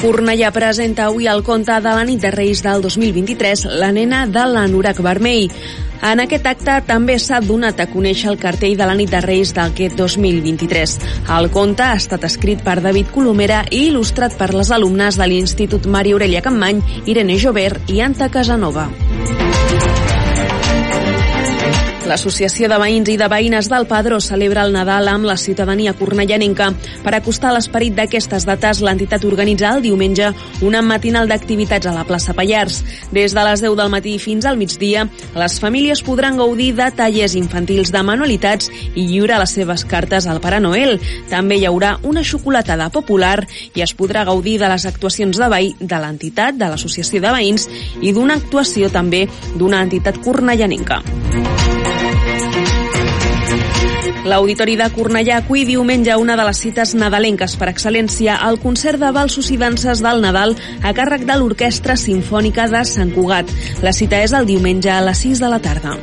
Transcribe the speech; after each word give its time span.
Cornellà 0.00 0.48
presenta 0.48 1.10
avui 1.10 1.26
el 1.28 1.42
conte 1.44 1.74
de 1.84 1.90
la 1.92 2.06
nit 2.08 2.22
de 2.22 2.30
Reis 2.32 2.62
del 2.64 2.80
2023, 2.80 3.66
la 3.82 3.90
nena 3.92 4.22
de 4.24 4.46
l'anorac 4.48 5.02
vermell. 5.04 5.52
En 6.00 6.22
aquest 6.24 6.48
acte 6.48 6.78
també 6.88 7.18
s'ha 7.20 7.42
donat 7.44 7.82
a 7.84 7.86
conèixer 7.90 8.30
el 8.32 8.40
cartell 8.40 8.78
de 8.80 8.88
la 8.88 8.96
nit 8.96 9.12
de 9.12 9.20
Reis 9.20 9.52
d'aquest 9.52 10.00
2023. 10.00 10.96
El 11.36 11.50
conte 11.52 11.84
ha 11.84 12.00
estat 12.00 12.24
escrit 12.24 12.64
per 12.64 12.78
David 12.80 13.12
Colomera 13.12 13.60
i 13.68 13.90
il·lustrat 13.90 14.40
per 14.40 14.54
les 14.56 14.72
alumnes 14.72 15.20
de 15.20 15.28
l'Institut 15.28 15.84
Maria 15.84 16.16
Aurelia 16.16 16.40
Campmany, 16.48 16.80
Irene 17.04 17.36
Jobert 17.36 17.92
i 17.92 18.00
Anta 18.00 18.32
Casanova. 18.32 18.88
L'Associació 22.10 22.66
de 22.66 22.74
Veïns 22.74 23.06
i 23.12 23.14
de 23.20 23.26
Veïnes 23.30 23.68
del 23.70 23.84
Padró 23.86 24.16
celebra 24.18 24.64
el 24.66 24.72
Nadal 24.74 25.06
amb 25.12 25.28
la 25.28 25.36
ciutadania 25.38 25.92
cornellanenca. 25.94 26.72
Per 27.04 27.12
acostar 27.14 27.52
l'esperit 27.54 27.94
d'aquestes 27.94 28.42
dates, 28.48 28.80
l'entitat 28.82 29.22
organitza 29.28 29.68
el 29.70 29.84
diumenge 29.84 30.32
una 30.66 30.80
matinal 30.82 31.30
d'activitats 31.30 31.86
a 31.86 31.92
la 31.94 32.02
plaça 32.08 32.34
Pallars. 32.34 32.80
Des 33.14 33.30
de 33.36 33.44
les 33.46 33.62
10 33.62 33.76
del 33.78 33.92
matí 33.94 34.16
fins 34.18 34.48
al 34.48 34.58
migdia, 34.58 35.06
les 35.38 35.60
famílies 35.62 36.02
podran 36.02 36.40
gaudir 36.40 36.72
de 36.80 36.88
tallers 36.98 37.36
infantils 37.38 37.94
de 37.94 38.02
manualitats 38.02 38.72
i 38.96 39.06
lliurar 39.06 39.38
les 39.44 39.54
seves 39.60 39.86
cartes 39.86 40.26
al 40.26 40.42
Pare 40.42 40.58
Noel. 40.58 40.98
També 41.30 41.60
hi 41.60 41.68
haurà 41.70 41.94
una 42.02 42.26
xocolatada 42.26 42.90
popular 42.90 43.46
i 43.70 43.86
es 43.86 43.94
podrà 43.94 44.26
gaudir 44.26 44.58
de 44.58 44.72
les 44.74 44.88
actuacions 44.90 45.38
de 45.38 45.52
veí 45.54 45.72
de 45.78 46.02
l'entitat, 46.02 46.58
de 46.58 46.74
l'Associació 46.74 47.22
de 47.22 47.30
Veïns 47.38 47.70
i 48.02 48.10
d'una 48.10 48.40
actuació 48.42 48.90
també 48.90 49.28
d'una 49.54 49.86
entitat 49.86 50.18
cornellanenca. 50.26 51.04
L'Auditori 54.30 54.76
de 54.78 54.86
Cornellà 54.94 55.40
acull 55.40 55.64
diumenge 55.66 56.14
una 56.20 56.36
de 56.38 56.44
les 56.46 56.60
cites 56.62 56.92
nadalenques 56.94 57.56
per 57.58 57.66
excel·lència 57.72 58.36
al 58.46 58.60
concert 58.62 59.02
de 59.02 59.10
balsos 59.16 59.50
i 59.50 59.58
danses 59.58 60.04
del 60.04 60.22
Nadal 60.22 60.54
a 60.86 60.94
càrrec 60.94 61.26
de 61.26 61.34
l'Orquestra 61.40 61.98
Simfònica 61.98 62.68
de 62.70 62.84
Sant 62.86 63.10
Cugat. 63.16 63.50
La 63.82 63.90
cita 63.96 64.22
és 64.22 64.36
el 64.36 64.46
diumenge 64.46 64.92
a 64.94 65.02
les 65.02 65.26
6 65.26 65.42
de 65.42 65.50
la 65.50 65.58
tarda. 65.66 65.98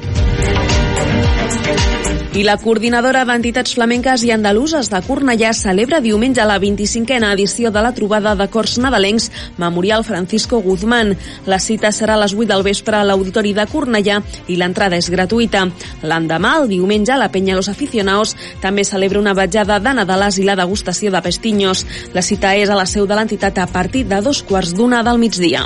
I 2.38 2.44
la 2.46 2.54
coordinadora 2.62 3.24
d'entitats 3.26 3.72
flamenques 3.74 4.22
i 4.22 4.30
andaluses 4.30 4.92
de 4.92 5.00
Cornellà 5.02 5.56
celebra 5.58 5.98
diumenge 6.06 6.44
la 6.46 6.60
25a 6.62 7.32
edició 7.34 7.72
de 7.74 7.82
la 7.82 7.90
trobada 7.98 8.36
de 8.38 8.46
cors 8.54 8.76
nadalencs 8.78 9.32
Memorial 9.58 10.04
Francisco 10.06 10.60
Guzmán. 10.62 11.16
La 11.50 11.58
cita 11.58 11.90
serà 11.90 12.14
a 12.14 12.22
les 12.22 12.36
8 12.38 12.46
del 12.52 12.62
vespre 12.68 13.00
a 13.00 13.02
l'Auditori 13.10 13.56
de 13.58 13.66
Cornellà 13.72 14.20
i 14.46 14.60
l'entrada 14.62 15.00
és 15.02 15.10
gratuïta. 15.10 15.66
L'endemà, 16.06 16.60
el 16.62 16.70
diumenge, 16.76 17.18
la 17.18 17.32
Penya 17.34 17.58
Los 17.58 17.72
Aficionados 17.74 18.36
també 18.62 18.86
celebra 18.86 19.18
una 19.18 19.34
vetjada 19.34 19.80
de 19.82 19.96
Nadales 19.98 20.38
i 20.38 20.46
la 20.46 20.60
degustació 20.62 21.10
de 21.10 21.24
pestinyos. 21.26 21.88
La 22.14 22.22
cita 22.22 22.54
és 22.54 22.70
a 22.70 22.78
la 22.78 22.86
seu 22.86 23.10
de 23.10 23.18
l'entitat 23.18 23.58
a 23.58 23.66
partir 23.66 24.06
de 24.06 24.22
dos 24.22 24.44
quarts 24.46 24.78
d'una 24.78 25.02
del 25.02 25.18
migdia. 25.18 25.66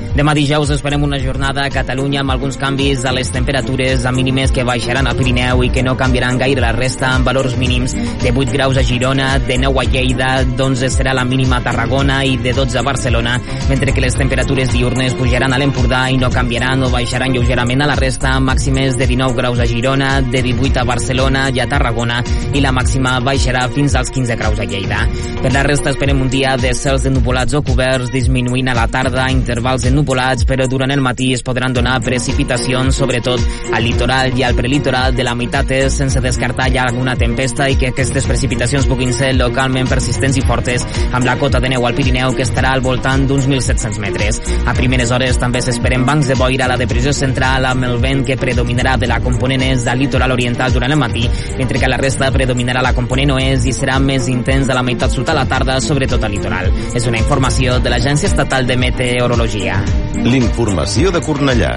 Demà 0.11 0.33
dijous 0.35 0.67
esperem 0.75 1.05
una 1.07 1.17
jornada 1.23 1.63
a 1.63 1.69
Catalunya 1.71 2.19
amb 2.19 2.33
alguns 2.33 2.57
canvis 2.59 3.05
a 3.07 3.13
les 3.15 3.29
temperatures 3.31 4.03
a 4.05 4.11
mínimes 4.11 4.51
que 4.51 4.65
baixaran 4.67 5.07
al 5.07 5.15
Pirineu 5.15 5.61
i 5.63 5.69
que 5.71 5.83
no 5.87 5.93
canviaran 5.95 6.35
gaire 6.37 6.59
la 6.59 6.73
resta 6.75 7.13
amb 7.15 7.29
valors 7.29 7.55
mínims 7.55 7.93
de 7.95 8.33
8 8.35 8.51
graus 8.51 8.75
a 8.75 8.83
Girona, 8.83 9.37
de 9.39 9.57
9 9.57 9.79
a 9.79 9.85
Lleida, 9.87 10.31
d'11 10.43 10.89
serà 10.91 11.13
la 11.15 11.23
mínima 11.23 11.61
a 11.61 11.63
Tarragona 11.63 12.25
i 12.27 12.35
de 12.35 12.51
12 12.51 12.79
a 12.79 12.83
Barcelona, 12.83 13.37
mentre 13.69 13.93
que 13.93 14.03
les 14.03 14.17
temperatures 14.19 14.73
diurnes 14.73 15.15
pujaran 15.15 15.55
a 15.55 15.61
l'Empordà 15.61 16.01
i 16.11 16.19
no 16.19 16.29
canviaran 16.29 16.83
o 16.83 16.91
baixaran 16.91 17.31
lleugerament 17.31 17.85
a 17.85 17.87
la 17.93 17.95
resta, 17.95 18.35
màximes 18.43 18.99
de 18.99 19.07
19 19.07 19.39
graus 19.39 19.63
a 19.63 19.69
Girona, 19.71 20.11
de 20.21 20.43
18 20.43 20.83
a 20.83 20.85
Barcelona 20.91 21.47
i 21.55 21.63
a 21.63 21.69
Tarragona 21.71 22.19
i 22.51 22.59
la 22.59 22.75
màxima 22.75 23.15
baixarà 23.23 23.63
fins 23.71 23.95
als 23.95 24.11
15 24.11 24.35
graus 24.35 24.59
a 24.59 24.67
Lleida. 24.67 25.07
Per 25.39 25.55
la 25.55 25.63
resta 25.63 25.95
esperem 25.95 26.19
un 26.19 26.29
dia 26.29 26.57
de 26.59 26.75
cels 26.75 27.07
ennuvolats 27.07 27.55
o 27.55 27.63
coberts 27.63 28.11
disminuint 28.11 28.67
a 28.67 28.75
la 28.75 28.89
tarda 28.91 29.31
intervals 29.31 29.87
ennupolats, 30.01 30.45
però 30.45 30.65
durant 30.67 30.91
el 30.91 31.01
matí 31.01 31.31
es 31.33 31.43
podran 31.45 31.73
donar 31.73 32.01
precipitacions, 32.01 32.95
sobretot 32.97 33.41
al 33.73 33.83
litoral 33.83 34.33
i 34.37 34.43
al 34.43 34.55
prelitoral 34.55 35.15
de 35.15 35.23
la 35.23 35.35
meitat 35.35 35.69
est, 35.71 35.97
sense 36.01 36.21
descartar 36.21 36.69
ja 36.73 36.85
alguna 36.87 37.15
tempesta 37.15 37.69
i 37.69 37.77
que 37.77 37.91
aquestes 37.91 38.25
precipitacions 38.27 38.87
puguin 38.89 39.13
ser 39.13 39.33
localment 39.37 39.89
persistents 39.89 40.37
i 40.37 40.45
fortes, 40.45 40.85
amb 41.11 41.25
la 41.25 41.37
cota 41.37 41.61
de 41.61 41.69
neu 41.69 41.85
al 41.85 41.95
Pirineu 41.95 42.33
que 42.35 42.45
estarà 42.47 42.73
al 42.73 42.81
voltant 42.81 43.27
d'uns 43.29 43.47
1.700 43.47 43.99
metres. 44.01 44.41
A 44.65 44.73
primeres 44.77 45.11
hores 45.11 45.39
també 45.39 45.61
s'esperen 45.61 46.05
bancs 46.07 46.31
de 46.31 46.37
boira 46.39 46.65
a 46.65 46.71
la 46.73 46.79
depressió 46.81 47.13
central 47.13 47.67
amb 47.69 47.85
el 47.87 47.97
vent 48.01 48.25
que 48.25 48.39
predominarà 48.41 48.97
de 48.97 49.09
la 49.11 49.21
component 49.21 49.61
est 49.69 49.85
del 49.85 50.01
litoral 50.05 50.33
oriental 50.33 50.73
durant 50.73 50.91
el 50.91 50.99
matí, 50.99 51.27
mentre 51.57 51.79
que 51.79 51.91
la 51.91 52.01
resta 52.01 52.31
predominarà 52.33 52.81
la 52.81 52.95
component 52.97 53.35
oest 53.37 53.69
i 53.69 53.75
serà 53.75 53.99
més 54.01 54.29
intens 54.31 54.69
a 54.69 54.77
la 54.77 54.85
meitat 54.85 55.13
sud 55.13 55.29
a 55.29 55.37
la 55.37 55.45
tarda, 55.45 55.79
sobretot 55.81 56.23
al 56.23 56.33
litoral. 56.37 56.71
És 56.95 57.07
una 57.07 57.21
informació 57.21 57.79
de 57.79 57.93
l'Agència 57.93 58.31
Estatal 58.31 58.65
de 58.67 58.79
Meteorologia. 58.79 59.81
L'informació 60.21 61.11
de 61.11 61.21
Cornellà. 61.23 61.73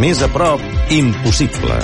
Més 0.00 0.22
a 0.22 0.28
prop, 0.32 0.62
impossible. 0.94 1.78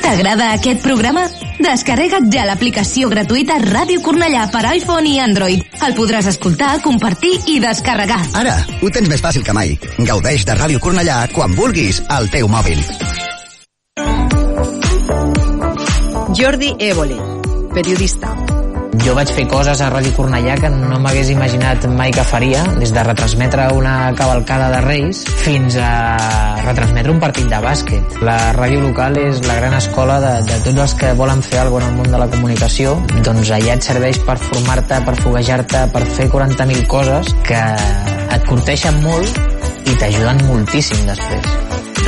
T'agrada 0.00 0.48
aquest 0.56 0.82
programa? 0.82 1.22
Descarrega't 1.60 2.30
ja 2.34 2.42
l'aplicació 2.48 3.10
gratuïta 3.12 3.60
Ràdio 3.62 4.02
Cornellà 4.02 4.48
per 4.50 4.64
iPhone 4.72 5.06
i 5.06 5.20
Android. 5.22 5.62
El 5.86 5.94
podràs 5.94 6.26
escoltar, 6.32 6.72
compartir 6.82 7.36
i 7.52 7.60
descarregar. 7.62 8.18
Ara, 8.40 8.56
ho 8.80 8.90
tens 8.90 9.10
més 9.12 9.22
fàcil 9.22 9.46
que 9.46 9.54
mai. 9.54 9.76
Gaudeix 9.98 10.46
de 10.48 10.58
Ràdio 10.58 10.82
Cornellà 10.82 11.22
quan 11.36 11.54
vulguis 11.54 12.02
al 12.08 12.26
teu 12.32 12.50
mòbil. 12.50 12.82
Jordi 16.40 16.74
Évole, 16.90 17.18
periodista. 17.74 18.49
Jo 18.98 19.14
vaig 19.14 19.30
fer 19.32 19.44
coses 19.48 19.80
a 19.80 19.88
Ràdio 19.92 20.12
Cornellà 20.16 20.56
que 20.60 20.68
no 20.72 20.98
m'hagués 21.00 21.30
imaginat 21.30 21.86
mai 21.94 22.10
que 22.14 22.24
faria, 22.26 22.64
des 22.80 22.90
de 22.92 23.04
retransmetre 23.06 23.68
una 23.76 24.12
cavalcada 24.18 24.70
de 24.74 24.80
Reis 24.82 25.22
fins 25.44 25.76
a 25.78 25.90
retransmetre 26.64 27.14
un 27.14 27.20
partit 27.22 27.46
de 27.50 27.60
bàsquet. 27.62 28.18
La 28.26 28.52
ràdio 28.56 28.82
local 28.82 29.16
és 29.22 29.40
la 29.46 29.56
gran 29.60 29.76
escola 29.78 30.18
de, 30.24 30.32
de 30.50 30.58
tots 30.66 30.84
els 30.86 30.96
que 31.00 31.12
volen 31.18 31.42
fer 31.46 31.62
alguna 31.62 31.86
cosa 31.86 31.92
en 31.92 31.94
el 31.94 31.98
món 32.00 32.10
de 32.12 32.18
la 32.20 32.28
comunicació. 32.34 32.96
Doncs 33.24 33.52
allà 33.56 33.76
et 33.78 33.86
serveix 33.86 34.18
per 34.26 34.36
formar-te, 34.42 35.00
per 35.06 35.16
foguejar-te, 35.22 35.86
per 35.94 36.04
fer 36.18 36.28
40.000 36.34 36.86
coses 36.90 37.32
que 37.46 37.62
et 38.36 38.48
curteixen 38.50 39.00
molt 39.06 39.40
i 39.86 39.96
t'ajuden 39.96 40.44
moltíssim 40.50 41.06
després. 41.08 41.54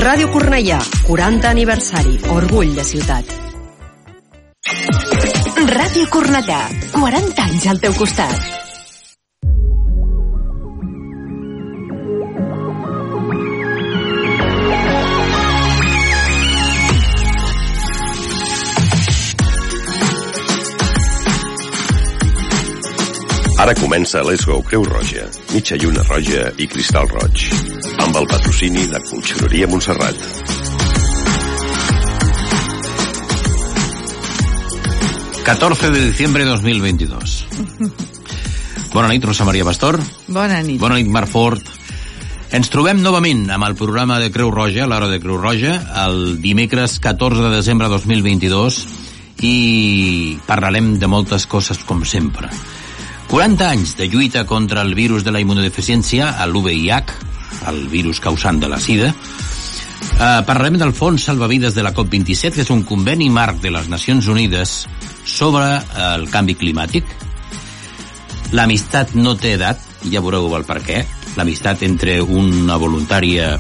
Ràdio 0.03 0.29
Cornellà, 0.35 0.81
40 1.09 1.51
aniversari, 1.53 2.19
orgull 2.37 2.77
de 2.77 2.85
ciutat. 2.85 3.39
Ràdio 5.63 6.09
Cornellà, 6.11 6.59
40 6.91 7.43
anys 7.43 7.67
al 7.71 7.79
teu 7.79 7.93
costat. 7.95 8.35
Ara 23.63 23.75
comença 23.79 24.25
Let's 24.27 24.45
Go 24.45 24.59
Creu 24.67 24.83
Roja, 24.83 25.29
mitja 25.53 25.79
lluna 25.79 26.03
roja 26.09 26.51
i 26.59 26.67
cristal 26.67 27.07
roig, 27.15 27.47
amb 28.03 28.19
el 28.19 28.27
patrocini 28.27 28.89
de 28.91 29.05
Conxeroria 29.07 29.71
Montserrat. 29.71 30.62
...14 35.43 35.91
de 35.91 36.07
diciembre 36.07 36.45
de 36.45 36.51
2022. 36.51 37.47
Bona 38.93 39.09
nit, 39.09 39.25
Rosa 39.25 39.45
Maria 39.45 39.65
Pastor. 39.65 39.99
Bona 40.29 40.61
nit. 40.63 40.79
Bona 40.79 41.01
nit, 41.01 41.09
Marc 41.11 41.31
Fort. 41.33 41.67
Ens 42.53 42.69
trobem 42.71 43.01
novament 43.03 43.47
amb 43.51 43.65
el 43.67 43.75
programa 43.75 44.19
de 44.21 44.29
Creu 44.31 44.53
Roja, 44.53 44.87
l'hora 44.87 45.09
de 45.09 45.19
Creu 45.19 45.39
Roja, 45.41 45.79
el 46.05 46.37
dimecres 46.45 46.99
14 47.01 47.47
de 47.47 47.55
desembre 47.57 47.89
de 47.89 47.97
2022 47.97 48.79
i 49.43 50.39
parlarem 50.47 50.95
de 51.01 51.09
moltes 51.09 51.49
coses 51.51 51.81
com 51.89 52.05
sempre. 52.05 52.53
40 53.33 53.67
anys 53.67 53.97
de 53.97 54.07
lluita 54.13 54.45
contra 54.47 54.83
el 54.85 54.95
virus 54.95 55.25
de 55.25 55.33
la 55.33 55.41
immunodeficiència, 55.41 56.35
l'UVIH, 56.47 57.17
el 57.73 57.87
virus 57.89 58.21
causant 58.21 58.61
de 58.61 58.69
la 58.69 58.79
sida. 58.79 59.15
Uh, 60.13 60.43
parlarem 60.47 60.77
del 60.79 60.93
Fons 60.95 61.25
Salvavides 61.27 61.75
de 61.75 61.83
la 61.83 61.93
COP27, 61.97 62.55
que 62.55 62.65
és 62.67 62.71
un 62.71 62.85
conveni 62.87 63.31
marc 63.33 63.59
de 63.63 63.73
les 63.75 63.89
Nacions 63.91 64.29
Unides 64.31 64.87
sobre 65.27 65.67
el 66.13 66.29
canvi 66.31 66.55
climàtic. 66.61 67.09
L'amistat 68.53 69.17
no 69.17 69.35
té 69.41 69.57
edat, 69.57 69.81
ja 70.13 70.21
veureu 70.21 70.53
el 70.59 70.67
per 70.69 70.81
què. 70.85 71.03
L'amistat 71.39 71.83
entre 71.89 72.21
una 72.23 72.77
voluntària 72.77 73.55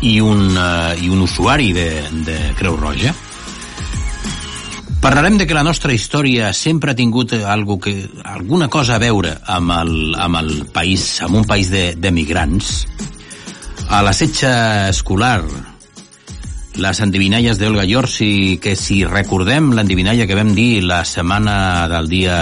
i 0.00 0.16
un, 0.24 0.46
uh, 0.56 0.94
i 0.96 1.10
un 1.12 1.26
usuari 1.26 1.74
de, 1.76 1.90
de 2.26 2.38
Creu 2.58 2.78
Roja. 2.80 3.12
Parlarem 5.00 5.38
de 5.40 5.46
que 5.48 5.56
la 5.56 5.64
nostra 5.64 5.94
història 5.96 6.50
sempre 6.52 6.92
ha 6.92 6.96
tingut 6.96 7.32
algo 7.32 7.78
que, 7.80 8.04
alguna 8.24 8.68
cosa 8.68 8.98
a 8.98 9.00
veure 9.00 9.32
amb 9.48 9.72
el, 9.72 9.94
amb 10.12 10.36
el 10.42 10.50
país, 10.74 11.22
amb 11.24 11.38
un 11.40 11.46
país 11.48 11.70
de, 11.72 11.94
de 11.96 12.10
migrants. 12.12 12.84
A 13.90 14.04
la 14.06 14.12
setxa 14.14 14.88
escolar, 14.88 15.42
les 16.78 17.00
endivinalles 17.02 17.58
d'Olga 17.58 17.82
Yorsi, 17.82 18.60
que 18.62 18.76
si 18.78 19.00
recordem 19.02 19.72
l'endivinalla 19.74 20.28
que 20.30 20.36
vam 20.38 20.52
dir 20.54 20.84
la 20.86 21.00
setmana 21.02 21.88
del 21.90 22.06
dia 22.12 22.36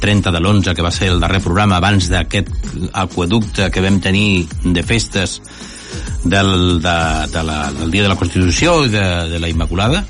30 0.00 0.32
de 0.32 0.40
l'11, 0.40 0.72
que 0.72 0.86
va 0.86 0.94
ser 0.94 1.10
el 1.12 1.20
darrer 1.20 1.42
programa 1.44 1.76
abans 1.76 2.08
d'aquest 2.08 2.48
aqueducte 3.04 3.68
que 3.68 3.84
vam 3.84 4.00
tenir 4.00 4.48
de 4.64 4.82
festes 4.82 5.42
del, 6.24 6.80
de, 6.80 6.96
de 7.36 7.44
la, 7.52 7.60
del 7.76 7.92
dia 7.92 8.08
de 8.08 8.14
la 8.14 8.18
Constitució 8.24 8.80
i 8.88 8.96
de, 8.96 9.06
de 9.36 9.44
la 9.44 9.52
Immaculada, 9.52 10.06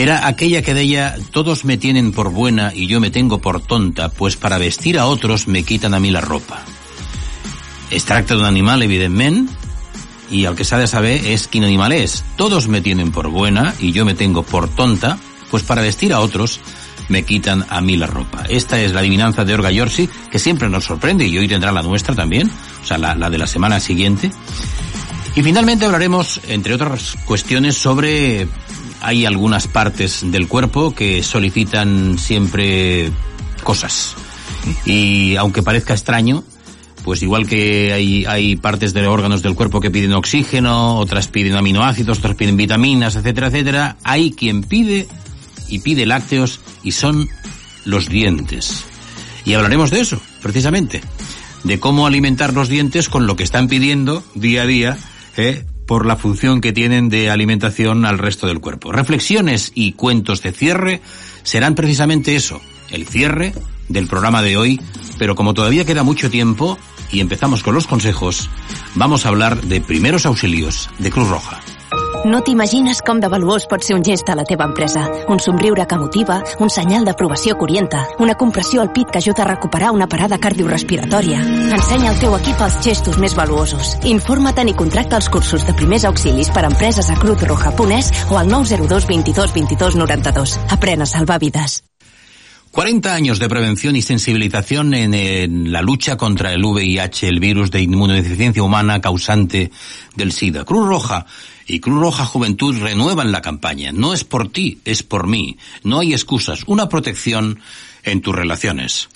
era 0.00 0.26
aquella 0.26 0.64
que 0.64 0.72
deia 0.72 1.12
todos 1.36 1.66
me 1.66 1.76
tienen 1.76 2.12
por 2.12 2.32
buena 2.32 2.72
y 2.74 2.86
yo 2.86 2.98
me 2.98 3.10
tengo 3.10 3.44
por 3.44 3.60
tonta, 3.60 4.08
pues 4.08 4.36
para 4.36 4.56
vestir 4.56 4.98
a 4.98 5.04
otros 5.04 5.48
me 5.48 5.64
quitan 5.64 5.92
a 5.92 6.00
mí 6.00 6.10
la 6.10 6.22
ropa. 6.22 6.64
Es 7.90 8.04
tracta 8.04 8.34
d'un 8.34 8.46
animal, 8.46 8.82
evidentment, 8.82 9.48
i 10.30 10.44
el 10.46 10.54
que 10.54 10.64
s'ha 10.64 10.78
de 10.78 10.86
saber 10.86 11.16
és 11.32 11.48
quin 11.50 11.66
animal 11.66 11.92
és. 11.92 12.22
Todos 12.36 12.68
me 12.68 12.80
tienen 12.80 13.10
por 13.10 13.28
buena 13.28 13.74
y 13.80 13.92
yo 13.92 14.04
me 14.04 14.14
tengo 14.14 14.42
por 14.42 14.68
tonta, 14.68 15.18
pues 15.50 15.62
para 15.62 15.82
vestir 15.82 16.12
a 16.12 16.20
otros 16.20 16.60
me 17.08 17.24
quitan 17.24 17.66
a 17.68 17.80
mí 17.80 17.96
la 17.96 18.06
ropa. 18.06 18.44
Esta 18.48 18.80
es 18.80 18.92
la 18.92 19.00
adivinanza 19.00 19.44
de 19.44 19.54
Orga 19.54 19.72
Yorsi, 19.72 20.08
que 20.30 20.38
siempre 20.38 20.68
nos 20.68 20.84
sorprende 20.84 21.26
y 21.26 21.36
hoy 21.36 21.48
tendrá 21.48 21.72
la 21.72 21.82
nuestra 21.82 22.14
también, 22.14 22.48
o 22.82 22.86
sea, 22.86 22.98
la, 22.98 23.16
la 23.16 23.28
de 23.28 23.38
la 23.38 23.48
semana 23.48 23.80
siguiente. 23.80 24.30
Y 25.34 25.42
finalmente 25.42 25.84
hablaremos, 25.84 26.40
entre 26.48 26.74
otras 26.74 27.16
cuestiones, 27.24 27.76
sobre 27.76 28.46
hay 29.00 29.26
algunas 29.26 29.66
partes 29.66 30.20
del 30.30 30.46
cuerpo 30.46 30.94
que 30.94 31.22
solicitan 31.22 32.18
siempre 32.18 33.10
cosas. 33.62 34.14
Y 34.84 35.36
aunque 35.36 35.62
parezca 35.62 35.94
extraño, 35.94 36.44
pues 37.04 37.22
igual 37.22 37.46
que 37.46 37.92
hay, 37.92 38.24
hay 38.26 38.56
partes 38.56 38.92
de 38.92 39.06
órganos 39.06 39.42
del 39.42 39.54
cuerpo 39.54 39.80
que 39.80 39.90
piden 39.90 40.12
oxígeno, 40.12 40.96
otras 40.96 41.28
piden 41.28 41.56
aminoácidos, 41.56 42.18
otras 42.18 42.36
piden 42.36 42.56
vitaminas, 42.56 43.16
etcétera, 43.16 43.48
etcétera, 43.48 43.96
hay 44.02 44.32
quien 44.32 44.62
pide 44.62 45.08
y 45.68 45.80
pide 45.80 46.06
lácteos 46.06 46.60
y 46.82 46.92
son 46.92 47.28
los 47.84 48.08
dientes. 48.08 48.84
Y 49.44 49.54
hablaremos 49.54 49.90
de 49.90 50.00
eso, 50.00 50.20
precisamente, 50.42 51.00
de 51.64 51.80
cómo 51.80 52.06
alimentar 52.06 52.52
los 52.52 52.68
dientes 52.68 53.08
con 53.08 53.26
lo 53.26 53.36
que 53.36 53.44
están 53.44 53.68
pidiendo 53.68 54.22
día 54.34 54.62
a 54.62 54.66
día 54.66 54.98
¿eh? 55.36 55.64
por 55.86 56.06
la 56.06 56.16
función 56.16 56.60
que 56.60 56.72
tienen 56.72 57.08
de 57.08 57.30
alimentación 57.30 58.04
al 58.04 58.18
resto 58.18 58.46
del 58.46 58.60
cuerpo. 58.60 58.92
Reflexiones 58.92 59.72
y 59.74 59.92
cuentos 59.92 60.42
de 60.42 60.52
cierre 60.52 61.00
serán 61.42 61.74
precisamente 61.74 62.36
eso, 62.36 62.60
el 62.90 63.06
cierre 63.06 63.54
del 63.88 64.06
programa 64.06 64.42
de 64.42 64.56
hoy, 64.56 64.80
pero 65.18 65.34
como 65.34 65.54
todavía 65.54 65.84
queda 65.84 66.02
mucho 66.02 66.30
tiempo 66.30 66.78
y 67.12 67.20
empezamos 67.20 67.62
con 67.62 67.74
los 67.74 67.86
consejos, 67.86 68.50
vamos 68.94 69.26
a 69.26 69.28
hablar 69.30 69.60
de 69.62 69.80
primeros 69.80 70.26
auxilios 70.26 70.90
de 70.98 71.10
Cruz 71.10 71.28
Roja. 71.28 71.60
No 72.24 72.42
t'imagines 72.44 72.98
com 73.00 73.16
de 73.16 73.30
valuós 73.32 73.64
pot 73.64 73.80
ser 73.80 73.94
un 73.96 74.02
gest 74.04 74.28
a 74.28 74.34
la 74.36 74.44
teva 74.44 74.66
empresa. 74.68 75.06
Un 75.32 75.40
somriure 75.40 75.86
que 75.88 75.96
motiva, 75.96 76.42
un 76.60 76.68
senyal 76.68 77.06
d'aprovació 77.08 77.56
que 77.56 77.64
orienta, 77.64 78.02
una 78.18 78.34
compressió 78.36 78.82
al 78.82 78.92
pit 78.92 79.08
que 79.08 79.22
ajuda 79.22 79.42
a 79.44 79.48
recuperar 79.48 79.90
una 79.96 80.06
parada 80.06 80.38
cardiorrespiratòria. 80.38 81.40
Ensenya 81.80 82.12
al 82.12 82.20
teu 82.20 82.36
equip 82.36 82.60
els 82.60 82.80
gestos 82.84 83.16
més 83.16 83.36
valuosos. 83.36 83.96
Informa't 84.04 84.68
i 84.68 84.76
contracta 84.76 85.16
els 85.16 85.30
cursos 85.32 85.64
de 85.64 85.72
primers 85.74 86.04
auxilis 86.04 86.52
per 86.52 86.66
a 86.66 86.72
empreses 86.74 87.08
a 87.08 87.16
cruzroja.es 87.16 88.12
o 88.28 88.36
al 88.36 88.52
902 88.52 89.06
22 89.08 89.54
22 89.54 89.96
92. 89.96 90.58
Aprèn 90.76 91.00
a 91.00 91.08
salvar 91.08 91.40
vides. 91.40 91.80
40 92.70 93.12
años 93.12 93.40
de 93.40 93.48
prevención 93.48 93.96
y 93.96 94.02
sensibilización 94.02 94.94
en, 94.94 95.12
en, 95.12 95.72
la 95.72 95.82
lucha 95.82 96.16
contra 96.16 96.52
el 96.52 96.64
VIH, 96.64 97.28
el 97.28 97.40
virus 97.40 97.70
de 97.72 97.82
inmunodeficiencia 97.82 98.62
humana 98.62 99.00
causante 99.00 99.72
del 100.14 100.30
SIDA. 100.30 100.64
Cruz 100.64 100.86
Roja 100.86 101.26
y 101.66 101.80
Cruz 101.80 102.00
Roja 102.00 102.24
Juventud 102.24 102.76
renuevan 102.78 103.32
la 103.32 103.42
campaña. 103.42 103.90
No 103.90 104.14
es 104.14 104.22
por 104.22 104.52
ti, 104.52 104.80
es 104.84 105.02
por 105.02 105.26
mí. 105.26 105.58
No 105.82 105.98
hay 105.98 106.12
excusas. 106.12 106.62
Una 106.66 106.88
protección 106.88 107.60
en 108.04 108.20
tus 108.20 108.34
relaciones. 108.34 109.08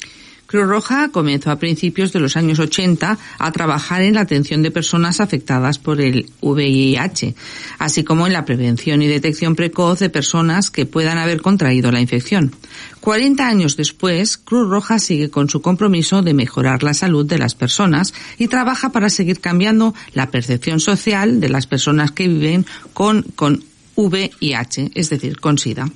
Cruz 0.55 0.69
Roja 0.69 1.09
comenzó 1.09 1.51
a 1.51 1.59
principios 1.59 2.13
de 2.13 2.21
los 2.21 2.37
años 2.37 2.61
80 2.61 3.19
a 3.41 3.51
trabajar 3.51 4.03
en 4.03 4.15
la 4.15 4.21
atención 4.21 4.63
de 4.63 4.71
personas 4.71 5.19
afectadas 5.19 5.81
por 5.81 6.01
el 6.01 6.31
VIH, 6.43 7.35
así 7.81 8.05
como 8.05 8.29
en 8.29 8.33
la 8.33 8.45
prevención 8.45 9.03
y 9.03 9.09
detección 9.09 9.57
precoz 9.57 9.99
de 9.99 10.11
personas 10.11 10.71
que 10.71 10.87
puedan 10.87 11.19
haber 11.19 11.43
contraído 11.43 11.91
la 11.91 12.01
infección. 12.01 12.55
40 13.01 13.45
años 13.45 13.77
después, 13.77 14.37
Cruz 14.37 14.69
Roja 14.71 15.01
sigue 15.01 15.29
con 15.29 15.51
su 15.51 15.61
compromiso 15.61 16.23
de 16.23 16.35
mejorar 16.35 16.85
la 16.85 16.95
salud 16.95 17.27
de 17.27 17.39
las 17.39 17.57
personas 17.57 18.15
y 18.39 18.47
trabaja 18.47 18.93
para 18.93 19.11
seguir 19.11 19.41
cambiando 19.41 19.93
la 20.13 20.31
percepción 20.31 20.79
social 20.79 21.41
de 21.41 21.49
las 21.49 21.67
personas 21.67 22.13
que 22.13 22.29
viven 22.29 22.65
con, 22.93 23.23
con 23.35 23.65
VIH, 23.97 24.93
es 24.95 25.11
decir, 25.11 25.41
con 25.41 25.59
SIDA. 25.59 25.91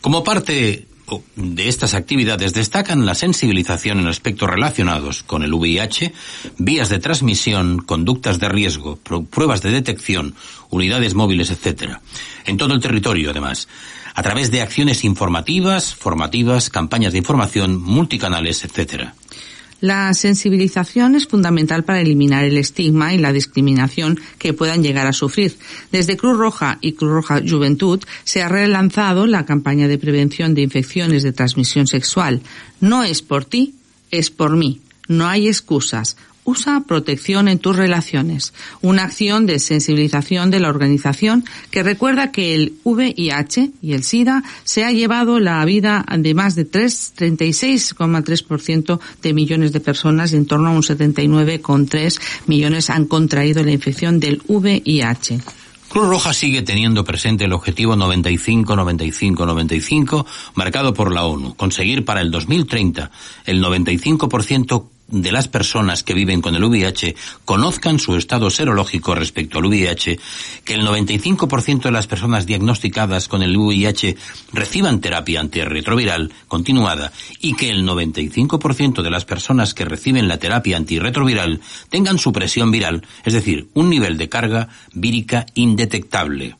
Como 0.00 0.22
parte 0.22 0.86
de 1.36 1.68
estas 1.68 1.94
actividades 1.94 2.52
destacan 2.52 3.06
la 3.06 3.14
sensibilización 3.14 4.00
en 4.00 4.08
aspectos 4.08 4.48
relacionados 4.50 5.22
con 5.22 5.42
el 5.42 5.54
VIH, 5.54 6.12
vías 6.58 6.88
de 6.88 6.98
transmisión, 6.98 7.78
conductas 7.78 8.40
de 8.40 8.48
riesgo, 8.48 8.96
pruebas 8.96 9.62
de 9.62 9.70
detección, 9.70 10.34
unidades 10.70 11.14
móviles, 11.14 11.50
etc. 11.50 11.98
En 12.44 12.56
todo 12.56 12.74
el 12.74 12.80
territorio, 12.80 13.30
además, 13.30 13.68
a 14.14 14.22
través 14.22 14.50
de 14.50 14.62
acciones 14.62 15.04
informativas, 15.04 15.94
formativas, 15.94 16.70
campañas 16.70 17.12
de 17.12 17.18
información, 17.18 17.80
multicanales, 17.80 18.64
etc. 18.64 19.10
La 19.80 20.12
sensibilización 20.14 21.16
es 21.16 21.26
fundamental 21.26 21.84
para 21.84 22.00
eliminar 22.00 22.44
el 22.44 22.56
estigma 22.56 23.12
y 23.12 23.18
la 23.18 23.32
discriminación 23.32 24.18
que 24.38 24.54
puedan 24.54 24.82
llegar 24.82 25.06
a 25.06 25.12
sufrir. 25.12 25.58
Desde 25.92 26.16
Cruz 26.16 26.38
Roja 26.38 26.78
y 26.80 26.92
Cruz 26.92 27.12
Roja 27.12 27.42
Juventud 27.46 28.02
se 28.24 28.42
ha 28.42 28.48
relanzado 28.48 29.26
la 29.26 29.44
campaña 29.44 29.86
de 29.86 29.98
prevención 29.98 30.54
de 30.54 30.62
infecciones 30.62 31.22
de 31.22 31.32
transmisión 31.32 31.86
sexual. 31.86 32.40
No 32.80 33.04
es 33.04 33.20
por 33.20 33.44
ti, 33.44 33.74
es 34.10 34.30
por 34.30 34.56
mí. 34.56 34.80
No 35.08 35.26
hay 35.26 35.46
excusas 35.46 36.16
usa 36.46 36.84
protección 36.86 37.48
en 37.48 37.58
tus 37.58 37.76
relaciones, 37.76 38.54
una 38.80 39.02
acción 39.02 39.44
de 39.44 39.58
sensibilización 39.58 40.50
de 40.50 40.60
la 40.60 40.70
organización 40.70 41.44
que 41.70 41.82
recuerda 41.82 42.32
que 42.32 42.54
el 42.54 42.76
VIH 42.84 43.72
y 43.82 43.92
el 43.92 44.02
SIDA 44.04 44.42
se 44.64 44.84
ha 44.84 44.92
llevado 44.92 45.38
la 45.40 45.62
vida 45.64 46.06
de 46.16 46.32
más 46.34 46.54
de 46.54 46.70
36,3% 46.70 49.00
de 49.22 49.34
millones 49.34 49.72
de 49.72 49.80
personas 49.80 50.32
y 50.32 50.36
en 50.36 50.46
torno 50.46 50.68
a 50.68 50.72
un 50.72 50.82
79,3 50.82 52.20
millones 52.46 52.90
han 52.90 53.06
contraído 53.06 53.64
la 53.64 53.72
infección 53.72 54.20
del 54.20 54.40
VIH. 54.46 55.40
Cruz 55.88 56.08
Roja 56.08 56.32
sigue 56.32 56.62
teniendo 56.62 57.04
presente 57.04 57.44
el 57.44 57.52
objetivo 57.52 57.94
95-95-95 57.96 60.24
marcado 60.54 60.94
por 60.94 61.12
la 61.12 61.24
ONU, 61.24 61.54
conseguir 61.54 62.04
para 62.04 62.20
el 62.20 62.30
2030 62.30 63.10
el 63.46 63.60
95% 63.62 64.95
de 65.08 65.32
las 65.32 65.48
personas 65.48 66.02
que 66.02 66.14
viven 66.14 66.40
con 66.40 66.54
el 66.54 66.64
VIH 66.64 67.14
conozcan 67.44 67.98
su 67.98 68.16
estado 68.16 68.50
serológico 68.50 69.14
respecto 69.14 69.58
al 69.58 69.66
VIH, 69.66 70.18
que 70.64 70.74
el 70.74 70.86
95% 70.86 71.82
de 71.82 71.90
las 71.90 72.06
personas 72.06 72.46
diagnosticadas 72.46 73.28
con 73.28 73.42
el 73.42 73.56
VIH 73.56 74.16
reciban 74.52 75.00
terapia 75.00 75.40
antirretroviral 75.40 76.32
continuada 76.48 77.12
y 77.40 77.54
que 77.54 77.70
el 77.70 77.86
95% 77.86 79.02
de 79.02 79.10
las 79.10 79.24
personas 79.24 79.74
que 79.74 79.84
reciben 79.84 80.28
la 80.28 80.38
terapia 80.38 80.76
antirretroviral 80.76 81.60
tengan 81.88 82.18
su 82.18 82.32
presión 82.32 82.70
viral, 82.70 83.02
es 83.24 83.32
decir, 83.32 83.68
un 83.74 83.90
nivel 83.90 84.18
de 84.18 84.28
carga 84.28 84.68
vírica 84.92 85.46
indetectable. 85.54 86.56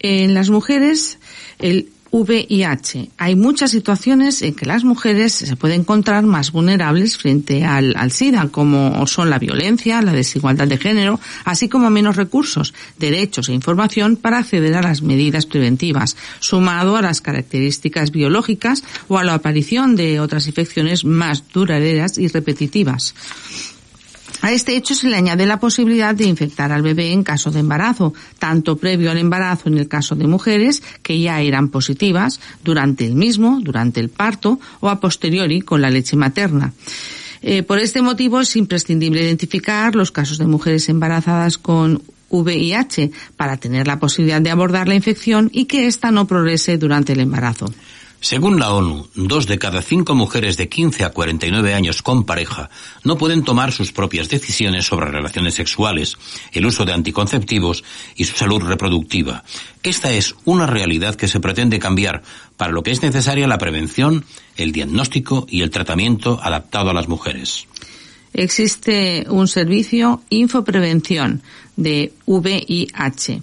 En 0.00 0.34
las 0.34 0.48
mujeres, 0.48 1.18
el 1.58 1.88
VIH. 2.10 3.10
Hay 3.18 3.36
muchas 3.36 3.70
situaciones 3.70 4.42
en 4.42 4.54
que 4.54 4.66
las 4.66 4.84
mujeres 4.84 5.32
se 5.32 5.56
pueden 5.56 5.80
encontrar 5.80 6.24
más 6.24 6.52
vulnerables 6.52 7.18
frente 7.18 7.64
al, 7.64 7.94
al, 7.96 8.12
SIDA, 8.12 8.48
como 8.48 9.06
son 9.06 9.30
la 9.30 9.38
violencia, 9.38 10.02
la 10.02 10.12
desigualdad 10.12 10.66
de 10.66 10.78
género, 10.78 11.20
así 11.44 11.68
como 11.68 11.90
menos 11.90 12.16
recursos, 12.16 12.74
derechos 12.98 13.48
e 13.48 13.52
información 13.52 14.16
para 14.16 14.38
acceder 14.38 14.74
a 14.74 14.82
las 14.82 15.02
medidas 15.02 15.46
preventivas, 15.46 16.16
sumado 16.40 16.96
a 16.96 17.02
las 17.02 17.20
características 17.20 18.10
biológicas 18.10 18.82
o 19.08 19.18
a 19.18 19.24
la 19.24 19.34
aparición 19.34 19.96
de 19.96 20.20
otras 20.20 20.46
infecciones 20.46 21.04
más 21.04 21.44
duraderas 21.52 22.18
y 22.18 22.28
repetitivas. 22.28 23.14
A 24.40 24.52
este 24.52 24.76
hecho 24.76 24.94
se 24.94 25.08
le 25.08 25.16
añade 25.16 25.46
la 25.46 25.58
posibilidad 25.58 26.14
de 26.14 26.26
infectar 26.26 26.70
al 26.70 26.82
bebé 26.82 27.12
en 27.12 27.24
caso 27.24 27.50
de 27.50 27.60
embarazo, 27.60 28.14
tanto 28.38 28.76
previo 28.76 29.10
al 29.10 29.18
embarazo 29.18 29.68
en 29.68 29.78
el 29.78 29.88
caso 29.88 30.14
de 30.14 30.26
mujeres 30.26 30.82
que 31.02 31.18
ya 31.18 31.40
eran 31.40 31.68
positivas, 31.68 32.40
durante 32.62 33.04
el 33.04 33.14
mismo, 33.14 33.60
durante 33.62 34.00
el 34.00 34.08
parto 34.08 34.60
o 34.80 34.88
a 34.88 35.00
posteriori 35.00 35.60
con 35.60 35.80
la 35.80 35.90
leche 35.90 36.16
materna. 36.16 36.72
Eh, 37.42 37.62
por 37.62 37.78
este 37.78 38.02
motivo 38.02 38.40
es 38.40 38.56
imprescindible 38.56 39.22
identificar 39.22 39.94
los 39.94 40.10
casos 40.10 40.38
de 40.38 40.46
mujeres 40.46 40.88
embarazadas 40.88 41.58
con 41.58 42.02
VIH 42.30 43.10
para 43.36 43.56
tener 43.56 43.86
la 43.86 43.98
posibilidad 43.98 44.40
de 44.40 44.50
abordar 44.50 44.88
la 44.88 44.94
infección 44.94 45.50
y 45.52 45.64
que 45.64 45.86
ésta 45.86 46.10
no 46.10 46.26
progrese 46.26 46.78
durante 46.78 47.12
el 47.12 47.20
embarazo. 47.20 47.72
Según 48.20 48.58
la 48.58 48.72
ONU, 48.72 49.08
dos 49.14 49.46
de 49.46 49.58
cada 49.58 49.80
cinco 49.80 50.16
mujeres 50.16 50.56
de 50.56 50.68
15 50.68 51.04
a 51.04 51.10
49 51.10 51.72
años 51.72 52.02
con 52.02 52.24
pareja 52.24 52.68
no 53.04 53.16
pueden 53.16 53.44
tomar 53.44 53.70
sus 53.70 53.92
propias 53.92 54.28
decisiones 54.28 54.86
sobre 54.86 55.10
relaciones 55.10 55.54
sexuales, 55.54 56.16
el 56.52 56.66
uso 56.66 56.84
de 56.84 56.92
anticonceptivos 56.92 57.84
y 58.16 58.24
su 58.24 58.36
salud 58.36 58.62
reproductiva. 58.62 59.44
Esta 59.84 60.10
es 60.10 60.34
una 60.44 60.66
realidad 60.66 61.14
que 61.14 61.28
se 61.28 61.38
pretende 61.38 61.78
cambiar, 61.78 62.22
para 62.56 62.72
lo 62.72 62.82
que 62.82 62.90
es 62.90 63.02
necesaria 63.02 63.46
la 63.46 63.58
prevención, 63.58 64.24
el 64.56 64.72
diagnóstico 64.72 65.46
y 65.48 65.62
el 65.62 65.70
tratamiento 65.70 66.40
adaptado 66.42 66.90
a 66.90 66.94
las 66.94 67.06
mujeres. 67.06 67.68
Existe 68.32 69.26
un 69.28 69.46
servicio 69.46 70.22
Infoprevención 70.28 71.42
de 71.76 72.12
VIH 72.26 73.42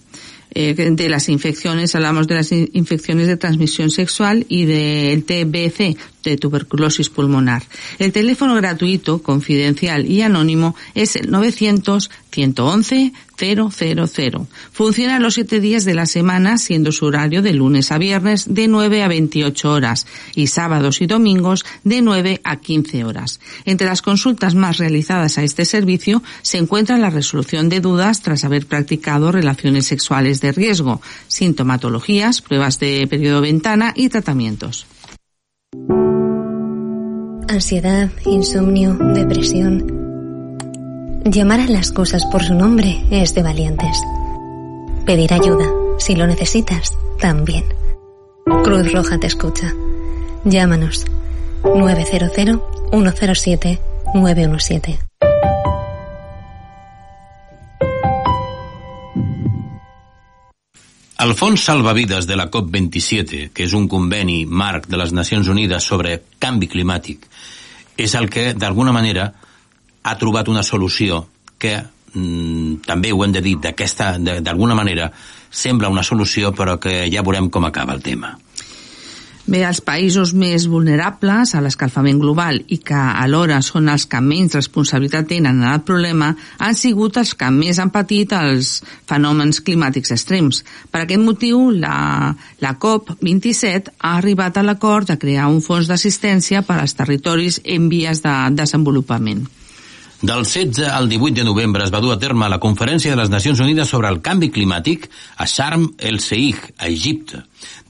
de 0.56 1.10
las 1.10 1.28
infecciones, 1.28 1.96
hablamos 1.96 2.28
de 2.28 2.36
las 2.36 2.52
infecciones 2.52 3.28
de 3.28 3.36
transmisión 3.36 3.92
sexual 3.92 4.46
y 4.48 4.64
del 4.64 5.26
TBC, 5.26 5.98
de 6.24 6.38
tuberculosis 6.38 7.10
pulmonar. 7.10 7.64
El 8.00 8.14
teléfono 8.14 8.56
gratuito, 8.56 9.22
confidencial 9.22 10.10
y 10.10 10.22
anónimo 10.22 10.74
es 10.94 11.18
el 11.18 11.30
900 11.30 12.10
111 12.36 13.14
000. 13.38 14.48
Funciona 14.72 15.20
los 15.20 15.34
siete 15.36 15.60
días 15.60 15.86
de 15.86 15.94
la 15.94 16.06
semana, 16.06 16.58
siendo 16.58 16.92
su 16.92 17.06
horario 17.06 17.42
de 17.42 17.54
lunes 17.54 17.92
a 17.92 17.98
viernes 17.98 18.46
de 18.54 18.68
9 18.68 19.04
a 19.04 19.08
28 19.08 19.72
horas 19.72 20.08
y 20.36 20.48
sábados 20.48 21.01
y 21.01 21.08
domingos 21.08 21.65
de 21.84 22.01
9 22.01 22.42
a 22.44 22.58
15 22.58 23.04
horas. 23.04 23.39
Entre 23.65 23.88
las 23.88 24.01
consultas 24.01 24.56
más 24.56 24.77
realizadas 24.77 25.38
a 25.38 25.44
este 25.44 25.65
servicio 25.65 26.24
se 26.42 26.58
encuentra 26.58 26.98
la 26.98 27.10
resolución 27.10 27.70
de 27.70 27.82
dudas 27.82 28.22
tras 28.22 28.44
haber 28.44 28.65
practicado 28.65 29.32
relaciones 29.32 29.86
sexuales 29.86 30.42
de 30.42 30.51
riesgo, 30.51 31.01
sintomatologías, 31.27 32.42
pruebas 32.42 32.80
de 32.80 33.08
periodo 33.08 33.42
ventana 33.42 33.94
y 33.96 34.10
tratamientos. 34.10 34.86
Ansiedad, 37.48 38.12
insomnio, 38.25 38.96
depresión. 38.96 40.05
Llamar 41.27 41.60
a 41.60 41.65
las 41.65 41.91
cosas 41.91 42.24
por 42.27 42.44
su 42.44 42.53
nombre 42.53 43.03
es 43.10 43.34
de 43.34 43.41
valientes. 43.41 44.00
Pedir 45.08 45.34
ayuda, 45.34 45.65
si 45.98 46.15
lo 46.15 46.27
necesitas, 46.27 46.96
también. 47.20 47.65
Cruz 48.63 48.91
Roja 48.94 49.17
te 49.17 49.25
escucha. 49.25 49.74
Llámanos 50.44 51.03
900 51.63 52.32
107 52.91 53.82
917. 54.13 55.00
El 61.17 61.34
Fons 61.34 61.63
Salvavides 61.63 62.27
de 62.27 62.36
la 62.36 62.51
COP27, 62.51 63.50
que 63.50 63.65
és 63.65 63.74
un 63.74 63.88
conveni 63.89 64.44
marc 64.46 64.86
de 64.86 65.01
les 65.01 65.10
Nacions 65.10 65.50
Unides 65.50 65.89
sobre 65.89 66.20
canvi 66.38 66.70
climàtic, 66.70 67.25
és 67.98 68.13
el 68.13 68.29
que, 68.29 68.51
d'alguna 68.53 68.94
manera, 68.94 69.32
ha 70.06 70.16
trobat 70.22 70.50
una 70.52 70.64
solució 70.64 71.26
que, 71.58 71.76
mm, 72.14 72.86
també 72.86 73.12
ho 73.12 73.24
hem 73.26 73.34
de 73.34 73.42
dir, 73.42 73.58
d'alguna 73.60 74.76
manera, 74.76 75.12
sembla 75.50 75.90
una 75.90 76.04
solució, 76.04 76.54
però 76.54 76.80
que 76.80 77.10
ja 77.12 77.24
veurem 77.24 77.50
com 77.50 77.66
acaba 77.66 77.94
el 77.94 78.04
tema. 78.04 78.38
Bé, 79.46 79.60
els 79.62 79.78
països 79.86 80.32
més 80.34 80.64
vulnerables 80.66 81.52
a 81.54 81.60
l'escalfament 81.62 82.18
global 82.18 82.64
i 82.66 82.80
que 82.82 82.98
alhora 82.98 83.60
són 83.62 83.92
els 83.94 84.08
que 84.10 84.18
menys 84.18 84.56
responsabilitat 84.58 85.28
tenen 85.30 85.60
en 85.62 85.68
el 85.70 85.84
problema 85.86 86.32
han 86.58 86.74
sigut 86.74 87.20
els 87.22 87.36
que 87.38 87.52
més 87.54 87.78
han 87.78 87.92
patit 87.94 88.34
els 88.34 88.80
fenòmens 89.06 89.62
climàtics 89.62 90.16
extrems. 90.16 90.64
Per 90.90 91.04
aquest 91.04 91.22
motiu, 91.22 91.70
la, 91.70 92.34
la 92.58 92.72
COP27 92.82 93.94
ha 94.00 94.16
arribat 94.18 94.58
a 94.58 94.66
l'acord 94.66 95.14
de 95.14 95.20
crear 95.22 95.46
un 95.54 95.62
fons 95.62 95.94
d'assistència 95.94 96.64
per 96.66 96.80
als 96.82 96.98
territoris 96.98 97.62
en 97.64 97.86
vies 97.94 98.26
de 98.26 98.34
desenvolupament. 98.58 99.46
Del 100.22 100.45
16 100.45 100.88
al 100.88 101.10
18 101.10 101.36
de 101.36 101.43
novembre 101.43 101.84
es 101.84 101.91
va 101.91 102.00
dur 102.00 102.13
a 102.13 102.19
terme 102.19 102.48
la 102.48 102.60
Conferència 102.63 103.12
de 103.12 103.19
les 103.19 103.29
Nacions 103.29 103.60
Unides 103.60 103.89
sobre 103.91 104.07
el 104.07 104.22
Canvi 104.24 104.48
Climàtic 104.48 105.10
a 105.36 105.45
Sharm 105.45 105.89
el-Sheikh, 106.00 106.69
a 106.79 106.88
Egipte. 106.88 107.41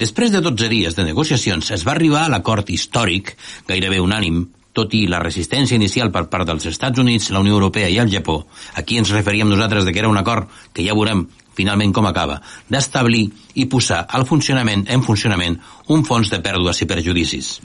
Després 0.01 0.33
de 0.33 0.41
12 0.41 0.69
dies 0.71 0.97
de 0.97 1.05
negociacions 1.05 1.69
es 1.77 1.85
va 1.85 1.93
arribar 1.93 2.23
a 2.25 2.31
l'acord 2.33 2.71
històric, 2.73 3.35
gairebé 3.69 4.01
unànim, 4.01 4.41
tot 4.73 4.97
i 4.97 5.05
la 5.07 5.21
resistència 5.21 5.77
inicial 5.77 6.09
per 6.11 6.25
part 6.33 6.49
dels 6.49 6.65
Estats 6.65 6.99
Units, 6.99 7.29
la 7.29 7.45
Unió 7.45 7.53
Europea 7.59 7.93
i 7.93 8.01
el 8.01 8.09
Japó, 8.11 8.41
aquí 8.73 8.97
ens 8.97 9.13
referíem 9.13 9.49
nosaltres 9.53 9.85
de 9.85 9.93
que 9.93 10.01
era 10.01 10.09
un 10.09 10.17
acord 10.17 10.49
que 10.73 10.83
ja 10.83 10.97
veurem 10.97 11.27
finalment 11.55 11.93
com 11.93 12.09
acaba, 12.09 12.41
d'establir 12.67 13.29
i 13.53 13.69
posar 13.71 14.01
al 14.09 14.25
funcionament 14.25 14.83
en 14.89 15.05
funcionament 15.05 15.61
un 15.93 16.03
fons 16.03 16.33
de 16.33 16.41
pèrdues 16.43 16.81
i 16.81 16.89
perjudicis. 16.89 17.59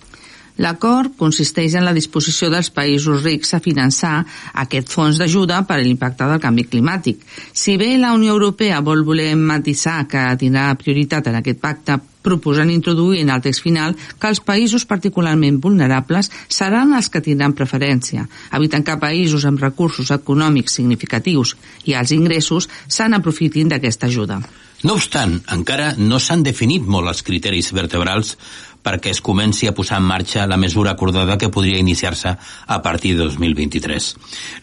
L'acord 0.60 1.14
consisteix 1.16 1.74
en 1.78 1.86
la 1.86 1.94
disposició 1.96 2.50
dels 2.52 2.68
països 2.76 3.22
rics 3.24 3.54
a 3.56 3.62
finançar 3.64 4.18
aquest 4.62 4.92
fons 4.92 5.16
d'ajuda 5.20 5.62
per 5.64 5.78
a 5.78 5.84
l'impacte 5.84 6.28
del 6.28 6.42
canvi 6.42 6.66
climàtic. 6.68 7.24
Si 7.52 7.78
bé 7.80 7.94
la 7.96 8.12
Unió 8.12 8.34
Europea 8.36 8.82
vol 8.84 9.06
voler 9.08 9.32
matisar 9.40 10.04
que 10.10 10.26
tindrà 10.42 10.68
prioritat 10.76 11.32
en 11.32 11.40
aquest 11.40 11.62
pacte 11.64 11.96
proposant 12.20 12.68
introduir 12.68 13.22
en 13.22 13.32
el 13.32 13.40
text 13.40 13.64
final 13.64 13.96
que 13.96 14.28
els 14.28 14.42
països 14.44 14.84
particularment 14.84 15.56
vulnerables 15.64 16.28
seran 16.48 16.92
els 16.92 17.08
que 17.08 17.24
tindran 17.24 17.56
preferència, 17.56 18.26
evitant 18.52 18.84
que 18.84 19.00
països 19.00 19.46
amb 19.48 19.64
recursos 19.64 20.12
econòmics 20.12 20.76
significatius 20.76 21.56
i 21.88 21.96
els 21.96 22.12
ingressos 22.12 22.68
se'n 22.86 23.16
aprofitin 23.16 23.72
d'aquesta 23.72 24.12
ajuda. 24.12 24.42
No 24.80 24.94
obstant, 24.96 25.34
encara 25.52 25.90
no 26.00 26.16
s'han 26.16 26.42
definit 26.44 26.86
molt 26.88 27.10
els 27.10 27.20
criteris 27.24 27.68
vertebrals 27.76 28.36
perquè 28.82 29.12
es 29.14 29.20
comenci 29.20 29.68
a 29.68 29.75
posar 29.76 29.99
en 30.00 30.06
marxa 30.08 30.46
la 30.49 30.58
mesura 30.60 30.94
acordada 30.94 31.37
que 31.38 31.50
podria 31.52 31.78
iniciar-se 31.78 32.32
a 32.66 32.78
partir 32.82 33.16
de 33.16 33.25
2023. 33.25 34.08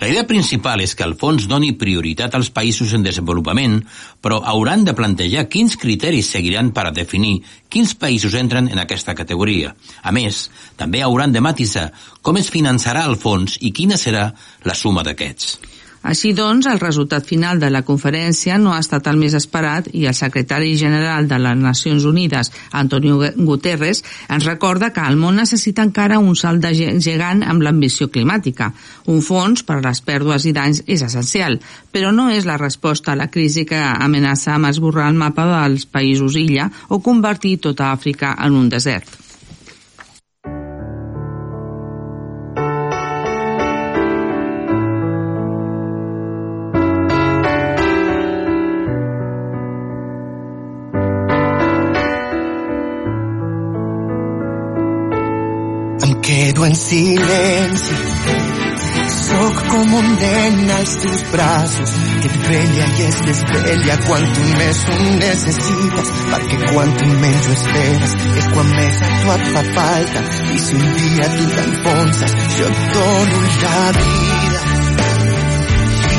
La 0.01 0.09
idea 0.09 0.25
principal 0.27 0.81
és 0.81 0.95
que 0.95 1.05
el 1.05 1.15
fons 1.19 1.47
doni 1.47 1.74
prioritat 1.77 2.36
als 2.36 2.50
països 2.50 2.93
en 2.97 3.05
desenvolupament, 3.05 3.79
però 4.21 4.41
hauran 4.43 4.83
de 4.88 4.95
plantejar 4.97 5.47
quins 5.50 5.77
criteris 5.77 6.33
seguiran 6.33 6.74
per 6.74 6.88
a 6.88 6.95
definir 6.95 7.41
quins 7.69 7.93
països 7.95 8.36
entren 8.39 8.69
en 8.71 8.79
aquesta 8.81 9.15
categoria. 9.15 9.75
A 10.01 10.12
més, 10.12 10.47
també 10.77 11.03
hauran 11.05 11.31
de 11.31 11.43
matisar 11.43 11.91
com 12.21 12.38
es 12.38 12.51
finançarà 12.51 13.05
el 13.07 13.17
fons 13.21 13.59
i 13.62 13.71
quina 13.71 13.97
serà 13.97 14.31
la 14.65 14.75
suma 14.75 15.03
d'aquests. 15.05 15.76
Així 16.03 16.33
doncs, 16.33 16.67
el 16.69 16.79
resultat 16.79 17.25
final 17.25 17.59
de 17.59 17.69
la 17.73 17.81
conferència 17.87 18.57
no 18.61 18.73
ha 18.73 18.79
estat 18.83 19.07
el 19.09 19.17
més 19.17 19.33
esperat 19.37 19.89
i 19.93 20.05
el 20.07 20.15
secretari 20.15 20.75
general 20.77 21.27
de 21.27 21.39
les 21.41 21.57
Nacions 21.57 22.05
Unides, 22.05 22.51
Antonio 22.71 23.17
Guterres, 23.35 24.03
ens 24.29 24.45
recorda 24.45 24.91
que 24.93 25.03
el 25.03 25.17
món 25.17 25.39
necessita 25.41 25.83
encara 25.83 26.19
un 26.19 26.35
salt 26.35 26.63
de 26.63 26.73
gegant 27.03 27.43
amb 27.43 27.65
l'ambició 27.65 28.09
climàtica. 28.13 28.71
Un 29.07 29.21
fons 29.21 29.65
per 29.67 29.79
a 29.79 29.85
les 29.89 30.01
pèrdues 30.01 30.47
i 30.47 30.55
danys 30.55 30.83
és 30.85 31.03
essencial, 31.03 31.59
però 31.91 32.13
no 32.15 32.29
és 32.31 32.45
la 32.45 32.57
resposta 32.61 33.13
a 33.13 33.19
la 33.19 33.31
crisi 33.33 33.65
que 33.65 33.79
amenaça 33.81 34.55
amb 34.55 34.71
esborrar 34.71 35.09
el 35.11 35.19
mapa 35.19 35.47
dels 35.51 35.87
països 35.89 36.37
illa 36.39 36.69
o 36.89 37.01
convertir 37.03 37.57
tota 37.63 37.91
Àfrica 37.91 38.35
en 38.45 38.55
un 38.55 38.69
desert. 38.69 39.26
En 56.67 56.75
silenci. 56.75 57.95
Soc 59.07 59.59
com 59.69 59.93
un 60.00 60.07
nen 60.19 60.71
als 60.75 60.95
teus 61.03 61.21
braços 61.31 61.93
que 62.21 62.27
et 62.29 62.38
vella 62.47 62.88
i 62.88 63.05
es 63.05 63.19
desvella 63.27 63.95
quan 64.07 64.25
tu 64.36 64.43
més 64.59 64.81
ho 64.88 64.97
necessites 65.21 66.12
perquè 66.31 66.59
quan 66.71 66.91
tu 67.00 67.07
menys 67.24 67.47
ho 67.47 67.55
esperes 67.55 68.17
és 68.41 68.50
quan 68.55 68.74
més 68.79 69.01
a 69.07 69.13
tu 69.13 69.33
et 69.36 69.47
fa 69.55 69.63
falta 69.77 70.25
i 70.55 70.59
si 70.65 70.79
un 70.81 70.91
dia 71.00 71.31
tu 71.38 71.47
t'enfonses 71.55 72.38
jo 72.57 72.69
et 72.74 72.83
dono 72.97 73.41
la 73.63 73.81
vida. 74.01 74.62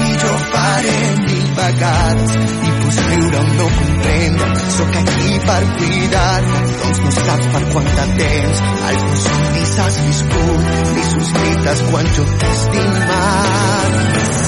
I 0.09 0.19
jo 0.25 0.35
faré 0.49 0.99
mil 1.26 1.49
vegades 1.61 2.37
i 2.73 2.77
pots 2.88 3.00
riure 3.07 3.38
o 3.38 3.42
no 3.42 3.68
comprendre 3.78 4.71
sóc 4.71 4.97
aquí 4.97 5.38
per 5.47 5.62
cuidar. 5.78 6.42
Doncs 6.80 7.00
no 7.04 7.11
saps 7.18 7.47
per 7.52 7.62
quant 7.73 7.90
de 7.99 8.07
temps 8.21 8.62
meus 8.99 9.25
somnis 9.25 9.78
has 9.78 10.00
viscut 10.07 10.68
ni 10.68 10.92
necessites 11.00 11.85
quan 11.90 12.12
jo 12.16 12.28
t'he 12.38 12.52
estimat. 12.59 14.48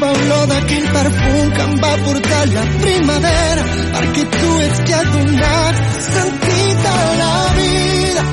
Fa 0.00 0.08
olor 0.16 0.44
d'aquell 0.50 0.86
perfum 0.96 1.50
que 1.56 1.64
em 1.68 1.74
va 1.84 1.92
portar 2.04 2.44
la 2.54 2.64
primavera. 2.82 3.64
Perquè 3.96 4.24
tu 4.36 4.52
ets 4.66 4.80
qui 4.86 4.94
ha 4.98 5.02
donat 5.14 5.80
sentit 6.06 6.86
a 6.92 7.00
la 7.20 7.34
vida. 7.58 8.24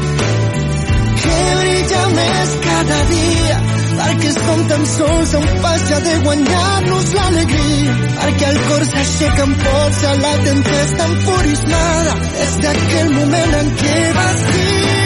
Que 1.22 1.40
brilla 1.60 2.04
més 2.20 2.54
cada 2.68 3.00
dia. 3.14 3.58
Perquè 4.00 4.34
som 4.38 4.64
tan 4.72 4.86
sols 4.94 5.34
a 5.34 5.44
un 5.44 5.50
pas 5.66 5.88
ja 5.90 6.00
de 6.08 6.16
guanyar-nos 6.28 7.14
l'alegria. 7.20 7.98
Perquè 8.22 8.52
el 8.54 8.62
cor 8.70 8.88
s'aixeca 8.94 9.48
amb 9.48 9.66
força 9.68 10.16
la 10.26 10.36
tempesta 10.50 11.10
enfurismada. 11.12 12.20
Des 12.38 12.60
d'aquell 12.66 13.16
moment 13.20 13.60
en 13.64 13.74
què 13.84 13.98
vas 14.22 14.46
dir 14.52 14.98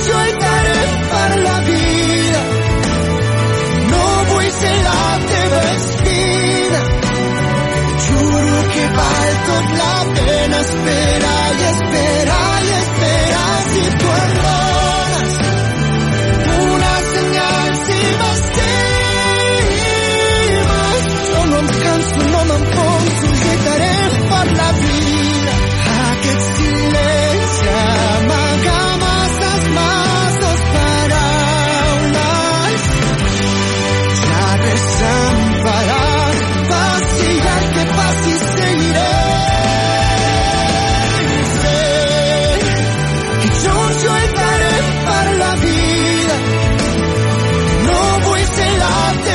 sé 0.00 0.38
que 0.40 0.49
la 1.28 1.60
vida. 1.68 2.40
No 3.90 4.04
vull 4.30 4.50
ser 4.60 4.76
la 4.86 5.02
teva 5.32 5.62
espina 5.76 6.80
juro 8.06 8.68
que 8.72 8.86
val 9.00 9.30
la 9.82 9.96
pena. 10.14 10.60
Esperar 10.60 11.52
i 11.60 11.68
esperar 11.74 12.62
i 12.64 12.72
esperar 12.80 13.54
si 13.72 13.84
tu 14.00 14.16
em 14.22 14.59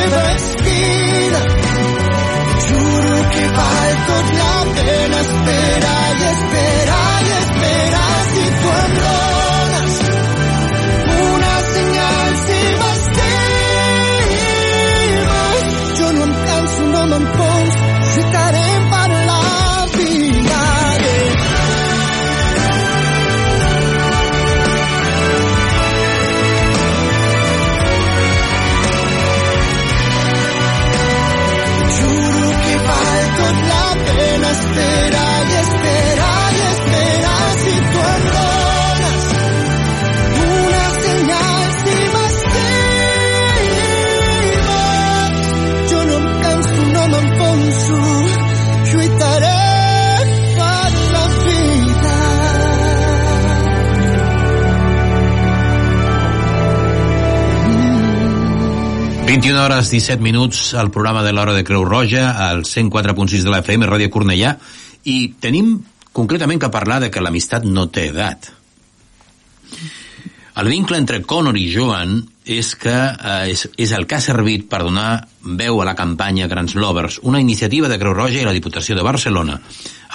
la 0.08 0.55
21 59.56 59.74
hores 59.74 59.90
17 59.90 60.22
minuts 60.22 60.74
al 60.74 60.92
programa 60.92 61.24
de 61.24 61.32
l'Hora 61.32 61.54
de 61.54 61.64
Creu 61.64 61.86
Roja, 61.86 62.50
al 62.50 62.66
104.6 62.66 63.46
de 63.46 63.52
la 63.54 63.62
FM, 63.64 63.88
Ràdio 63.88 64.10
Cornellà, 64.12 64.50
i 65.08 65.30
tenim 65.40 65.78
concretament 66.12 66.60
que 66.60 66.70
parlar 66.74 66.98
de 67.00 67.08
que 67.08 67.22
l'amistat 67.24 67.64
no 67.64 67.86
té 67.88 68.10
edat. 68.10 68.50
El 70.60 70.68
vincle 70.68 71.00
entre 71.00 71.22
Connor 71.24 71.56
i 71.56 71.70
Joan 71.72 72.18
és 72.44 72.74
que 72.76 72.92
eh, 72.92 73.54
és, 73.54 73.64
és 73.80 73.94
el 73.96 74.04
que 74.12 74.18
ha 74.18 74.26
servit 74.26 74.66
per 74.68 74.82
donar 74.84 75.22
veu 75.40 75.80
a 75.80 75.88
la 75.88 75.96
campanya 75.96 76.50
Grans 76.52 76.76
Lovers, 76.76 77.22
una 77.24 77.40
iniciativa 77.40 77.88
de 77.88 78.00
Creu 78.02 78.12
Roja 78.18 78.42
i 78.42 78.48
la 78.50 78.56
Diputació 78.56 78.98
de 79.00 79.06
Barcelona, 79.08 79.62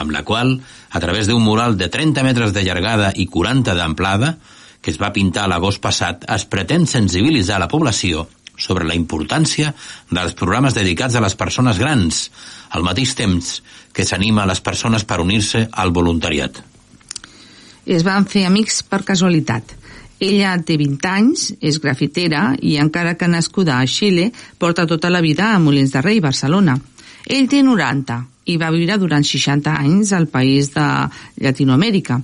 amb 0.05 0.12
la 0.12 0.20
qual, 0.20 0.59
a 0.90 1.00
través 1.00 1.33
d'un 1.33 1.40
mural 1.40 1.81
de 1.81 1.88
30 1.88 2.26
metres 2.29 2.53
de 2.53 2.66
llargada 2.66 3.14
i 3.16 3.24
40 3.24 3.72
d'amplada, 3.72 4.35
que 4.85 4.92
es 4.92 5.00
va 5.00 5.14
pintar 5.16 5.48
l'agost 5.48 5.81
passat, 5.81 6.29
es 6.29 6.44
pretén 6.44 6.85
sensibilitzar 6.85 7.57
la 7.61 7.72
població 7.72 8.29
sobre 8.61 8.87
la 8.87 8.96
importància 8.99 9.73
dels 10.12 10.37
programes 10.38 10.77
dedicats 10.77 11.16
a 11.16 11.25
les 11.25 11.35
persones 11.35 11.81
grans, 11.81 12.27
al 12.70 12.85
mateix 12.87 13.16
temps 13.18 13.57
que 13.96 14.07
s'anima 14.07 14.44
a 14.44 14.51
les 14.51 14.61
persones 14.61 15.05
per 15.09 15.20
unir-se 15.25 15.66
al 15.73 15.90
voluntariat. 15.96 16.61
Es 17.90 18.05
van 18.07 18.29
fer 18.29 18.44
amics 18.46 18.83
per 18.87 19.03
casualitat. 19.09 19.75
Ella 20.20 20.53
té 20.61 20.77
20 20.77 21.09
anys, 21.09 21.46
és 21.64 21.81
grafitera 21.81 22.51
i 22.61 22.77
encara 22.79 23.16
que 23.16 23.29
nascuda 23.29 23.79
a 23.81 23.87
Xile, 23.88 24.29
porta 24.61 24.87
tota 24.87 25.09
la 25.11 25.23
vida 25.25 25.55
a 25.55 25.59
Molins 25.59 25.94
de 25.96 26.03
Rei, 26.05 26.20
Barcelona. 26.20 26.77
Ell 27.31 27.47
té 27.47 27.61
90 27.62 28.16
i 28.51 28.57
va 28.59 28.73
viure 28.75 28.97
durant 28.99 29.23
60 29.23 29.71
anys 29.71 30.11
al 30.16 30.27
país 30.27 30.73
de 30.75 30.87
Llatinoamèrica. 31.38 32.19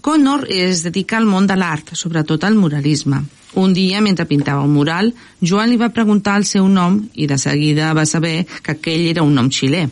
Connor 0.00 0.46
es 0.48 0.80
dedica 0.86 1.18
al 1.18 1.26
món 1.28 1.48
de 1.50 1.58
l'art, 1.60 1.92
sobretot 1.92 2.46
al 2.46 2.56
muralisme. 2.56 3.20
Un 3.60 3.74
dia, 3.76 4.00
mentre 4.00 4.24
pintava 4.24 4.64
un 4.64 4.72
mural, 4.72 5.12
Joan 5.42 5.68
li 5.68 5.76
va 5.80 5.92
preguntar 5.92 6.38
el 6.40 6.48
seu 6.48 6.68
nom 6.72 6.96
i 7.14 7.28
de 7.28 7.36
seguida 7.36 7.92
va 7.96 8.06
saber 8.08 8.46
que 8.62 8.78
aquell 8.78 9.10
era 9.10 9.24
un 9.26 9.36
nom 9.36 9.52
xilè. 9.52 9.84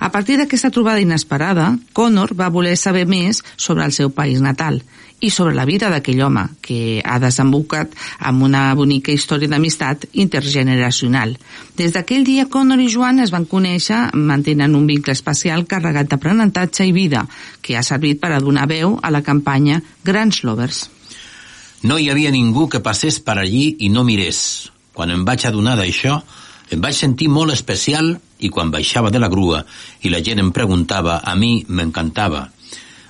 A 0.00 0.10
partir 0.12 0.38
d'aquesta 0.38 0.70
trobada 0.70 1.02
inesperada, 1.02 1.72
Connor 1.92 2.34
va 2.38 2.52
voler 2.52 2.76
saber 2.76 3.06
més 3.06 3.42
sobre 3.56 3.84
el 3.84 3.92
seu 3.92 4.10
país 4.14 4.40
natal 4.40 4.82
i 5.20 5.30
sobre 5.34 5.54
la 5.54 5.64
vida 5.66 5.88
d'aquell 5.90 6.20
home, 6.22 6.44
que 6.62 7.00
ha 7.02 7.18
desembocat 7.18 7.94
amb 8.18 8.44
una 8.46 8.68
bonica 8.78 9.10
història 9.10 9.50
d'amistat 9.50 10.06
intergeneracional. 10.12 11.34
Des 11.76 11.94
d'aquell 11.94 12.24
dia, 12.24 12.46
Connor 12.46 12.78
i 12.78 12.88
Joan 12.92 13.18
es 13.24 13.32
van 13.34 13.48
conèixer 13.50 13.98
mantenen 14.14 14.76
un 14.78 14.86
vincle 14.86 15.16
especial 15.16 15.66
carregat 15.66 16.10
d'aprenentatge 16.12 16.86
i 16.86 16.94
vida, 16.94 17.26
que 17.62 17.76
ha 17.76 17.82
servit 17.82 18.20
per 18.22 18.32
a 18.32 18.40
donar 18.40 18.68
veu 18.70 18.98
a 19.02 19.10
la 19.10 19.24
campanya 19.26 19.82
Grans 20.04 20.44
Lovers. 20.44 20.86
No 21.82 21.98
hi 21.98 22.10
havia 22.10 22.30
ningú 22.34 22.68
que 22.70 22.82
passés 22.82 23.18
per 23.22 23.38
allí 23.38 23.76
i 23.78 23.90
no 23.90 24.04
mirés. 24.06 24.70
Quan 24.94 25.10
em 25.14 25.24
vaig 25.26 25.44
adonar 25.46 25.76
d'això, 25.78 26.18
em 26.70 26.80
vaig 26.84 26.96
sentir 26.96 27.30
molt 27.32 27.54
especial 27.54 28.14
i 28.38 28.50
quan 28.52 28.70
baixava 28.70 29.10
de 29.10 29.20
la 29.22 29.30
grua 29.32 29.64
i 30.04 30.12
la 30.12 30.20
gent 30.24 30.42
em 30.42 30.52
preguntava, 30.52 31.20
a 31.24 31.34
mi 31.34 31.64
m'encantava. 31.68 32.48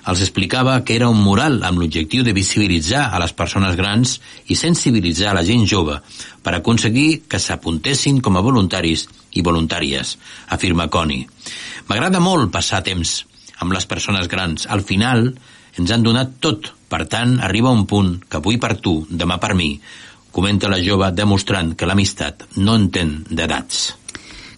Els 0.09 0.23
explicava 0.25 0.79
que 0.89 0.95
era 0.97 1.09
un 1.13 1.19
mural 1.21 1.59
amb 1.69 1.83
l'objectiu 1.83 2.23
de 2.25 2.33
visibilitzar 2.33 3.09
a 3.13 3.19
les 3.21 3.35
persones 3.37 3.77
grans 3.77 4.15
i 4.49 4.57
sensibilitzar 4.57 5.33
a 5.33 5.37
la 5.37 5.45
gent 5.45 5.67
jove 5.69 5.99
per 6.43 6.55
aconseguir 6.57 7.25
que 7.29 7.41
s'apuntessin 7.43 8.23
com 8.25 8.39
a 8.39 8.45
voluntaris 8.45 9.05
i 9.37 9.45
voluntàries, 9.45 10.17
afirma 10.49 10.89
Connie. 10.89 11.29
M'agrada 11.91 12.23
molt 12.25 12.49
passar 12.55 12.81
temps 12.87 13.21
amb 13.59 13.75
les 13.75 13.85
persones 13.91 14.31
grans. 14.33 14.65
Al 14.71 14.81
final 14.81 15.35
ens 15.77 15.93
han 15.93 16.07
donat 16.07 16.39
tot, 16.41 16.73
per 16.89 17.05
tant, 17.11 17.37
arriba 17.45 17.75
un 17.75 17.85
punt 17.91 18.15
que 18.25 18.41
avui 18.41 18.57
per 18.57 18.79
tu, 18.81 19.03
demà 19.11 19.37
per 19.43 19.53
mi, 19.59 19.75
comenta 20.39 20.71
la 20.71 20.79
jove 20.79 21.11
demostrant 21.11 21.73
que 21.75 21.87
l'amistat 21.89 22.45
no 22.63 22.77
entén 22.79 23.17
d'edats. 23.27 23.89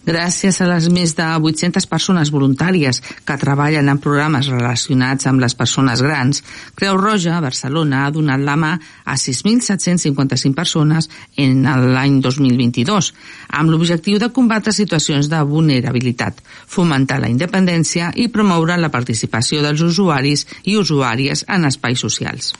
Gràcies 0.04 0.56
a 0.60 0.66
les 0.68 0.86
més 0.92 1.12
de 1.16 1.24
800 1.44 1.86
persones 1.88 2.30
voluntàries 2.32 3.02
que 3.28 3.36
treballen 3.40 3.88
en 3.92 4.00
programes 4.00 4.48
relacionats 4.48 5.28
amb 5.28 5.40
les 5.44 5.56
persones 5.56 6.00
grans, 6.04 6.40
Creu 6.76 6.96
Roja 7.00 7.34
a 7.36 7.42
Barcelona 7.44 8.06
ha 8.06 8.12
donat 8.12 8.40
la 8.44 8.56
mà 8.60 8.70
a 9.04 9.16
6.755 9.20 10.56
persones 10.56 11.10
en 11.36 11.68
l'any 11.94 12.16
2022, 12.24 13.12
amb 13.60 13.72
l'objectiu 13.72 14.20
de 14.20 14.32
combatre 14.32 14.72
situacions 14.76 15.28
de 15.32 15.42
vulnerabilitat, 15.52 16.40
fomentar 16.76 17.20
la 17.20 17.32
independència 17.32 18.12
i 18.16 18.28
promoure 18.32 18.80
la 18.80 18.92
participació 18.92 19.60
dels 19.64 19.84
usuaris 19.84 20.48
i 20.64 20.80
usuàries 20.80 21.44
en 21.48 21.68
espais 21.68 22.08
socials. 22.08 22.54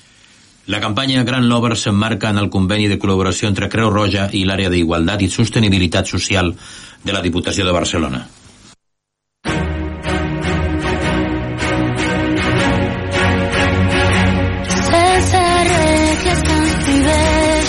La 0.66 0.81
campanya 0.81 1.25
Gran 1.25 1.49
Lover 1.49 1.77
s'emmarca 1.77 2.31
en 2.31 2.38
el 2.38 2.51
conveni 2.51 2.88
de 2.88 2.99
col·laboració 3.01 3.49
entre 3.49 3.68
Creu 3.68 3.90
Roja 3.90 4.29
i 4.33 4.44
l'àrea 4.44 4.70
d'Igualtat 4.70 5.25
i 5.25 5.31
Sostenibilitat 5.33 6.07
Social 6.07 6.53
de 7.05 7.16
la 7.16 7.25
Diputació 7.25 7.66
de 7.66 7.73
Barcelona. 7.73 8.27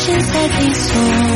Sense 0.02 0.74
som. 0.76 1.31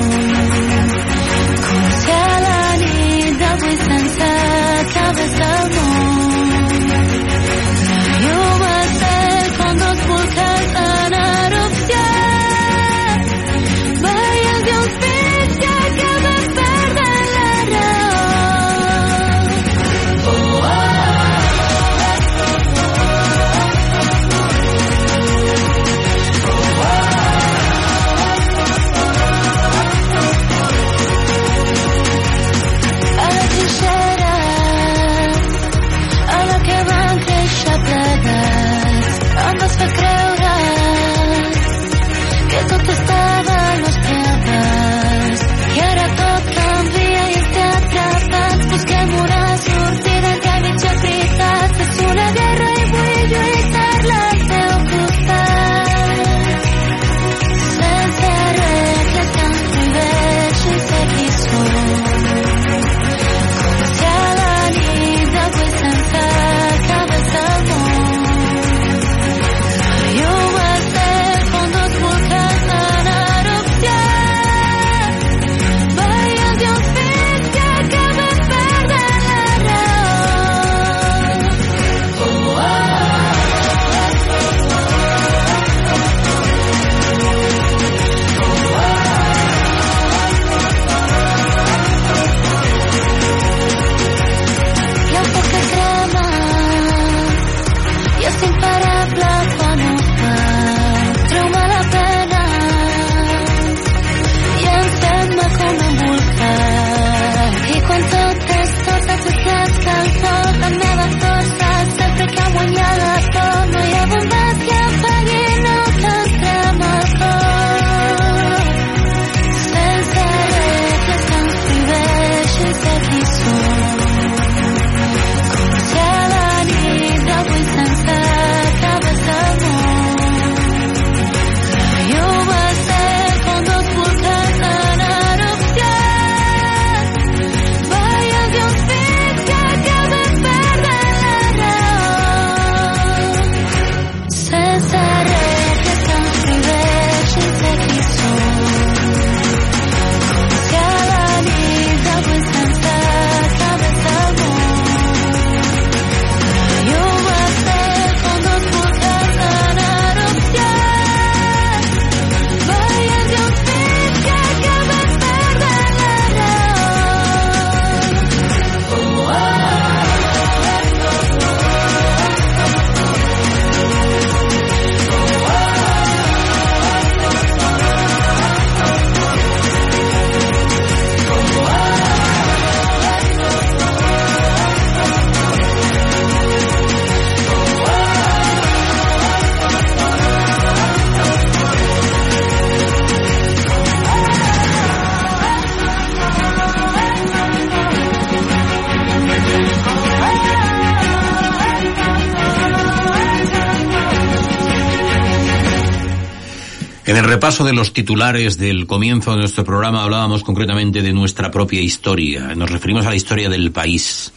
Repaso 207.46 207.64
de 207.64 207.74
los 207.74 207.94
titulares 207.94 208.58
del 208.58 208.88
comienzo 208.88 209.30
de 209.30 209.38
nuestro 209.38 209.64
programa 209.64 210.04
hablábamos 210.04 210.44
concretamente 210.44 211.04
de 211.04 211.14
nuestra 211.14 211.52
propia 211.52 211.80
historia. 211.80 212.56
Nos 212.56 212.72
referimos 212.72 213.06
a 213.06 213.12
la 213.12 213.16
historia 213.16 213.50
del 213.50 213.72
país. 213.72 214.34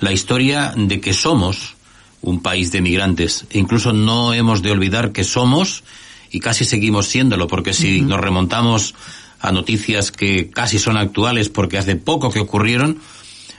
La 0.00 0.12
historia 0.12 0.72
de 0.74 0.98
que 0.98 1.12
somos 1.12 1.76
un 2.22 2.40
país 2.40 2.72
de 2.72 2.80
migrantes. 2.80 3.44
E 3.50 3.58
incluso 3.58 3.92
no 3.92 4.32
hemos 4.32 4.62
de 4.62 4.70
olvidar 4.70 5.12
que 5.12 5.24
somos 5.24 5.84
y 6.30 6.40
casi 6.40 6.64
seguimos 6.64 7.06
siéndolo, 7.08 7.48
porque 7.48 7.74
si 7.74 8.00
nos 8.00 8.18
remontamos 8.18 8.94
a 9.40 9.52
noticias 9.52 10.10
que 10.10 10.48
casi 10.48 10.78
son 10.78 10.96
actuales 10.96 11.50
porque 11.50 11.76
hace 11.76 11.96
poco 11.96 12.30
que 12.30 12.40
ocurrieron, 12.40 12.96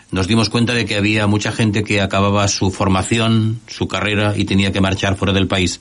nos 0.10 0.28
dimos 0.28 0.50
cuenta 0.50 0.74
de 0.74 0.88
que 0.88 0.96
había 0.96 1.28
mucha 1.28 1.52
gente 1.52 1.84
que 1.84 2.02
acababa 2.02 2.48
su 2.48 2.72
formación, 2.72 3.60
su 3.68 3.88
carrera 3.88 4.34
y 4.36 4.46
tenía 4.46 4.72
que 4.72 4.82
marchar 4.82 5.16
fuera 5.16 5.32
del 5.32 5.46
país 5.46 5.80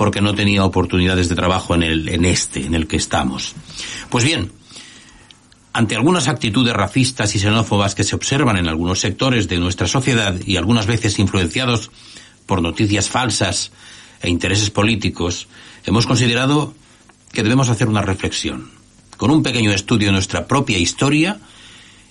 porque 0.00 0.22
no 0.22 0.34
tenía 0.34 0.64
oportunidades 0.64 1.28
de 1.28 1.34
trabajo 1.34 1.74
en, 1.74 1.82
el, 1.82 2.08
en 2.08 2.24
este, 2.24 2.64
en 2.64 2.74
el 2.74 2.86
que 2.86 2.96
estamos. 2.96 3.54
Pues 4.08 4.24
bien, 4.24 4.50
ante 5.74 5.94
algunas 5.94 6.26
actitudes 6.26 6.72
racistas 6.72 7.34
y 7.34 7.38
xenófobas 7.38 7.94
que 7.94 8.02
se 8.02 8.16
observan 8.16 8.56
en 8.56 8.66
algunos 8.66 8.98
sectores 8.98 9.46
de 9.46 9.58
nuestra 9.58 9.86
sociedad 9.86 10.40
y 10.46 10.56
algunas 10.56 10.86
veces 10.86 11.18
influenciados 11.18 11.90
por 12.46 12.62
noticias 12.62 13.10
falsas 13.10 13.72
e 14.22 14.30
intereses 14.30 14.70
políticos, 14.70 15.48
hemos 15.84 16.06
considerado 16.06 16.72
que 17.30 17.42
debemos 17.42 17.68
hacer 17.68 17.86
una 17.86 18.00
reflexión, 18.00 18.70
con 19.18 19.30
un 19.30 19.42
pequeño 19.42 19.70
estudio 19.70 20.06
de 20.06 20.12
nuestra 20.12 20.48
propia 20.48 20.78
historia 20.78 21.40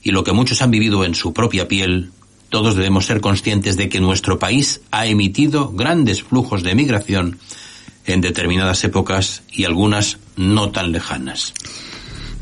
y 0.04 0.12
lo 0.12 0.24
que 0.24 0.32
muchos 0.32 0.62
han 0.62 0.70
vivido 0.70 1.04
en 1.06 1.16
su 1.16 1.34
propia 1.34 1.68
piel, 1.68 2.12
todos 2.50 2.76
debemos 2.76 3.08
ser 3.08 3.20
conscientes 3.20 3.78
de 3.78 3.90
que 3.90 4.00
nuestro 4.00 4.38
país 4.38 4.82
ha 4.92 5.08
emitido 5.08 5.72
grandes 5.72 6.22
flujos 6.22 6.62
de 6.62 6.76
migración 6.76 7.40
en 8.14 8.22
determinadas 8.22 8.84
épocas 8.84 9.44
y 9.52 9.66
algunas 9.66 10.18
no 10.36 10.72
tan 10.72 10.92
lejanas. 10.92 11.54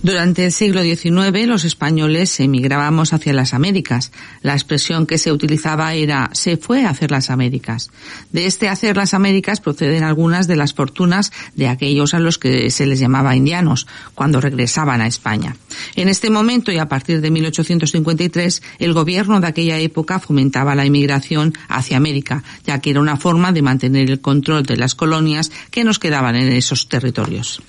Durante 0.08 0.46
el 0.46 0.54
siglo 0.54 0.84
XIX 0.84 1.48
los 1.48 1.66
españoles 1.66 2.40
emigrábamos 2.40 3.12
hacia 3.12 3.34
las 3.34 3.54
Américas. 3.54 4.14
La 4.42 4.54
expresión 4.54 5.06
que 5.06 5.18
se 5.18 5.34
utilizaba 5.34 5.96
era 5.96 6.30
se 6.32 6.56
fue 6.56 6.86
a 6.86 6.92
hacer 6.92 7.12
las 7.12 7.30
Américas. 7.30 7.92
De 8.32 8.46
este 8.46 8.70
hacer 8.70 8.96
las 8.96 9.14
Américas 9.14 9.60
proceden 9.60 10.06
algunas 10.06 10.48
de 10.48 10.56
las 10.56 10.74
fortunas 10.74 11.34
de 11.56 11.68
aquellos 11.68 12.14
a 12.14 12.20
los 12.20 12.38
que 12.38 12.72
se 12.72 12.86
les 12.86 13.02
llamaba 13.02 13.36
indianos 13.36 13.86
cuando 14.16 14.40
regresaban 14.40 15.02
a 15.02 15.08
España. 15.08 15.58
En 15.98 16.08
este 16.08 16.30
momento 16.30 16.72
y 16.72 16.78
a 16.78 16.88
partir 16.88 17.20
de 17.20 17.30
1853 17.30 18.62
el 18.80 18.94
gobierno 18.94 19.42
de 19.42 19.48
aquella 19.48 19.78
época 19.78 20.22
fomentaba 20.22 20.74
la 20.74 20.86
inmigración 20.86 21.54
hacia 21.68 21.98
América, 21.98 22.46
ya 22.66 22.80
que 22.80 22.92
era 22.92 23.02
una 23.02 23.18
forma 23.18 23.52
de 23.52 23.62
mantener 23.62 24.10
el 24.10 24.22
control 24.22 24.64
de 24.64 24.78
las 24.78 24.96
colonias 24.96 25.52
que 25.70 25.84
nos 25.84 26.00
quedaban 26.00 26.38
en 26.38 26.54
esos 26.54 26.88
territorios. 26.88 27.62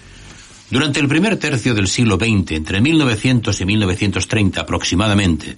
Durante 0.70 1.00
el 1.00 1.08
primer 1.08 1.38
tercio 1.38 1.74
del 1.74 1.88
siglo 1.88 2.16
XX, 2.16 2.52
entre 2.52 2.82
1900 2.82 3.58
y 3.58 3.64
1930 3.64 4.60
aproximadamente, 4.60 5.56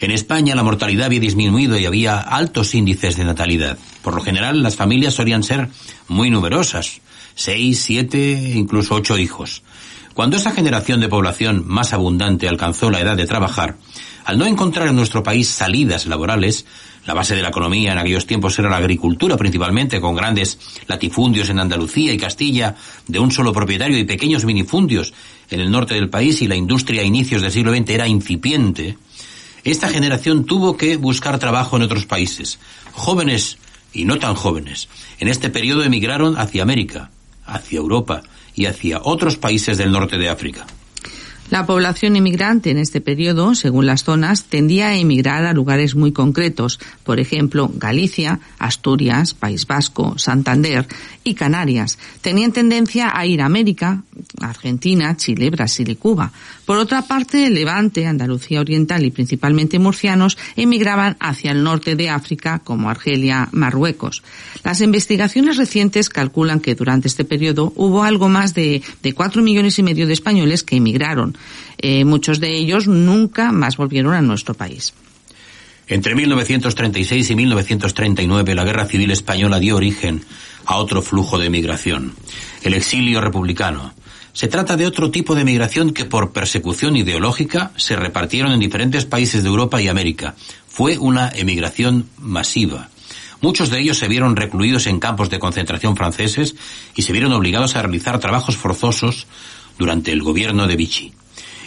en 0.00 0.10
España 0.10 0.56
la 0.56 0.64
mortalidad 0.64 1.06
había 1.06 1.20
disminuido 1.20 1.78
y 1.78 1.86
había 1.86 2.18
altos 2.18 2.74
índices 2.74 3.16
de 3.16 3.24
natalidad. 3.24 3.78
Por 4.02 4.16
lo 4.16 4.20
general, 4.20 4.60
las 4.60 4.74
familias 4.74 5.14
solían 5.14 5.44
ser 5.44 5.68
muy 6.08 6.28
numerosas, 6.28 7.00
seis, 7.36 7.82
siete, 7.82 8.52
incluso 8.56 8.96
ocho 8.96 9.16
hijos. 9.16 9.62
Cuando 10.12 10.38
esa 10.38 10.50
generación 10.50 10.98
de 10.98 11.08
población 11.08 11.62
más 11.64 11.92
abundante 11.92 12.48
alcanzó 12.48 12.90
la 12.90 12.98
edad 12.98 13.16
de 13.16 13.26
trabajar, 13.26 13.76
al 14.24 14.38
no 14.38 14.46
encontrar 14.46 14.88
en 14.88 14.96
nuestro 14.96 15.22
país 15.22 15.46
salidas 15.48 16.06
laborales, 16.06 16.66
la 17.06 17.14
base 17.14 17.34
de 17.34 17.42
la 17.42 17.48
economía 17.48 17.92
en 17.92 17.98
aquellos 17.98 18.26
tiempos 18.26 18.58
era 18.58 18.70
la 18.70 18.76
agricultura 18.76 19.36
principalmente, 19.36 20.00
con 20.00 20.14
grandes 20.14 20.58
latifundios 20.86 21.48
en 21.48 21.58
Andalucía 21.58 22.12
y 22.12 22.18
Castilla, 22.18 22.76
de 23.06 23.18
un 23.18 23.30
solo 23.30 23.52
propietario 23.52 23.98
y 23.98 24.04
pequeños 24.04 24.44
minifundios 24.44 25.12
en 25.50 25.60
el 25.60 25.70
norte 25.70 25.94
del 25.94 26.10
país 26.10 26.42
y 26.42 26.48
la 26.48 26.56
industria 26.56 27.02
a 27.02 27.04
inicios 27.04 27.42
del 27.42 27.52
siglo 27.52 27.74
XX 27.74 27.90
era 27.90 28.08
incipiente, 28.08 28.96
esta 29.64 29.88
generación 29.88 30.44
tuvo 30.44 30.76
que 30.76 30.96
buscar 30.96 31.38
trabajo 31.38 31.76
en 31.76 31.82
otros 31.82 32.04
países. 32.04 32.58
Jóvenes 32.92 33.58
y 33.92 34.04
no 34.04 34.18
tan 34.18 34.34
jóvenes. 34.34 34.88
En 35.20 35.28
este 35.28 35.50
periodo 35.50 35.84
emigraron 35.84 36.36
hacia 36.36 36.62
América, 36.62 37.10
hacia 37.46 37.78
Europa 37.78 38.22
y 38.54 38.66
hacia 38.66 39.00
otros 39.02 39.36
países 39.36 39.78
del 39.78 39.92
norte 39.92 40.18
de 40.18 40.28
África. 40.28 40.66
La 41.50 41.66
población 41.66 42.16
inmigrante 42.16 42.70
en 42.70 42.78
este 42.78 43.00
periodo, 43.00 43.54
según 43.54 43.84
las 43.84 44.04
zonas, 44.04 44.44
tendía 44.44 44.88
a 44.88 44.96
emigrar 44.96 45.44
a 45.44 45.52
lugares 45.52 45.94
muy 45.94 46.12
concretos, 46.12 46.80
por 47.04 47.20
ejemplo, 47.20 47.70
Galicia, 47.74 48.40
Asturias, 48.58 49.34
País 49.34 49.66
Vasco, 49.66 50.18
Santander 50.18 50.86
y 51.24 51.34
Canarias. 51.34 51.98
Tenían 52.22 52.52
tendencia 52.52 53.12
a 53.14 53.26
ir 53.26 53.42
a 53.42 53.46
América, 53.46 54.02
Argentina, 54.40 55.16
Chile, 55.16 55.50
Brasil 55.50 55.88
y 55.88 55.96
Cuba. 55.96 56.32
Por 56.64 56.78
otra 56.78 57.02
parte, 57.02 57.48
Levante, 57.50 58.06
Andalucía 58.06 58.60
Oriental 58.60 59.04
y 59.04 59.10
principalmente 59.10 59.78
murcianos 59.78 60.38
emigraban 60.56 61.16
hacia 61.20 61.52
el 61.52 61.62
norte 61.62 61.96
de 61.96 62.10
África, 62.10 62.60
como 62.60 62.90
Argelia, 62.90 63.48
Marruecos. 63.52 64.22
Las 64.64 64.80
investigaciones 64.80 65.56
recientes 65.56 66.08
calculan 66.08 66.60
que 66.60 66.74
durante 66.74 67.08
este 67.08 67.24
periodo 67.24 67.72
hubo 67.76 68.02
algo 68.02 68.28
más 68.28 68.54
de, 68.54 68.82
de 69.02 69.12
cuatro 69.12 69.42
millones 69.42 69.78
y 69.78 69.82
medio 69.82 70.06
de 70.06 70.12
españoles 70.12 70.62
que 70.62 70.76
emigraron. 70.76 71.36
Eh, 71.78 72.04
muchos 72.04 72.40
de 72.40 72.56
ellos 72.56 72.86
nunca 72.86 73.52
más 73.52 73.76
volvieron 73.76 74.14
a 74.14 74.22
nuestro 74.22 74.54
país. 74.54 74.94
Entre 75.88 76.14
1936 76.14 77.30
y 77.30 77.34
1939 77.34 78.54
la 78.54 78.64
Guerra 78.64 78.86
Civil 78.86 79.10
Española 79.10 79.58
dio 79.58 79.76
origen 79.76 80.24
a 80.64 80.76
otro 80.76 81.02
flujo 81.02 81.38
de 81.38 81.46
emigración, 81.46 82.14
el 82.62 82.74
exilio 82.74 83.20
republicano. 83.20 83.92
Se 84.32 84.48
trata 84.48 84.76
de 84.76 84.86
otro 84.86 85.10
tipo 85.10 85.34
de 85.34 85.44
migración 85.44 85.92
que 85.92 86.06
por 86.06 86.32
persecución 86.32 86.96
ideológica 86.96 87.72
se 87.76 87.96
repartieron 87.96 88.52
en 88.52 88.60
diferentes 88.60 89.04
países 89.04 89.42
de 89.42 89.48
Europa 89.48 89.80
y 89.82 89.88
América. 89.88 90.34
Fue 90.66 90.96
una 90.96 91.28
emigración 91.28 92.08
masiva. 92.18 92.88
Muchos 93.42 93.68
de 93.70 93.80
ellos 93.80 93.98
se 93.98 94.08
vieron 94.08 94.36
recluidos 94.36 94.86
en 94.86 95.00
campos 95.00 95.28
de 95.28 95.38
concentración 95.38 95.96
franceses 95.96 96.54
y 96.94 97.02
se 97.02 97.12
vieron 97.12 97.32
obligados 97.32 97.76
a 97.76 97.82
realizar 97.82 98.18
trabajos 98.20 98.56
forzosos 98.56 99.26
durante 99.78 100.12
el 100.12 100.22
gobierno 100.22 100.66
de 100.66 100.76
Vichy. 100.76 101.12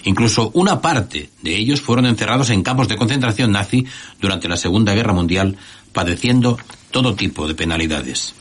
Incluso 0.06 0.51
una 0.54 0.82
parte 0.82 1.30
de 1.41 1.58
ellos 1.58 1.82
fueron 1.82 2.06
encerrados 2.06 2.49
en 2.49 2.63
campos 2.63 2.88
de 2.88 2.95
concentración 2.95 3.51
nazi 3.51 3.86
durante 4.21 4.47
la 4.47 4.56
Segunda 4.56 4.93
Guerra 4.93 5.13
Mundial, 5.13 5.58
padeciendo 5.91 6.58
todo 6.91 7.15
tipo 7.15 7.48
de 7.48 7.56
penalidades. 7.56 8.34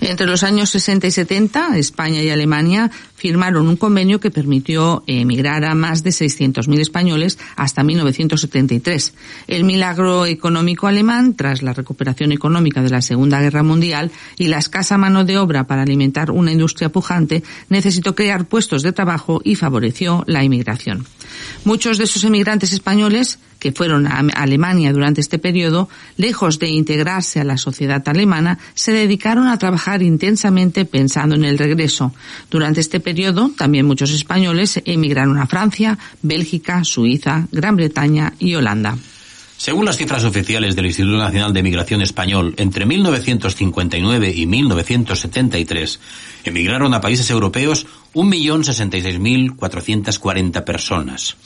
Entre 0.00 0.26
los 0.26 0.44
años 0.44 0.70
60 0.70 1.08
y 1.08 1.10
70, 1.10 1.76
España 1.76 2.22
y 2.22 2.30
Alemania 2.30 2.90
firmaron 3.16 3.66
un 3.66 3.76
convenio 3.76 4.20
que 4.20 4.30
permitió 4.30 5.02
emigrar 5.08 5.64
a 5.64 5.74
más 5.74 6.04
de 6.04 6.10
600.000 6.10 6.80
españoles 6.80 7.36
hasta 7.56 7.82
1973. 7.82 9.14
El 9.48 9.64
milagro 9.64 10.24
económico 10.24 10.86
alemán, 10.86 11.34
tras 11.34 11.62
la 11.62 11.72
recuperación 11.72 12.30
económica 12.30 12.80
de 12.80 12.90
la 12.90 13.02
Segunda 13.02 13.40
Guerra 13.40 13.64
Mundial 13.64 14.12
y 14.36 14.46
la 14.46 14.58
escasa 14.58 14.98
mano 14.98 15.24
de 15.24 15.36
obra 15.36 15.66
para 15.66 15.82
alimentar 15.82 16.30
una 16.30 16.52
industria 16.52 16.90
pujante, 16.90 17.42
necesitó 17.68 18.14
crear 18.14 18.46
puestos 18.46 18.82
de 18.82 18.92
trabajo 18.92 19.40
y 19.42 19.56
favoreció 19.56 20.22
la 20.28 20.44
inmigración. 20.44 21.06
Muchos 21.64 21.98
de 21.98 22.04
esos 22.04 22.22
emigrantes 22.22 22.72
españoles 22.72 23.40
que 23.58 23.72
fueron 23.72 24.06
a 24.06 24.20
Alemania 24.36 24.92
durante 24.92 25.20
este 25.20 25.38
periodo, 25.38 25.88
lejos 26.16 26.58
de 26.58 26.68
integrarse 26.68 27.40
a 27.40 27.44
la 27.44 27.56
sociedad 27.56 28.02
alemana, 28.08 28.58
se 28.74 28.92
dedicaron 28.92 29.48
a 29.48 29.58
trabajar 29.58 30.02
intensamente 30.02 30.84
pensando 30.84 31.34
en 31.34 31.44
el 31.44 31.58
regreso. 31.58 32.12
Durante 32.50 32.80
este 32.80 33.00
periodo, 33.00 33.50
también 33.56 33.86
muchos 33.86 34.10
españoles 34.10 34.80
emigraron 34.84 35.38
a 35.38 35.46
Francia, 35.46 35.98
Bélgica, 36.22 36.84
Suiza, 36.84 37.46
Gran 37.52 37.76
Bretaña 37.76 38.34
y 38.38 38.54
Holanda. 38.54 38.96
Según 39.58 39.86
las 39.86 39.96
cifras 39.96 40.22
oficiales 40.22 40.76
del 40.76 40.86
Instituto 40.86 41.16
Nacional 41.16 41.52
de 41.52 41.64
Migración 41.64 42.00
Español, 42.00 42.54
entre 42.58 42.86
1959 42.86 44.32
y 44.32 44.46
1973 44.46 45.98
emigraron 46.44 46.94
a 46.94 47.00
países 47.00 47.28
europeos 47.30 47.84
1.066.440 48.14 50.64
personas. 50.64 51.36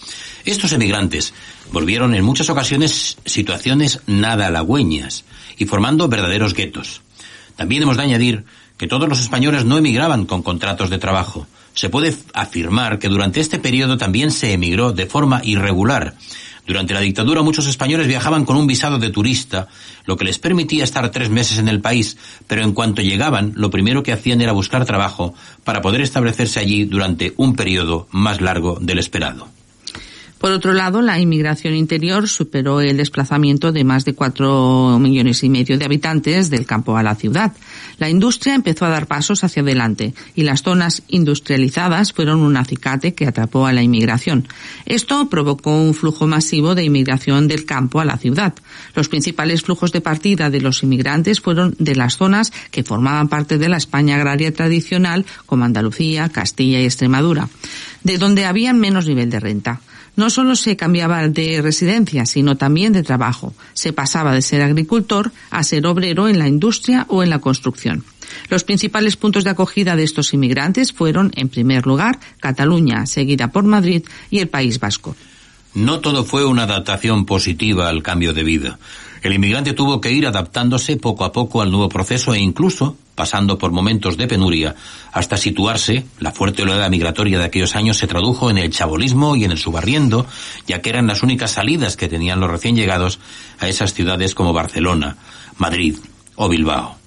Estos 0.44 0.72
emigrantes 0.72 1.34
volvieron 1.70 2.14
en 2.14 2.24
muchas 2.24 2.50
ocasiones 2.50 3.16
situaciones 3.24 4.00
nada 4.06 4.46
halagüeñas 4.46 5.24
y 5.56 5.66
formando 5.66 6.08
verdaderos 6.08 6.54
guetos. 6.54 7.02
También 7.56 7.82
hemos 7.82 7.96
de 7.96 8.02
añadir 8.02 8.44
que 8.76 8.88
todos 8.88 9.08
los 9.08 9.20
españoles 9.20 9.64
no 9.64 9.78
emigraban 9.78 10.26
con 10.26 10.42
contratos 10.42 10.90
de 10.90 10.98
trabajo. 10.98 11.46
Se 11.74 11.88
puede 11.88 12.14
afirmar 12.34 12.98
que 12.98 13.08
durante 13.08 13.40
este 13.40 13.58
periodo 13.58 13.96
también 13.96 14.30
se 14.30 14.52
emigró 14.52 14.92
de 14.92 15.06
forma 15.06 15.40
irregular, 15.44 16.14
durante 16.66 16.94
la 16.94 17.00
dictadura 17.00 17.42
muchos 17.42 17.66
españoles 17.66 18.06
viajaban 18.06 18.44
con 18.44 18.56
un 18.56 18.66
visado 18.66 18.98
de 18.98 19.10
turista, 19.10 19.68
lo 20.06 20.16
que 20.16 20.24
les 20.24 20.38
permitía 20.38 20.84
estar 20.84 21.10
tres 21.10 21.30
meses 21.30 21.58
en 21.58 21.68
el 21.68 21.80
país, 21.80 22.16
pero 22.46 22.62
en 22.62 22.72
cuanto 22.72 23.02
llegaban, 23.02 23.52
lo 23.56 23.70
primero 23.70 24.02
que 24.02 24.12
hacían 24.12 24.40
era 24.40 24.52
buscar 24.52 24.84
trabajo 24.84 25.34
para 25.64 25.82
poder 25.82 26.00
establecerse 26.00 26.60
allí 26.60 26.84
durante 26.84 27.34
un 27.36 27.54
periodo 27.54 28.06
más 28.10 28.40
largo 28.40 28.78
del 28.80 28.98
esperado. 28.98 29.48
Por 30.42 30.50
otro 30.50 30.72
lado, 30.72 31.02
la 31.02 31.20
inmigración 31.20 31.76
interior 31.76 32.28
superó 32.28 32.80
el 32.80 32.96
desplazamiento 32.96 33.70
de 33.70 33.84
más 33.84 34.04
de 34.04 34.14
cuatro 34.14 34.98
millones 34.98 35.44
y 35.44 35.48
medio 35.48 35.78
de 35.78 35.84
habitantes 35.84 36.50
del 36.50 36.66
campo 36.66 36.96
a 36.96 37.04
la 37.04 37.14
ciudad. 37.14 37.52
La 37.98 38.10
industria 38.10 38.56
empezó 38.56 38.84
a 38.84 38.88
dar 38.88 39.06
pasos 39.06 39.44
hacia 39.44 39.62
adelante 39.62 40.14
y 40.34 40.42
las 40.42 40.62
zonas 40.62 41.04
industrializadas 41.06 42.12
fueron 42.12 42.40
un 42.40 42.56
acicate 42.56 43.14
que 43.14 43.28
atrapó 43.28 43.66
a 43.66 43.72
la 43.72 43.84
inmigración. 43.84 44.48
Esto 44.84 45.28
provocó 45.28 45.80
un 45.80 45.94
flujo 45.94 46.26
masivo 46.26 46.74
de 46.74 46.82
inmigración 46.82 47.46
del 47.46 47.64
campo 47.64 48.00
a 48.00 48.04
la 48.04 48.18
ciudad. 48.18 48.52
Los 48.96 49.08
principales 49.08 49.62
flujos 49.62 49.92
de 49.92 50.00
partida 50.00 50.50
de 50.50 50.60
los 50.60 50.82
inmigrantes 50.82 51.40
fueron 51.40 51.76
de 51.78 51.94
las 51.94 52.16
zonas 52.16 52.52
que 52.72 52.82
formaban 52.82 53.28
parte 53.28 53.58
de 53.58 53.68
la 53.68 53.76
España 53.76 54.16
agraria 54.16 54.52
tradicional, 54.52 55.24
como 55.46 55.64
Andalucía, 55.64 56.30
Castilla 56.30 56.80
y 56.80 56.86
Extremadura, 56.86 57.48
de 58.02 58.18
donde 58.18 58.44
había 58.44 58.72
menos 58.72 59.06
nivel 59.06 59.30
de 59.30 59.38
renta 59.38 59.80
no 60.16 60.30
solo 60.30 60.56
se 60.56 60.76
cambiaba 60.76 61.26
de 61.28 61.62
residencia, 61.62 62.26
sino 62.26 62.56
también 62.56 62.92
de 62.92 63.02
trabajo. 63.02 63.54
Se 63.72 63.92
pasaba 63.92 64.34
de 64.34 64.42
ser 64.42 64.62
agricultor 64.62 65.32
a 65.50 65.62
ser 65.62 65.86
obrero 65.86 66.28
en 66.28 66.38
la 66.38 66.48
industria 66.48 67.06
o 67.08 67.22
en 67.22 67.30
la 67.30 67.38
construcción. 67.38 68.04
Los 68.48 68.64
principales 68.64 69.16
puntos 69.16 69.44
de 69.44 69.50
acogida 69.50 69.96
de 69.96 70.04
estos 70.04 70.32
inmigrantes 70.32 70.92
fueron, 70.92 71.32
en 71.36 71.48
primer 71.48 71.86
lugar, 71.86 72.18
Cataluña, 72.40 73.06
seguida 73.06 73.48
por 73.48 73.64
Madrid 73.64 74.04
y 74.30 74.38
el 74.38 74.48
País 74.48 74.78
Vasco. 74.78 75.16
No 75.74 76.00
todo 76.00 76.24
fue 76.24 76.44
una 76.44 76.64
adaptación 76.64 77.24
positiva 77.24 77.88
al 77.88 78.02
cambio 78.02 78.34
de 78.34 78.42
vida. 78.42 78.78
El 79.22 79.32
inmigrante 79.32 79.72
tuvo 79.72 80.00
que 80.00 80.10
ir 80.10 80.26
adaptándose 80.26 80.96
poco 80.96 81.24
a 81.24 81.32
poco 81.32 81.62
al 81.62 81.70
nuevo 81.70 81.88
proceso 81.88 82.34
e 82.34 82.40
incluso 82.40 82.96
pasando 83.14 83.58
por 83.58 83.72
momentos 83.72 84.16
de 84.16 84.26
penuria, 84.26 84.74
hasta 85.12 85.36
situarse, 85.36 86.06
la 86.18 86.32
fuerte 86.32 86.62
oleada 86.62 86.88
migratoria 86.88 87.38
de 87.38 87.44
aquellos 87.44 87.76
años 87.76 87.98
se 87.98 88.06
tradujo 88.06 88.50
en 88.50 88.58
el 88.58 88.70
chabolismo 88.70 89.36
y 89.36 89.44
en 89.44 89.52
el 89.52 89.58
subarriendo, 89.58 90.26
ya 90.66 90.80
que 90.80 90.90
eran 90.90 91.06
las 91.06 91.22
únicas 91.22 91.52
salidas 91.52 91.96
que 91.96 92.08
tenían 92.08 92.40
los 92.40 92.50
recién 92.50 92.74
llegados 92.74 93.20
a 93.60 93.68
esas 93.68 93.94
ciudades 93.94 94.34
como 94.34 94.52
Barcelona, 94.52 95.16
Madrid 95.58 95.96
o 96.36 96.48
Bilbao. 96.48 97.01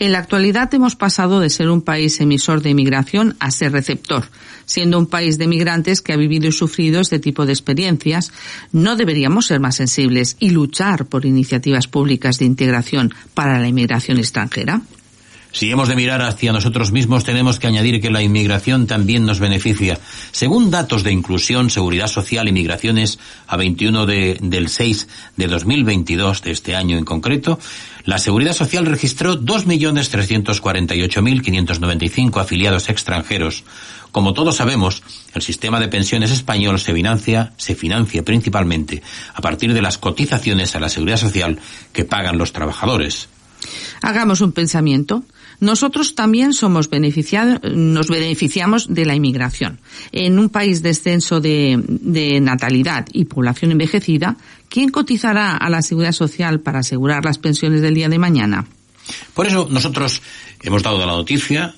En 0.00 0.12
la 0.12 0.18
actualidad 0.18 0.72
hemos 0.72 0.96
pasado 0.96 1.40
de 1.40 1.50
ser 1.50 1.68
un 1.68 1.82
país 1.82 2.22
emisor 2.22 2.62
de 2.62 2.70
inmigración 2.70 3.36
a 3.38 3.50
ser 3.50 3.72
receptor. 3.72 4.24
Siendo 4.64 4.98
un 4.98 5.04
país 5.04 5.36
de 5.36 5.46
migrantes 5.46 6.00
que 6.00 6.14
ha 6.14 6.16
vivido 6.16 6.48
y 6.48 6.52
sufrido 6.52 7.02
este 7.02 7.18
tipo 7.18 7.44
de 7.44 7.52
experiencias, 7.52 8.32
¿no 8.72 8.96
deberíamos 8.96 9.48
ser 9.48 9.60
más 9.60 9.76
sensibles 9.76 10.38
y 10.40 10.50
luchar 10.50 11.04
por 11.04 11.26
iniciativas 11.26 11.86
públicas 11.86 12.38
de 12.38 12.46
integración 12.46 13.12
para 13.34 13.60
la 13.60 13.68
inmigración 13.68 14.16
extranjera? 14.16 14.80
Si 15.52 15.70
hemos 15.70 15.88
de 15.88 15.96
mirar 15.96 16.22
hacia 16.22 16.52
nosotros 16.52 16.92
mismos, 16.92 17.24
tenemos 17.24 17.58
que 17.58 17.66
añadir 17.66 18.00
que 18.00 18.10
la 18.10 18.22
inmigración 18.22 18.86
también 18.86 19.26
nos 19.26 19.40
beneficia. 19.40 19.98
Según 20.30 20.70
datos 20.70 21.02
de 21.02 21.10
inclusión, 21.10 21.70
seguridad 21.70 22.06
social 22.06 22.48
y 22.48 22.52
migraciones 22.52 23.18
a 23.48 23.56
21 23.56 24.06
de, 24.06 24.38
del 24.40 24.68
6 24.68 25.08
de 25.36 25.48
2022, 25.48 26.42
de 26.42 26.52
este 26.52 26.76
año 26.76 26.96
en 26.96 27.04
concreto, 27.04 27.58
la 28.04 28.18
Seguridad 28.18 28.52
Social 28.52 28.86
registró 28.86 29.40
2.348.595 29.40 32.40
afiliados 32.40 32.88
extranjeros. 32.88 33.64
Como 34.12 34.32
todos 34.32 34.56
sabemos, 34.56 35.02
el 35.34 35.42
sistema 35.42 35.80
de 35.80 35.88
pensiones 35.88 36.30
español 36.30 36.78
se 36.80 36.92
financia, 36.92 37.52
se 37.56 37.74
financia 37.74 38.24
principalmente 38.24 39.02
a 39.34 39.40
partir 39.40 39.72
de 39.72 39.82
las 39.82 39.98
cotizaciones 39.98 40.74
a 40.74 40.80
la 40.80 40.88
Seguridad 40.88 41.18
Social 41.18 41.58
que 41.92 42.04
pagan 42.04 42.38
los 42.38 42.52
trabajadores. 42.52 43.28
Hagamos 44.02 44.40
un 44.40 44.52
pensamiento. 44.52 45.22
Nosotros 45.60 46.14
también 46.14 46.54
somos 46.54 46.88
beneficiados, 46.88 47.60
nos 47.62 48.08
beneficiamos 48.08 48.88
de 48.88 49.04
la 49.04 49.14
inmigración. 49.14 49.78
En 50.10 50.38
un 50.38 50.48
país 50.48 50.82
descenso 50.82 51.40
de, 51.40 51.78
de 51.86 52.40
natalidad 52.40 53.06
y 53.12 53.26
población 53.26 53.72
envejecida, 53.72 54.38
¿quién 54.70 54.88
cotizará 54.88 55.56
a 55.56 55.68
la 55.68 55.82
seguridad 55.82 56.12
social 56.12 56.60
para 56.60 56.78
asegurar 56.78 57.26
las 57.26 57.36
pensiones 57.36 57.82
del 57.82 57.94
día 57.94 58.08
de 58.08 58.18
mañana? 58.18 58.66
Por 59.34 59.46
eso 59.46 59.68
nosotros 59.70 60.22
hemos 60.62 60.82
dado 60.82 60.98
la 61.04 61.12
noticia, 61.12 61.74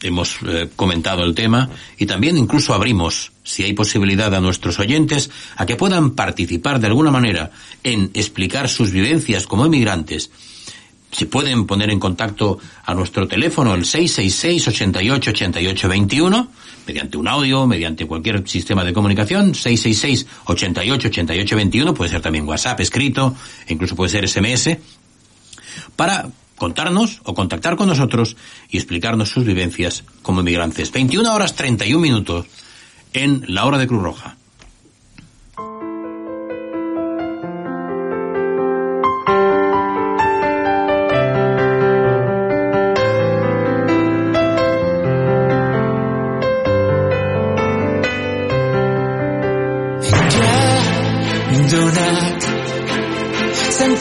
hemos 0.00 0.38
eh, 0.46 0.70
comentado 0.76 1.24
el 1.24 1.34
tema 1.34 1.68
y 1.98 2.06
también 2.06 2.38
incluso 2.38 2.72
abrimos, 2.72 3.32
si 3.42 3.64
hay 3.64 3.74
posibilidad 3.74 4.34
a 4.34 4.40
nuestros 4.40 4.78
oyentes, 4.78 5.30
a 5.56 5.66
que 5.66 5.76
puedan 5.76 6.12
participar 6.12 6.80
de 6.80 6.86
alguna 6.86 7.10
manera 7.10 7.50
en 7.82 8.10
explicar 8.14 8.68
sus 8.70 8.92
vivencias 8.92 9.46
como 9.46 9.66
inmigrantes 9.66 10.30
se 11.16 11.26
pueden 11.26 11.66
poner 11.66 11.90
en 11.90 11.98
contacto 11.98 12.58
a 12.84 12.94
nuestro 12.94 13.26
teléfono, 13.26 13.74
el 13.74 13.86
666 13.86 14.68
88 14.68 15.30
88 15.30 15.88
21, 15.88 16.48
mediante 16.86 17.16
un 17.16 17.28
audio, 17.28 17.66
mediante 17.66 18.06
cualquier 18.06 18.46
sistema 18.48 18.84
de 18.84 18.92
comunicación, 18.92 19.54
666 19.54 20.26
88 20.44 21.08
88 21.08 21.56
21, 21.56 21.94
puede 21.94 22.10
ser 22.10 22.20
también 22.20 22.46
WhatsApp 22.46 22.80
escrito, 22.80 23.34
incluso 23.68 23.96
puede 23.96 24.10
ser 24.10 24.28
SMS, 24.28 24.78
para 25.96 26.28
contarnos 26.56 27.20
o 27.24 27.34
contactar 27.34 27.76
con 27.76 27.88
nosotros 27.88 28.36
y 28.70 28.78
explicarnos 28.78 29.28
sus 29.28 29.44
vivencias 29.44 30.04
como 30.22 30.40
inmigrantes. 30.40 30.90
21 30.92 31.34
horas 31.34 31.54
31 31.54 32.00
minutos 32.00 32.46
en 33.12 33.44
la 33.48 33.64
hora 33.64 33.78
de 33.78 33.86
Cruz 33.86 34.02
Roja. 34.02 34.36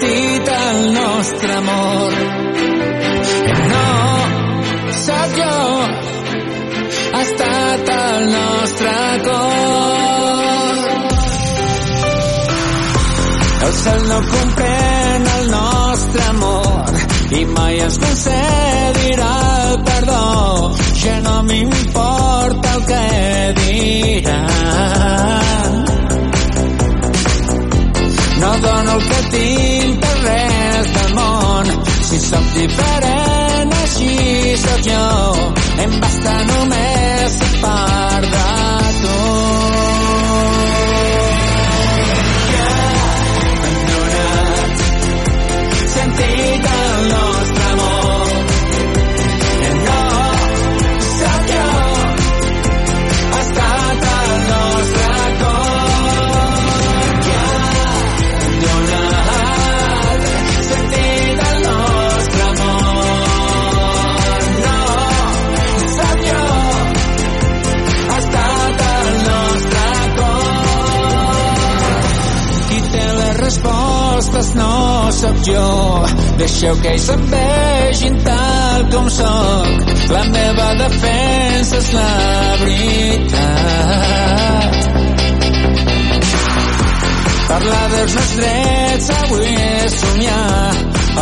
Sentit 0.06 0.50
al 0.50 0.94
nostre 0.94 1.54
amor. 1.54 2.14
No 3.72 3.88
sóc 5.06 5.30
jo, 5.38 5.58
ha 7.14 7.22
estat 7.22 7.90
el 7.98 8.32
nostre 8.32 8.94
cor. 9.26 10.78
El 13.66 13.74
cel 13.82 14.02
no 14.10 14.20
comprèn 14.34 15.22
el 15.38 15.46
nostre 15.50 16.22
amor 16.30 16.86
i 17.40 17.46
mai 17.58 17.76
ens 17.86 17.98
concedirà 17.98 19.36
el 19.70 19.78
perdó. 19.90 20.26
Ja 21.02 21.16
no 21.22 21.36
m'importa 21.44 22.70
el 22.76 22.82
que 22.92 23.06
diran 23.62 24.56
no 28.40 28.52
dono 28.60 28.92
el 28.96 29.02
que 29.10 29.22
tinc 29.32 29.75
sóc 32.36 32.48
diferent, 32.56 33.76
així 33.84 34.56
sóc 34.64 34.82
jo. 34.90 35.04
Em 35.86 36.00
basta 36.04 36.36
només 36.52 37.40
ser 37.40 37.52
sóc 75.26 75.38
jo. 75.46 76.06
Deixeu 76.38 76.76
que 76.82 76.88
ells 76.94 77.10
em 77.10 77.22
vegin 77.32 78.16
tal 78.24 78.86
com 78.94 79.10
sóc. 79.10 79.94
La 80.14 80.24
meva 80.36 80.68
defensa 80.82 81.78
és 81.78 81.90
la 81.94 82.12
veritat. 82.62 83.44
Parlar 87.48 87.86
dels 87.94 88.14
meus 88.18 88.32
drets 88.40 89.10
avui 89.22 89.52
és 89.56 90.00
somiar. 90.02 90.72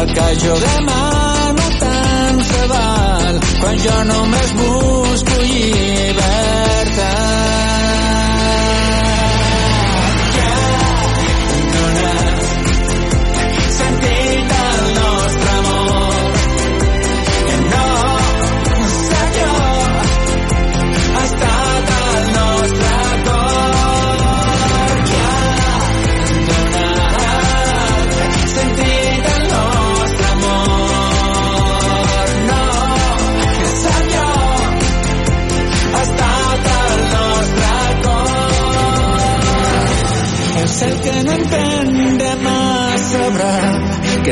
El 0.01 0.07
que 0.17 0.29
jo 0.41 0.53
demano 0.65 1.65
tant 1.79 2.39
se 2.49 2.63
val 2.71 3.35
quan 3.61 3.75
jo 3.85 3.97
només 4.09 4.49
busco 4.59 5.35
llibertat. 5.43 6.92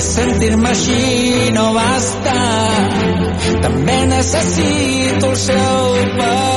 Que 0.02 0.08
sentir-me 0.08 0.70
així 0.70 1.52
no 1.56 1.66
basta. 1.76 2.38
També 3.68 4.00
necessito 4.16 5.30
el 5.34 5.38
seu 5.46 6.02
perdó. 6.18 6.51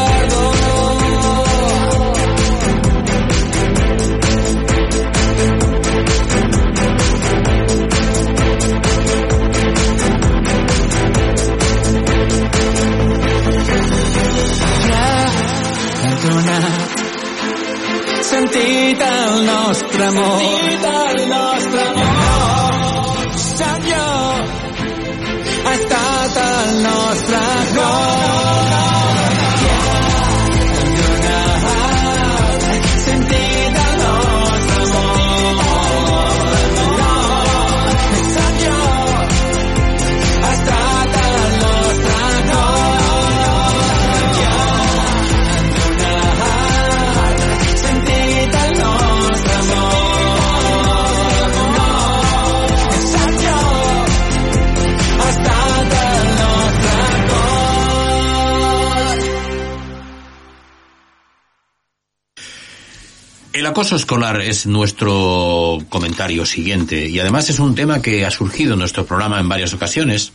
Acoso 63.85 63.97
escolar 63.97 64.41
es 64.41 64.65
nuestro 64.65 65.79
comentario 65.91 66.47
siguiente 66.47 67.07
y 67.07 67.21
además 67.21 67.51
es 67.51 67.59
un 67.59 67.75
tema 67.75 68.01
que 68.01 68.25
ha 68.25 68.31
surgido 68.31 68.73
en 68.73 68.79
nuestro 68.79 69.05
programa 69.05 69.39
en 69.39 69.47
varias 69.47 69.75
ocasiones. 69.75 70.33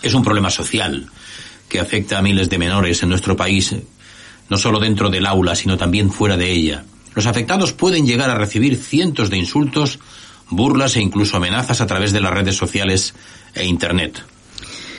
Es 0.00 0.14
un 0.14 0.24
problema 0.24 0.48
social 0.48 1.10
que 1.68 1.78
afecta 1.78 2.16
a 2.16 2.22
miles 2.22 2.48
de 2.48 2.56
menores 2.56 3.02
en 3.02 3.10
nuestro 3.10 3.36
país, 3.36 3.74
no 4.48 4.56
solo 4.56 4.80
dentro 4.80 5.10
del 5.10 5.26
aula, 5.26 5.54
sino 5.54 5.76
también 5.76 6.10
fuera 6.10 6.38
de 6.38 6.50
ella. 6.50 6.86
Los 7.14 7.26
afectados 7.26 7.74
pueden 7.74 8.06
llegar 8.06 8.30
a 8.30 8.38
recibir 8.38 8.82
cientos 8.82 9.28
de 9.28 9.36
insultos, 9.36 9.98
burlas 10.48 10.96
e 10.96 11.02
incluso 11.02 11.36
amenazas 11.36 11.82
a 11.82 11.86
través 11.86 12.12
de 12.12 12.22
las 12.22 12.32
redes 12.32 12.56
sociales 12.56 13.12
e 13.54 13.66
Internet. 13.66 14.24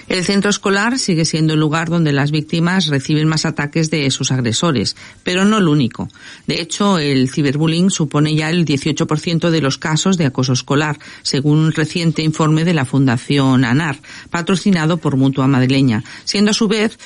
El 0.10 0.26
centro 0.26 0.50
escolar 0.50 0.98
sigue 0.98 1.24
siendo 1.24 1.54
el 1.54 1.60
lugar 1.60 1.88
donde 1.88 2.12
las 2.12 2.32
víctimas 2.32 2.88
reciben 2.88 3.28
más 3.28 3.46
ataques 3.46 3.92
de 3.92 4.10
sus 4.10 4.32
agresores, 4.32 4.96
pero 5.22 5.46
no 5.46 5.60
el 5.60 5.68
único. 5.68 6.10
De 6.48 6.60
hecho, 6.60 6.98
el 6.98 7.30
ciberbullying 7.30 7.92
supone 7.92 8.34
ya 8.34 8.50
el 8.50 8.66
18% 8.66 9.52
de 9.52 9.62
los 9.62 9.78
casos 9.78 10.18
de 10.18 10.26
acoso 10.26 10.54
escolar, 10.54 10.98
según 11.22 11.60
un 11.60 11.72
reciente 11.74 12.24
informe 12.24 12.66
de 12.66 12.74
la 12.74 12.86
Fundación 12.86 13.64
ANAR, 13.64 14.00
patrocinado 14.32 14.98
por 14.98 15.16
Mutua 15.16 15.46
Madrileña, 15.46 16.04
siendo 16.26 16.50
a 16.52 16.56
su 16.56 16.68
vez 16.68 16.98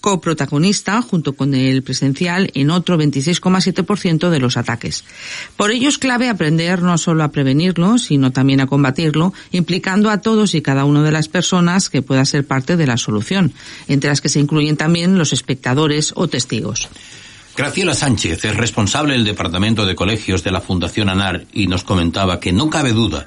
coprotagonista, 0.00 1.02
junto 1.02 1.34
con 1.34 1.52
el 1.52 1.82
presencial, 1.82 2.50
en 2.54 2.70
otro 2.70 2.96
26,7% 2.96 4.30
de 4.30 4.38
los 4.40 4.56
ataques. 4.56 5.04
Por 5.58 5.70
ello 5.70 5.90
es 5.90 5.98
clave 5.98 6.30
aprender 6.30 6.80
no 6.80 6.96
solo 6.96 7.24
a 7.24 7.30
prevenirlo, 7.30 7.98
sino 7.98 8.32
también 8.32 8.62
a 8.62 8.66
combatirlo, 8.66 9.34
implicando 9.50 10.08
a 10.08 10.22
todos 10.22 10.54
y 10.54 10.62
cada 10.62 10.86
una 10.86 11.02
de 11.02 11.12
las 11.12 11.28
personas 11.28 11.90
que 11.90 12.00
puedan 12.00 12.21
ser 12.24 12.46
parte 12.46 12.76
de 12.76 12.86
la 12.86 12.96
solución, 12.96 13.52
entre 13.88 14.10
las 14.10 14.20
que 14.20 14.28
se 14.28 14.40
incluyen 14.40 14.76
también 14.76 15.18
los 15.18 15.32
espectadores 15.32 16.12
o 16.16 16.28
testigos. 16.28 16.88
Graciela 17.56 17.94
Sánchez 17.94 18.44
es 18.44 18.56
responsable 18.56 19.12
del 19.12 19.24
Departamento 19.24 19.84
de 19.84 19.94
Colegios 19.94 20.42
de 20.42 20.50
la 20.50 20.62
Fundación 20.62 21.10
ANAR 21.10 21.44
y 21.52 21.66
nos 21.66 21.84
comentaba 21.84 22.40
que 22.40 22.52
no 22.52 22.70
cabe 22.70 22.92
duda 22.92 23.26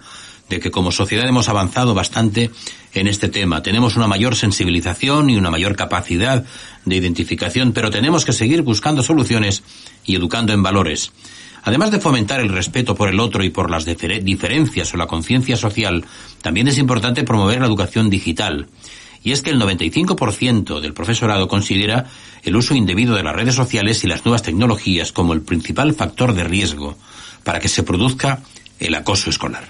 de 0.50 0.60
que 0.60 0.72
como 0.72 0.92
sociedad 0.92 1.28
hemos 1.28 1.50
avanzado 1.50 1.94
bastante 1.94 2.52
en 2.94 3.08
este 3.08 3.30
tema. 3.30 3.62
Tenemos 3.62 3.96
una 3.98 4.08
mayor 4.08 4.36
sensibilización 4.36 5.30
y 5.30 5.38
una 5.38 5.52
mayor 5.52 5.76
capacidad 5.76 6.44
de 6.86 6.96
identificación, 6.96 7.72
pero 7.72 7.92
tenemos 7.92 8.26
que 8.26 8.34
seguir 8.34 8.62
buscando 8.62 9.04
soluciones 9.04 9.64
y 10.06 10.16
educando 10.16 10.54
en 10.54 10.64
valores. 10.64 11.12
Además 11.66 11.90
de 11.90 12.00
fomentar 12.00 12.40
el 12.40 12.50
respeto 12.50 12.94
por 12.94 13.10
el 13.10 13.20
otro 13.20 13.44
y 13.44 13.50
por 13.50 13.72
las 13.72 13.86
diferencias 13.86 14.94
o 14.94 14.98
la 14.98 15.08
conciencia 15.08 15.58
social, 15.58 16.06
también 16.42 16.68
es 16.68 16.78
importante 16.78 17.24
promover 17.24 17.60
la 17.60 17.66
educación 17.66 18.12
digital. 18.12 18.68
Y 19.24 19.32
es 19.32 19.42
que 19.42 19.50
el 19.50 19.60
95% 19.60 20.80
del 20.80 20.94
profesorado 20.94 21.48
considera 21.48 22.06
el 22.44 22.56
uso 22.56 22.76
indebido 22.76 23.16
de 23.16 23.24
las 23.24 23.36
redes 23.36 23.56
sociales 23.56 24.04
y 24.04 24.08
las 24.08 24.24
nuevas 24.24 24.44
tecnologías 24.44 25.12
como 25.12 25.34
el 25.34 25.42
principal 25.42 25.96
factor 25.96 26.34
de 26.34 26.44
riesgo 26.44 27.00
para 27.44 27.60
que 27.60 27.68
se 27.68 27.82
produzca 27.82 28.44
el 28.80 28.94
acoso 28.94 29.32
escolar. 29.32 29.68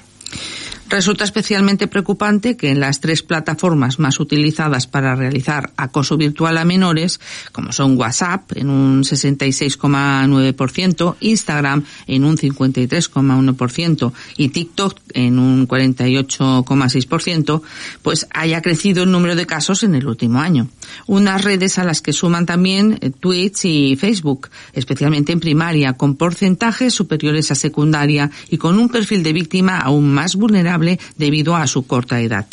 Resulta 0.87 1.23
especialmente 1.23 1.87
preocupante 1.87 2.57
que 2.57 2.69
en 2.69 2.79
las 2.79 2.99
tres 2.99 3.23
plataformas 3.23 3.97
más 3.97 4.19
utilizadas 4.19 4.85
para 4.85 5.15
realizar 5.15 5.71
acoso 5.77 6.15
virtual 6.15 6.59
a 6.59 6.65
menores, 6.65 7.19
como 7.51 7.71
son 7.71 7.97
WhatsApp 7.97 8.51
en 8.55 8.69
un 8.69 9.01
66,9%, 9.01 11.15
Instagram 11.21 11.83
en 12.05 12.23
un 12.23 12.37
53,1% 12.37 14.13
y 14.37 14.49
TikTok 14.49 14.99
en 15.13 15.39
un 15.39 15.67
48,6%, 15.67 17.61
pues 18.03 18.27
haya 18.31 18.61
crecido 18.61 19.01
el 19.03 19.11
número 19.11 19.35
de 19.35 19.47
casos 19.47 19.81
en 19.81 19.95
el 19.95 20.05
último 20.05 20.39
año. 20.39 20.67
Unas 21.07 21.43
redes 21.43 21.79
a 21.79 21.83
las 21.83 22.03
que 22.03 22.13
suman 22.13 22.45
también 22.45 22.99
eh, 23.01 23.09
Twitch 23.09 23.65
y 23.65 23.95
Facebook, 23.95 24.49
especialmente 24.73 25.31
en 25.31 25.39
primaria, 25.39 25.93
con 25.93 26.15
porcentajes 26.15 26.93
superiores 26.93 27.49
a 27.49 27.55
secundaria 27.55 28.29
y 28.51 28.57
con 28.57 28.77
un 28.77 28.89
perfil 28.89 29.23
de 29.23 29.33
víctima 29.33 29.79
aún 29.79 30.13
más 30.13 30.35
vulnerable 30.35 30.74
debido 31.17 31.55
a 31.55 31.67
su 31.67 31.85
corta 31.87 32.21
edad. 32.21 32.45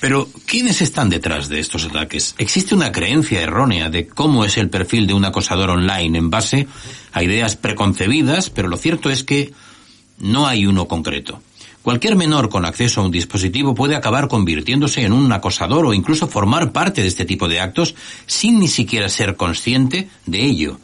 Pero, 0.00 0.28
¿quiénes 0.46 0.82
están 0.82 1.10
detrás 1.10 1.48
de 1.48 1.60
estos 1.60 1.84
ataques? 1.84 2.34
¿Existe 2.38 2.74
una 2.74 2.90
creencia 2.90 3.40
errónea 3.40 3.88
de 3.88 4.08
cómo 4.08 4.44
es 4.44 4.58
el 4.58 4.68
perfil 4.68 5.06
de 5.06 5.14
un 5.14 5.24
acosador 5.24 5.70
online 5.70 6.18
en 6.18 6.28
base 6.28 6.66
a 7.12 7.22
ideas 7.22 7.54
preconcebidas, 7.54 8.50
pero 8.50 8.66
lo 8.66 8.76
cierto 8.76 9.10
es 9.10 9.22
que 9.22 9.52
no 10.18 10.48
hay 10.48 10.66
uno 10.66 10.88
concreto. 10.88 11.40
Cualquier 11.82 12.16
menor 12.16 12.48
con 12.48 12.64
acceso 12.64 13.00
a 13.00 13.04
un 13.04 13.10
dispositivo 13.10 13.74
puede 13.74 13.94
acabar 13.96 14.28
convirtiéndose 14.28 15.02
en 15.02 15.12
un 15.12 15.32
acosador 15.32 15.86
o 15.86 15.94
incluso 15.94 16.26
formar 16.26 16.72
parte 16.72 17.02
de 17.02 17.08
este 17.08 17.24
tipo 17.24 17.48
de 17.48 17.60
actos 17.60 17.94
sin 18.26 18.58
ni 18.58 18.68
siquiera 18.68 19.08
ser 19.08 19.36
consciente 19.36 20.08
de 20.26 20.44
ello 20.44 20.78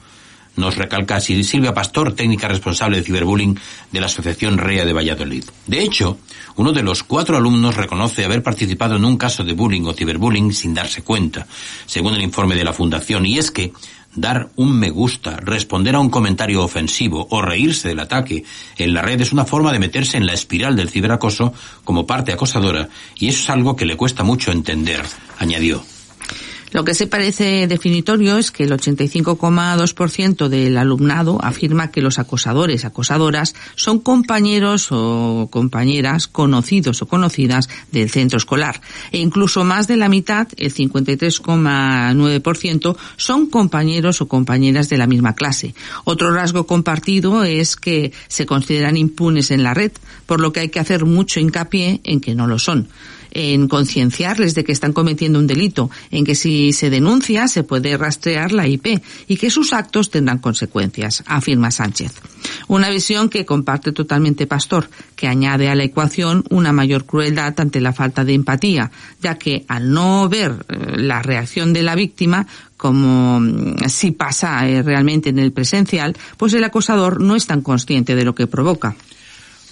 nos 0.58 0.76
recalca 0.76 1.20
Silvia 1.20 1.72
Pastor, 1.72 2.14
técnica 2.14 2.48
responsable 2.48 2.98
de 2.98 3.04
ciberbullying 3.04 3.58
de 3.92 4.00
la 4.00 4.06
Asociación 4.06 4.58
REA 4.58 4.84
de 4.84 4.92
Valladolid. 4.92 5.44
De 5.66 5.82
hecho, 5.82 6.18
uno 6.56 6.72
de 6.72 6.82
los 6.82 7.04
cuatro 7.04 7.36
alumnos 7.36 7.76
reconoce 7.76 8.24
haber 8.24 8.42
participado 8.42 8.96
en 8.96 9.04
un 9.04 9.16
caso 9.16 9.44
de 9.44 9.52
bullying 9.52 9.84
o 9.86 9.94
ciberbullying 9.94 10.52
sin 10.52 10.74
darse 10.74 11.02
cuenta, 11.02 11.46
según 11.86 12.14
el 12.14 12.22
informe 12.22 12.56
de 12.56 12.64
la 12.64 12.72
Fundación, 12.72 13.24
y 13.24 13.38
es 13.38 13.50
que 13.50 13.72
dar 14.14 14.50
un 14.56 14.78
me 14.78 14.90
gusta, 14.90 15.36
responder 15.36 15.94
a 15.94 16.00
un 16.00 16.10
comentario 16.10 16.64
ofensivo 16.64 17.28
o 17.30 17.40
reírse 17.40 17.88
del 17.88 18.00
ataque 18.00 18.44
en 18.76 18.94
la 18.94 19.02
red 19.02 19.20
es 19.20 19.32
una 19.32 19.44
forma 19.44 19.72
de 19.72 19.78
meterse 19.78 20.16
en 20.16 20.26
la 20.26 20.32
espiral 20.32 20.74
del 20.74 20.90
ciberacoso 20.90 21.54
como 21.84 22.06
parte 22.06 22.32
acosadora, 22.32 22.88
y 23.16 23.28
eso 23.28 23.42
es 23.42 23.50
algo 23.50 23.76
que 23.76 23.86
le 23.86 23.96
cuesta 23.96 24.24
mucho 24.24 24.50
entender, 24.50 25.02
añadió. 25.38 25.84
Lo 26.70 26.84
que 26.84 26.94
se 26.94 27.06
parece 27.06 27.66
definitorio 27.66 28.36
es 28.36 28.50
que 28.50 28.64
el 28.64 28.72
85,2% 28.72 30.48
del 30.48 30.76
alumnado 30.76 31.38
afirma 31.42 31.90
que 31.90 32.02
los 32.02 32.18
acosadores, 32.18 32.84
acosadoras, 32.84 33.54
son 33.74 34.00
compañeros 34.00 34.88
o 34.90 35.48
compañeras 35.50 36.28
conocidos 36.28 37.00
o 37.00 37.06
conocidas 37.06 37.70
del 37.90 38.10
centro 38.10 38.36
escolar. 38.36 38.82
E 39.12 39.18
incluso 39.18 39.64
más 39.64 39.88
de 39.88 39.96
la 39.96 40.10
mitad, 40.10 40.46
el 40.56 40.74
53,9%, 40.74 42.96
son 43.16 43.46
compañeros 43.46 44.20
o 44.20 44.28
compañeras 44.28 44.90
de 44.90 44.98
la 44.98 45.06
misma 45.06 45.34
clase. 45.34 45.74
Otro 46.04 46.30
rasgo 46.32 46.66
compartido 46.66 47.44
es 47.44 47.76
que 47.76 48.12
se 48.28 48.44
consideran 48.44 48.98
impunes 48.98 49.50
en 49.50 49.62
la 49.62 49.72
red, 49.72 49.92
por 50.26 50.40
lo 50.40 50.52
que 50.52 50.60
hay 50.60 50.68
que 50.68 50.80
hacer 50.80 51.06
mucho 51.06 51.40
hincapié 51.40 52.02
en 52.04 52.20
que 52.20 52.34
no 52.34 52.46
lo 52.46 52.58
son 52.58 52.90
en 53.30 53.68
concienciarles 53.68 54.54
de 54.54 54.64
que 54.64 54.72
están 54.72 54.92
cometiendo 54.92 55.38
un 55.38 55.46
delito, 55.46 55.90
en 56.10 56.24
que 56.24 56.34
si 56.34 56.72
se 56.72 56.90
denuncia 56.90 57.48
se 57.48 57.62
puede 57.62 57.96
rastrear 57.96 58.52
la 58.52 58.66
IP 58.66 59.02
y 59.26 59.36
que 59.36 59.50
sus 59.50 59.72
actos 59.72 60.10
tendrán 60.10 60.38
consecuencias, 60.38 61.22
afirma 61.26 61.70
Sánchez. 61.70 62.12
Una 62.68 62.90
visión 62.90 63.28
que 63.28 63.44
comparte 63.44 63.92
totalmente 63.92 64.46
Pastor, 64.46 64.88
que 65.16 65.28
añade 65.28 65.68
a 65.68 65.74
la 65.74 65.84
ecuación 65.84 66.44
una 66.50 66.72
mayor 66.72 67.04
crueldad 67.04 67.58
ante 67.58 67.80
la 67.80 67.92
falta 67.92 68.24
de 68.24 68.34
empatía, 68.34 68.90
ya 69.20 69.36
que 69.36 69.64
al 69.68 69.90
no 69.92 70.28
ver 70.28 70.66
eh, 70.68 70.96
la 70.96 71.22
reacción 71.22 71.72
de 71.72 71.82
la 71.82 71.94
víctima, 71.94 72.46
como 72.76 73.40
mm, 73.40 73.88
si 73.88 74.12
pasa 74.12 74.66
eh, 74.68 74.82
realmente 74.82 75.30
en 75.30 75.38
el 75.38 75.52
presencial, 75.52 76.16
pues 76.36 76.54
el 76.54 76.64
acosador 76.64 77.20
no 77.20 77.36
es 77.36 77.46
tan 77.46 77.62
consciente 77.62 78.14
de 78.14 78.24
lo 78.24 78.34
que 78.34 78.46
provoca. 78.46 78.96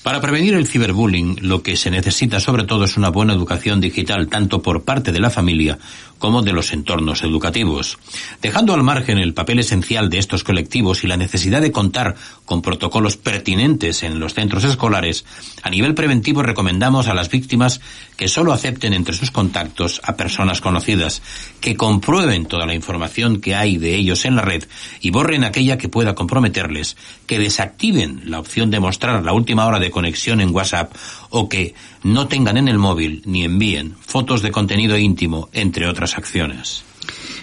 Para 0.07 0.21
prevenir 0.21 0.55
el 0.55 0.69
ciberbullying, 0.69 1.39
lo 1.41 1.65
que 1.65 1.75
se 1.75 1.91
necesita 1.91 2.39
sobre 2.39 2.63
todo 2.63 2.85
es 2.85 2.97
una 2.97 3.09
buena 3.09 3.33
educación 3.33 3.81
digital, 3.81 4.29
tanto 4.29 4.63
por 4.63 4.85
parte 4.85 5.11
de 5.11 5.19
la 5.19 5.31
familia 5.31 5.81
como 6.19 6.43
de 6.43 6.53
los 6.53 6.73
entornos 6.73 7.23
educativos. 7.23 7.99
Dejando 8.41 8.75
al 8.75 8.83
margen 8.83 9.19
el 9.19 9.35
papel 9.35 9.61
esencial 9.61 10.11
de 10.11 10.19
estos 10.19 10.45
colectivos 10.45 11.05
y 11.05 11.07
la 11.07 11.17
necesidad 11.17 11.61
de 11.61 11.73
contar 11.73 12.17
con 12.45 12.62
protocolos 12.62 13.17
pertinentes 13.17 14.03
en 14.03 14.19
los 14.21 14.35
centros 14.35 14.64
escolares, 14.64 15.25
a 15.62 15.71
nivel 15.71 15.95
preventivo 15.95 16.43
recomendamos 16.43 17.09
a 17.09 17.14
las 17.14 17.31
víctimas 17.31 17.81
que 18.17 18.29
solo 18.29 18.53
acepten 18.53 18.95
entre 18.95 19.14
sus 19.14 19.31
contactos 19.31 20.01
a 20.05 20.17
personas 20.17 20.61
conocidas, 20.61 21.23
que 21.61 21.77
comprueben 21.77 22.47
toda 22.47 22.67
la 22.67 22.75
información 22.75 23.41
que 23.41 23.55
hay 23.55 23.77
de 23.77 23.95
ellos 23.95 24.25
en 24.25 24.37
la 24.37 24.43
red 24.43 24.64
y 25.01 25.11
borren 25.11 25.45
aquella 25.45 25.79
que 25.79 25.89
pueda 25.89 26.14
comprometerles, 26.14 26.97
que 27.27 27.39
desactiven 27.39 28.23
la 28.25 28.41
opción 28.41 28.71
de 28.71 28.81
mostrar 28.81 29.23
la 29.23 29.33
última 29.33 29.67
hora 29.67 29.79
de 29.79 29.91
conexión 29.91 30.41
en 30.41 30.55
WhatsApp 30.55 30.93
o 31.37 31.49
que 31.49 31.74
no 32.03 32.28
tengan 32.28 32.57
en 32.57 32.66
el 32.66 32.78
móvil 32.78 33.20
ni 33.26 33.45
envíen 33.45 33.95
fotos 34.01 34.41
de 34.41 34.51
contenido 34.51 34.97
íntimo, 34.97 35.51
entre 35.53 35.87
otras 35.87 36.16
acciones. 36.16 36.82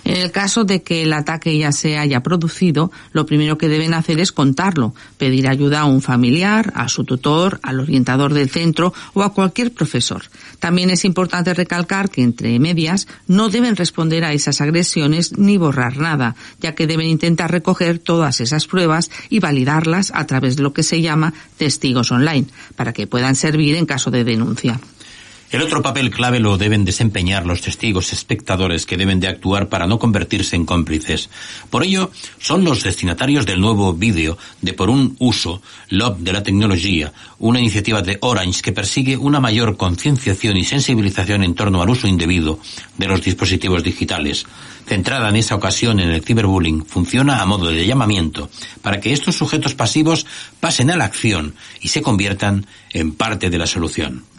En 0.06 0.18
el 0.18 0.32
caso 0.32 0.66
de 0.66 0.84
que 0.84 1.04
el 1.04 1.14
ataque 1.14 1.58
ya 1.58 1.72
se 1.72 1.98
haya 1.98 2.22
producido, 2.22 2.92
lo 3.14 3.26
primero 3.26 3.58
que 3.58 3.70
deben 3.70 3.94
hacer 3.94 4.20
es 4.20 4.32
contarlo, 4.32 4.94
pedir 5.18 5.48
ayuda 5.48 5.82
a 5.82 5.86
un 5.86 6.02
familiar, 6.02 6.74
a 6.76 6.90
su 6.90 7.06
tutor, 7.06 7.60
al 7.64 7.80
orientador 7.80 8.34
del 8.34 8.50
centro 8.50 8.94
o 9.14 9.24
a 9.24 9.34
cualquier 9.34 9.74
profesor. 9.74 10.24
También 10.60 10.90
es 10.90 11.06
importante 11.06 11.54
recalcar 11.54 12.10
que 12.10 12.22
entre 12.22 12.60
medias 12.60 13.08
no 13.28 13.50
deben 13.50 13.78
responder 13.78 14.26
a 14.26 14.34
esas 14.34 14.60
agresiones 14.60 15.38
ni 15.38 15.58
borrar 15.58 15.98
nada, 15.98 16.36
ya 16.60 16.76
que 16.76 16.88
deben 16.88 17.08
intentar 17.08 17.52
recoger 17.52 18.00
todas 18.00 18.42
esas 18.42 18.68
pruebas 18.68 19.10
y 19.30 19.40
validarlas 19.40 20.12
a 20.14 20.28
través 20.28 20.58
de 20.58 20.64
lo 20.64 20.74
que 20.74 20.84
se 20.84 21.02
llama 21.02 21.34
testigos 21.58 22.12
online, 22.12 22.48
para 22.76 22.92
que 22.92 23.08
puedan 23.08 23.36
servir 23.36 23.76
en 23.76 23.86
caso 23.86 24.12
de 24.12 24.24
denuncia. 24.26 24.80
El 25.54 25.62
otro 25.62 25.84
papel 25.84 26.10
clave 26.10 26.40
lo 26.40 26.58
deben 26.58 26.84
desempeñar 26.84 27.46
los 27.46 27.62
testigos 27.62 28.12
espectadores 28.12 28.88
que 28.88 28.98
deben 28.98 29.20
de 29.20 29.28
actuar 29.28 29.70
para 29.70 29.86
no 29.86 30.00
convertirse 30.00 30.56
en 30.56 30.66
cómplices. 30.66 31.30
Por 31.70 31.84
ello, 31.84 32.10
son 32.40 32.64
los 32.64 32.82
destinatarios 32.82 33.46
del 33.46 33.62
nuevo 33.62 33.94
vídeo 33.94 34.36
de 34.64 34.74
Por 34.74 34.90
un 34.90 35.16
uso, 35.20 35.62
Love 35.90 36.22
de 36.22 36.34
la 36.34 36.42
tecnología, 36.42 37.14
una 37.38 37.60
iniciativa 37.60 38.02
de 38.02 38.18
Orange 38.22 38.64
que 38.64 38.72
persigue 38.72 39.16
una 39.16 39.40
mayor 39.40 39.78
concienciación 39.78 40.58
y 40.58 40.66
sensibilización 40.66 41.44
en 41.44 41.54
torno 41.54 41.84
al 41.84 41.90
uso 41.92 42.08
indebido 42.08 42.58
de 42.98 43.08
los 43.08 43.22
dispositivos 43.22 43.84
digitales. 43.84 44.48
Centrada 44.88 45.30
en 45.30 45.36
esa 45.36 45.54
ocasión 45.54 46.00
en 46.00 46.10
el 46.10 46.24
ciberbullying, 46.24 46.84
funciona 46.84 47.44
a 47.44 47.46
modo 47.46 47.68
de 47.68 47.86
llamamiento 47.86 48.50
para 48.82 49.00
que 49.00 49.14
estos 49.14 49.36
sujetos 49.36 49.76
pasivos 49.76 50.26
pasen 50.60 50.90
a 50.90 50.98
la 50.98 51.06
acción 51.06 51.54
y 51.80 51.90
se 51.90 52.02
conviertan 52.02 52.66
en 52.92 53.12
parte 53.14 53.52
de 53.52 53.60
la 53.60 53.68
solución. 53.68 54.33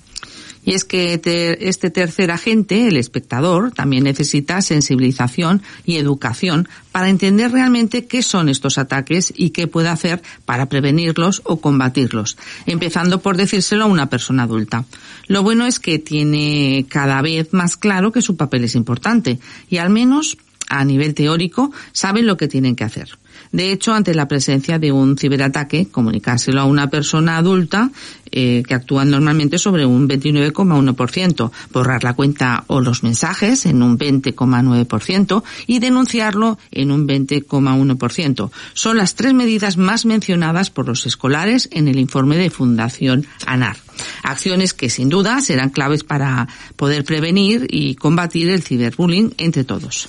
Y 0.65 0.73
es 0.73 0.85
que 0.85 1.21
este 1.61 1.91
tercer 1.91 2.31
agente, 2.31 2.89
el 2.89 2.97
espectador, 2.97 3.73
también 3.73 4.05
necesita 4.05 4.63
sensibilización 4.63 5.63
y 5.85 5.97
educación 5.97 6.69
para 6.93 7.09
entender 7.09 7.53
realmente 7.53 8.07
qué 8.07 8.23
son 8.23 8.49
estos 8.49 8.79
ataques 8.79 9.33
y 9.37 9.51
qué 9.51 9.67
puede 9.67 9.89
hacer 9.89 10.23
para 10.45 10.69
prevenirlos 10.69 11.43
o 11.45 11.61
combatirlos, 11.61 12.37
empezando 12.67 13.21
por 13.21 13.37
decírselo 13.37 13.85
a 13.85 13.89
una 13.89 14.09
persona 14.09 14.45
adulta. 14.45 14.85
Lo 15.27 15.43
bueno 15.43 15.67
es 15.67 15.79
que 15.81 15.99
tiene 15.99 16.87
cada 16.89 17.21
vez 17.23 17.53
más 17.53 17.77
claro 17.77 18.13
que 18.13 18.23
su 18.23 18.37
papel 18.37 18.65
es 18.65 18.75
importante 18.75 19.39
y 19.69 19.79
al 19.79 19.91
menos 19.91 20.39
a 20.69 20.85
nivel 20.85 21.15
teórico 21.15 21.73
saben 21.93 22.27
lo 22.27 22.37
que 22.37 22.49
tienen 22.49 22.75
que 22.75 22.85
hacer. 22.85 23.19
De 23.55 23.71
hecho, 23.71 23.95
ante 23.95 24.15
la 24.15 24.27
presencia 24.27 24.81
de 24.81 24.91
un 24.91 25.17
ciberataque, 25.17 25.87
comunicárselo 25.87 26.61
a 26.61 26.65
una 26.65 26.91
persona 26.91 27.37
adulta 27.37 27.93
eh, 28.33 28.65
que 28.67 28.75
actúa 28.75 29.05
normalmente 29.05 29.59
sobre 29.59 29.87
un 29.87 30.09
29,1%, 30.09 31.53
borrar 31.73 32.03
la 32.03 32.15
cuenta 32.15 32.65
o 32.67 32.81
los 32.81 33.05
mensajes 33.05 33.65
en 33.67 33.85
un 33.85 33.97
20,9% 33.97 35.45
y 35.69 35.79
denunciarlo 35.79 36.59
en 36.73 36.91
un 36.91 37.07
20,1%. 37.07 38.51
Son 38.73 38.97
las 38.97 39.15
tres 39.15 39.35
medidas 39.35 39.77
más 39.77 40.05
mencionadas 40.05 40.71
por 40.71 40.89
los 40.89 41.07
escolares 41.07 41.69
en 41.71 41.87
el 41.87 42.01
informe 42.01 42.37
de 42.37 42.51
Fundación 42.51 43.25
ANAR. 43.47 43.77
Acciones 44.25 44.75
que 44.75 44.91
sin 44.91 45.09
duda 45.09 45.41
serán 45.41 45.71
claves 45.71 46.03
para 46.03 46.49
poder 46.75 47.05
prevenir 47.05 47.69
y 47.71 47.95
combatir 47.95 48.49
el 48.49 48.65
ciberbullying 48.65 49.33
entre 49.39 49.63
todos. 49.63 50.09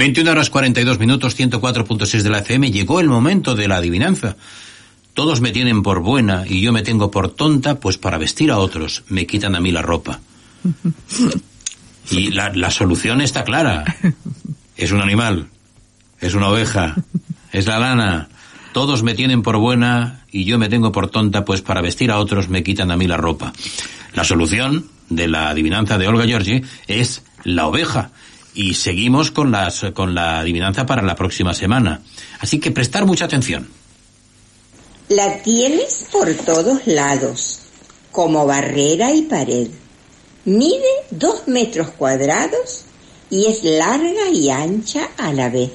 21 0.00 0.30
horas 0.30 0.48
42 0.48 0.98
minutos, 0.98 1.38
104.6 1.38 2.22
de 2.22 2.30
la 2.30 2.38
FM. 2.38 2.70
Llegó 2.70 3.00
el 3.00 3.08
momento 3.08 3.54
de 3.54 3.68
la 3.68 3.76
adivinanza. 3.76 4.34
Todos 5.12 5.42
me 5.42 5.52
tienen 5.52 5.82
por 5.82 6.00
buena 6.00 6.44
y 6.48 6.62
yo 6.62 6.72
me 6.72 6.82
tengo 6.82 7.10
por 7.10 7.28
tonta, 7.28 7.80
pues 7.80 7.98
para 7.98 8.16
vestir 8.16 8.50
a 8.50 8.56
otros 8.56 9.04
me 9.08 9.26
quitan 9.26 9.54
a 9.54 9.60
mí 9.60 9.72
la 9.72 9.82
ropa. 9.82 10.20
Y 12.10 12.30
la, 12.30 12.50
la 12.54 12.70
solución 12.70 13.20
está 13.20 13.44
clara. 13.44 13.84
Es 14.74 14.90
un 14.90 15.02
animal, 15.02 15.48
es 16.18 16.32
una 16.32 16.48
oveja, 16.48 16.96
es 17.52 17.66
la 17.66 17.78
lana. 17.78 18.30
Todos 18.72 19.02
me 19.02 19.12
tienen 19.12 19.42
por 19.42 19.58
buena 19.58 20.24
y 20.32 20.46
yo 20.46 20.58
me 20.58 20.70
tengo 20.70 20.92
por 20.92 21.10
tonta, 21.10 21.44
pues 21.44 21.60
para 21.60 21.82
vestir 21.82 22.10
a 22.10 22.18
otros 22.18 22.48
me 22.48 22.62
quitan 22.62 22.90
a 22.90 22.96
mí 22.96 23.06
la 23.06 23.18
ropa. 23.18 23.52
La 24.14 24.24
solución 24.24 24.86
de 25.10 25.28
la 25.28 25.50
adivinanza 25.50 25.98
de 25.98 26.08
Olga 26.08 26.24
Giorgi 26.24 26.62
es 26.86 27.22
la 27.44 27.66
oveja 27.66 28.12
y 28.54 28.74
seguimos 28.74 29.30
con, 29.30 29.50
las, 29.50 29.84
con 29.94 30.14
la 30.14 30.40
adivinanza 30.40 30.86
para 30.86 31.02
la 31.02 31.14
próxima 31.14 31.54
semana. 31.54 32.02
Así 32.40 32.58
que 32.58 32.70
prestar 32.70 33.06
mucha 33.06 33.24
atención. 33.24 33.68
La 35.08 35.42
tienes 35.42 36.06
por 36.12 36.32
todos 36.34 36.86
lados, 36.86 37.60
como 38.12 38.46
barrera 38.46 39.12
y 39.12 39.22
pared. 39.22 39.68
Mide 40.44 40.90
dos 41.10 41.48
metros 41.48 41.90
cuadrados 41.90 42.84
y 43.28 43.46
es 43.46 43.62
larga 43.64 44.30
y 44.32 44.50
ancha 44.50 45.08
a 45.18 45.32
la 45.32 45.48
vez. 45.48 45.72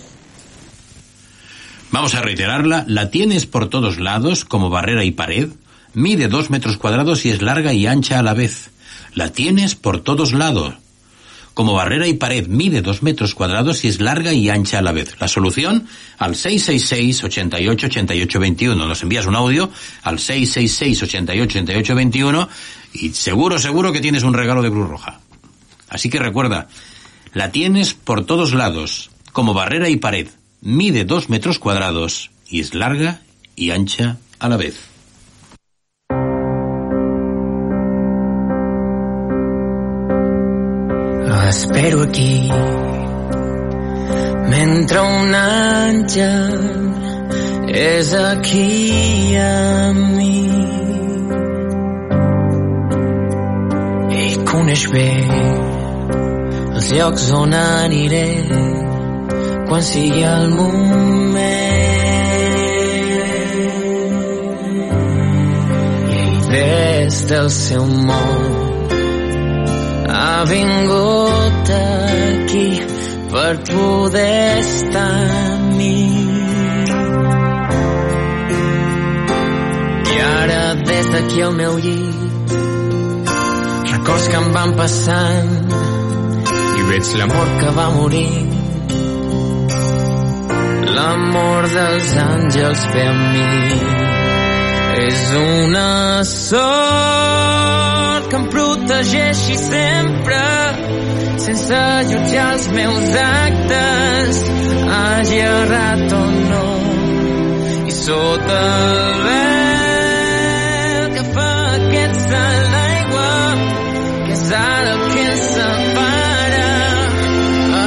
Vamos 1.92 2.16
a 2.16 2.22
reiterarla. 2.22 2.84
La 2.88 3.10
tienes 3.10 3.46
por 3.46 3.70
todos 3.70 4.00
lados, 4.00 4.44
como 4.44 4.70
barrera 4.70 5.04
y 5.04 5.12
pared. 5.12 5.50
Mide 5.94 6.28
dos 6.28 6.50
metros 6.50 6.78
cuadrados 6.78 7.26
y 7.26 7.30
es 7.30 7.42
larga 7.42 7.74
y 7.74 7.88
ancha 7.88 8.20
a 8.20 8.24
la 8.24 8.34
vez. 8.34 8.70
La 9.14 9.32
tienes 9.32 9.76
por 9.76 10.02
todos 10.02 10.34
lados, 10.34 10.76
como 11.56 11.74
barrera 11.74 12.06
y 12.06 12.14
pared 12.14 12.48
mide 12.48 12.82
dos 12.82 13.02
metros 13.02 13.34
cuadrados 13.34 13.86
y 13.86 13.88
es 13.88 14.02
larga 14.02 14.34
y 14.34 14.50
ancha 14.50 14.80
a 14.80 14.82
la 14.82 14.92
vez. 14.92 15.16
La 15.20 15.30
solución 15.30 15.88
al 16.18 16.36
666 16.36 17.24
88 17.24 17.88
88 17.88 18.40
21. 18.40 18.86
Nos 18.86 19.02
envías 19.02 19.26
un 19.26 19.36
audio 19.36 19.72
al 20.04 20.20
666 20.20 21.04
88 21.04 21.60
88 21.60 21.96
21 21.96 22.50
y 22.94 23.10
seguro, 23.14 23.58
seguro 23.58 23.94
que 23.94 24.02
tienes 24.02 24.24
un 24.24 24.34
regalo 24.34 24.62
de 24.62 24.70
Cruz 24.70 24.90
Roja. 24.90 25.22
Así 25.90 26.10
que 26.10 26.20
recuerda, 26.20 26.68
la 27.34 27.52
tienes 27.52 27.94
por 27.94 28.26
todos 28.26 28.54
lados, 28.54 29.10
como 29.32 29.54
barrera 29.54 29.88
y 29.88 29.96
pared. 29.96 30.28
Mide 30.60 31.06
dos 31.06 31.30
metros 31.30 31.58
cuadrados 31.58 32.32
y 32.50 32.60
es 32.60 32.74
larga 32.74 33.22
y 33.56 33.72
ancha 33.72 34.18
a 34.40 34.50
la 34.50 34.58
vez. 34.58 34.95
Espero 41.86 42.02
aquí 42.02 42.50
mentre 44.50 45.00
un 45.02 45.36
àngel 45.36 46.56
és 47.70 48.10
aquí 48.18 49.38
amb 49.38 50.00
mi. 50.18 50.50
Ell 54.18 54.42
coneix 54.50 54.88
bé 54.96 55.06
els 56.74 56.90
llocs 56.98 57.30
on 57.44 57.54
aniré 57.54 58.28
quan 59.70 59.86
sigui 59.94 60.26
el 60.34 60.50
moment. 60.58 61.44
I 66.10 66.22
ell 66.26 66.38
des 66.58 67.26
del 67.30 67.50
seu 67.62 67.86
món 68.10 68.65
ha 70.26 70.44
vingut 70.50 71.70
aquí 71.78 72.70
per 73.32 73.54
poder 73.72 74.60
estar 74.66 75.14
amb 75.54 75.74
mi. 75.78 76.02
I 80.14 80.18
ara 80.42 80.64
des 80.90 81.06
d'aquí 81.14 81.40
al 81.48 81.54
meu 81.62 81.74
llit 81.86 82.16
records 84.06 84.28
que 84.32 84.38
em 84.38 84.50
van 84.54 84.72
passant 84.78 85.54
i 86.80 86.82
veig 86.90 87.06
l'amor 87.20 87.48
que 87.60 87.70
va 87.78 87.86
morir 87.96 88.34
l'amor 90.96 91.64
dels 91.78 92.12
àngels 92.26 92.82
ve 92.94 93.04
amb 93.14 93.24
mi 93.34 93.50
és 95.08 95.24
una 95.40 95.90
sort 96.34 98.30
que 98.30 98.38
em 98.42 98.46
protegeixi 98.86 99.58
sempre 99.58 100.42
sense 101.42 101.78
jutjar 102.10 102.52
els 102.54 102.68
meus 102.70 103.16
actes 103.22 104.42
hagi 104.98 105.40
errat 105.42 106.14
o 106.14 106.26
no. 106.52 106.68
I 107.90 107.92
sota 107.98 108.60
el 108.76 109.24
vel 109.26 111.04
que 111.16 111.24
fa 111.34 111.50
aquest 111.80 112.22
salt 112.30 112.70
d'aigua 112.76 113.34
que 114.28 114.34
és 114.38 114.46
ara 114.62 114.94
el 114.94 115.02
que 115.10 115.26
ens 115.34 115.44
separa 115.58 116.72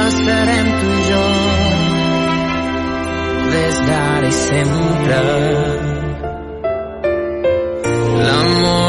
estarem 0.03 0.67
tu 0.83 0.93
i 0.99 1.01
jo. 1.09 1.25
Des 3.55 3.75
d'ara 3.87 4.27
i 4.27 4.37
sempre 4.43 5.68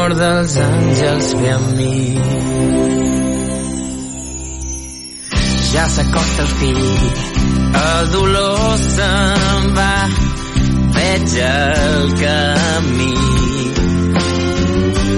l'amor 0.01 0.15
dels 0.17 0.55
àngels 0.57 1.27
ve 1.39 1.49
amb 1.53 1.69
mi. 1.77 1.95
Ja 5.71 5.85
s'acosta 5.93 6.41
el 6.41 6.51
fi 6.59 6.71
el 7.81 8.09
dolor 8.13 8.77
se'n 8.95 9.67
va 9.77 9.93
veig 10.95 11.35
el 11.49 12.05
camí. 12.21 13.13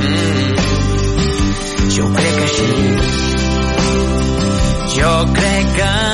Mm. 0.04 0.56
jo 1.96 2.04
ho 2.04 2.12
crec 2.18 2.38
així. 2.48 2.70
Jo 4.98 5.14
crec 5.40 5.80
en 5.88 6.13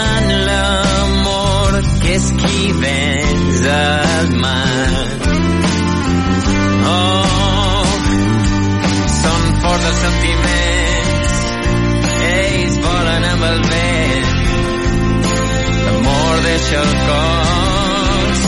deixa 16.70 16.82
el 16.82 16.94
cos. 17.08 18.40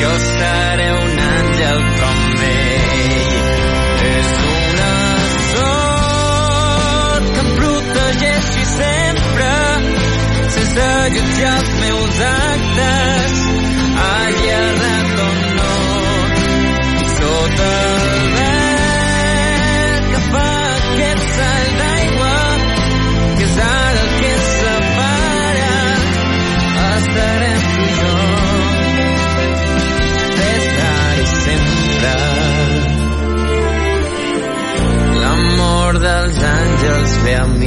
Jo 0.00 0.12
seré 0.18 0.90
un 0.92 1.18
àngel 1.18 1.80
com 2.00 2.20
ell. 2.48 3.32
És 4.12 4.30
una 4.52 4.94
sort 5.50 7.26
que 7.34 7.40
em 7.44 7.50
protegeixi 7.58 8.64
sempre. 8.76 9.52
Sense 10.56 10.88
jutjar 11.16 11.58
els 11.58 11.70
meus 11.82 12.24
actes 12.30 12.51
Yeah. 37.24 37.61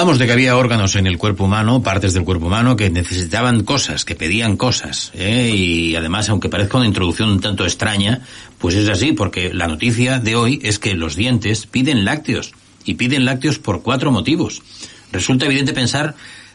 Hablábamos 0.00 0.18
de 0.18 0.24
que 0.24 0.32
había 0.32 0.56
órganos 0.56 0.96
en 0.96 1.06
el 1.06 1.18
cuerpo 1.18 1.44
humano, 1.44 1.82
partes 1.82 2.14
del 2.14 2.24
cuerpo 2.24 2.46
humano, 2.46 2.74
que 2.74 2.88
necesitaban 2.88 3.64
cosas, 3.64 4.06
que 4.06 4.14
pedían 4.14 4.56
cosas. 4.56 5.12
¿eh? 5.12 5.52
Y 5.54 5.94
además, 5.94 6.30
aunque 6.30 6.48
parezca 6.48 6.78
una 6.78 6.86
introducción 6.86 7.28
un 7.28 7.40
tanto 7.40 7.64
extraña, 7.64 8.22
pues 8.56 8.76
es 8.76 8.88
así, 8.88 9.12
porque 9.12 9.52
la 9.52 9.68
noticia 9.68 10.18
de 10.18 10.36
hoy 10.36 10.58
es 10.62 10.78
que 10.78 10.94
los 10.94 11.16
dientes 11.16 11.66
piden 11.66 12.06
lácteos. 12.06 12.54
Y 12.86 12.94
piden 12.94 13.26
lácteos 13.26 13.58
por 13.58 13.82
cuatro 13.82 14.10
motivos. 14.10 14.62
Resulta 15.12 15.44
evidente 15.44 15.74
pensar 15.74 16.14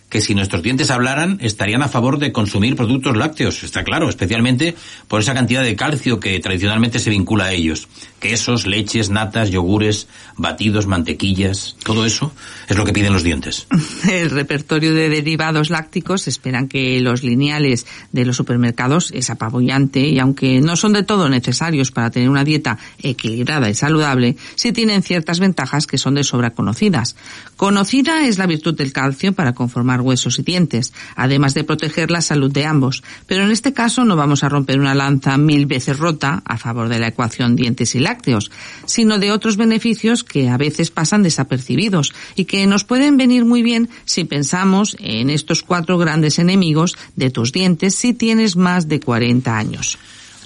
que 0.09 0.21
si 0.21 0.35
nuestros 0.35 0.61
dientes 0.61 0.91
hablaran, 0.91 1.37
estarían 1.41 1.81
a 1.81 1.87
favor 1.87 2.19
de 2.19 2.31
consumir 2.31 2.75
productos 2.75 3.17
lácteos, 3.17 3.63
está 3.63 3.83
claro, 3.83 4.07
especialmente 4.07 4.75
por 5.07 5.21
esa 5.21 5.33
cantidad 5.33 5.63
de 5.63 5.75
calcio 5.75 6.19
que 6.19 6.39
tradicionalmente 6.39 6.99
se 6.99 7.09
vincula 7.09 7.45
a 7.45 7.51
ellos. 7.51 7.87
Quesos, 8.19 8.65
leches, 8.65 9.09
natas, 9.09 9.49
yogures, 9.49 10.07
batidos, 10.37 10.87
mantequillas, 10.87 11.75
todo 11.83 12.05
eso 12.05 12.31
es 12.67 12.77
lo 12.77 12.85
que 12.85 12.93
piden 12.93 13.13
los 13.13 13.23
dientes. 13.23 13.67
El 14.09 14.29
repertorio 14.29 14.93
de 14.93 15.09
derivados 15.09 15.69
lácticos 15.69 16.27
esperan 16.27 16.67
que 16.67 16.99
los 17.01 17.23
lineales 17.23 17.85
de 18.11 18.25
los 18.25 18.37
supermercados 18.37 19.11
es 19.11 19.29
apabullante 19.29 20.01
y 20.01 20.19
aunque 20.19 20.61
no 20.61 20.75
son 20.75 20.93
de 20.93 21.03
todo 21.03 21.29
necesarios 21.29 21.91
para 21.91 22.11
tener 22.11 22.29
una 22.29 22.43
dieta 22.43 22.77
equilibrada 23.01 23.69
y 23.69 23.75
saludable, 23.75 24.37
sí 24.55 24.71
tienen 24.71 25.03
ciertas 25.03 25.39
ventajas 25.39 25.87
que 25.87 25.97
son 25.97 26.15
de 26.15 26.23
sobra 26.23 26.51
conocidas. 26.51 27.15
Conocida 27.57 28.25
es 28.27 28.37
la 28.37 28.47
virtud 28.47 28.75
del 28.75 28.93
calcio 28.93 29.33
para 29.33 29.53
conformar 29.53 29.94
huesos 30.01 30.39
y 30.39 30.43
dientes, 30.43 30.93
además 31.15 31.53
de 31.53 31.63
proteger 31.63 32.11
la 32.11 32.21
salud 32.21 32.51
de 32.51 32.65
ambos. 32.65 33.03
Pero 33.27 33.43
en 33.43 33.51
este 33.51 33.73
caso 33.73 34.05
no 34.05 34.15
vamos 34.15 34.43
a 34.43 34.49
romper 34.49 34.79
una 34.79 34.95
lanza 34.95 35.37
mil 35.37 35.65
veces 35.65 35.97
rota 35.97 36.41
a 36.45 36.57
favor 36.57 36.89
de 36.89 36.99
la 36.99 37.07
ecuación 37.07 37.55
dientes 37.55 37.95
y 37.95 37.99
lácteos, 37.99 38.51
sino 38.85 39.19
de 39.19 39.31
otros 39.31 39.57
beneficios 39.57 40.23
que 40.23 40.49
a 40.49 40.57
veces 40.57 40.91
pasan 40.91 41.23
desapercibidos 41.23 42.13
y 42.35 42.45
que 42.45 42.65
nos 42.67 42.83
pueden 42.83 43.17
venir 43.17 43.45
muy 43.45 43.61
bien 43.61 43.89
si 44.05 44.23
pensamos 44.23 44.95
en 44.99 45.29
estos 45.29 45.63
cuatro 45.63 45.97
grandes 45.97 46.39
enemigos 46.39 46.95
de 47.15 47.29
tus 47.29 47.51
dientes 47.51 47.95
si 47.95 48.13
tienes 48.13 48.55
más 48.55 48.87
de 48.87 48.99
40 48.99 49.57
años. 49.57 49.97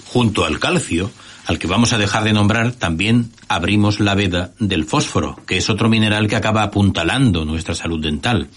Junto 0.06 0.44
al 0.44 0.58
calcio, 0.58 1.10
al 1.46 1.58
que 1.58 1.66
vamos 1.66 1.92
a 1.92 1.98
dejar 1.98 2.24
de 2.24 2.32
nombrar, 2.32 2.72
también 2.72 3.30
abrimos 3.48 4.00
la 4.00 4.14
veda 4.14 4.52
del 4.58 4.84
fósforo, 4.84 5.36
que 5.46 5.56
es 5.56 5.70
otro 5.70 5.88
mineral 5.88 6.28
que 6.28 6.36
acaba 6.36 6.62
apuntalando 6.62 7.44
nuestra 7.44 7.74
salud 7.74 8.00
dental. 8.00 8.48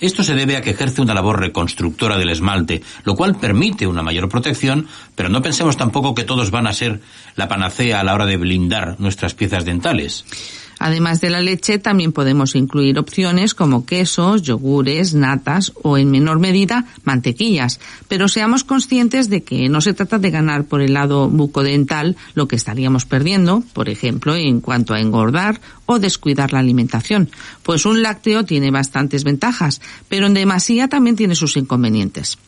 Esto 0.00 0.22
se 0.22 0.34
debe 0.34 0.56
a 0.56 0.62
que 0.62 0.70
ejerce 0.70 1.00
una 1.00 1.14
labor 1.14 1.40
reconstructora 1.40 2.18
del 2.18 2.30
esmalte, 2.30 2.82
lo 3.04 3.14
cual 3.14 3.36
permite 3.36 3.86
una 3.86 4.02
mayor 4.02 4.28
protección, 4.28 4.88
pero 5.14 5.28
no 5.28 5.42
pensemos 5.42 5.76
tampoco 5.76 6.14
que 6.14 6.24
todos 6.24 6.50
van 6.50 6.66
a 6.66 6.72
ser 6.72 7.00
la 7.34 7.48
panacea 7.48 8.00
a 8.00 8.04
la 8.04 8.14
hora 8.14 8.26
de 8.26 8.36
blindar 8.36 8.96
nuestras 8.98 9.34
piezas 9.34 9.64
dentales. 9.64 10.24
Además 10.78 11.20
de 11.20 11.30
la 11.30 11.40
leche, 11.40 11.78
también 11.78 12.12
podemos 12.12 12.54
incluir 12.54 12.98
opciones 12.98 13.54
como 13.54 13.86
quesos, 13.86 14.42
yogures, 14.42 15.14
natas 15.14 15.72
o, 15.82 15.96
en 15.96 16.10
menor 16.10 16.38
medida, 16.38 16.86
mantequillas. 17.04 17.80
Pero 18.08 18.28
seamos 18.28 18.64
conscientes 18.64 19.30
de 19.30 19.42
que 19.42 19.68
no 19.68 19.80
se 19.80 19.94
trata 19.94 20.18
de 20.18 20.30
ganar 20.30 20.64
por 20.64 20.82
el 20.82 20.94
lado 20.94 21.28
bucodental 21.28 22.16
lo 22.34 22.46
que 22.48 22.56
estaríamos 22.56 23.06
perdiendo, 23.06 23.62
por 23.72 23.88
ejemplo, 23.88 24.36
en 24.36 24.60
cuanto 24.60 24.94
a 24.94 25.00
engordar 25.00 25.60
o 25.86 25.98
descuidar 25.98 26.52
la 26.52 26.58
alimentación. 26.58 27.30
Pues 27.62 27.86
un 27.86 28.02
lácteo 28.02 28.44
tiene 28.44 28.70
bastantes 28.70 29.24
ventajas, 29.24 29.80
pero 30.08 30.26
en 30.26 30.34
demasía 30.34 30.88
también 30.88 31.16
tiene 31.16 31.34
sus 31.34 31.56
inconvenientes. 31.56 32.38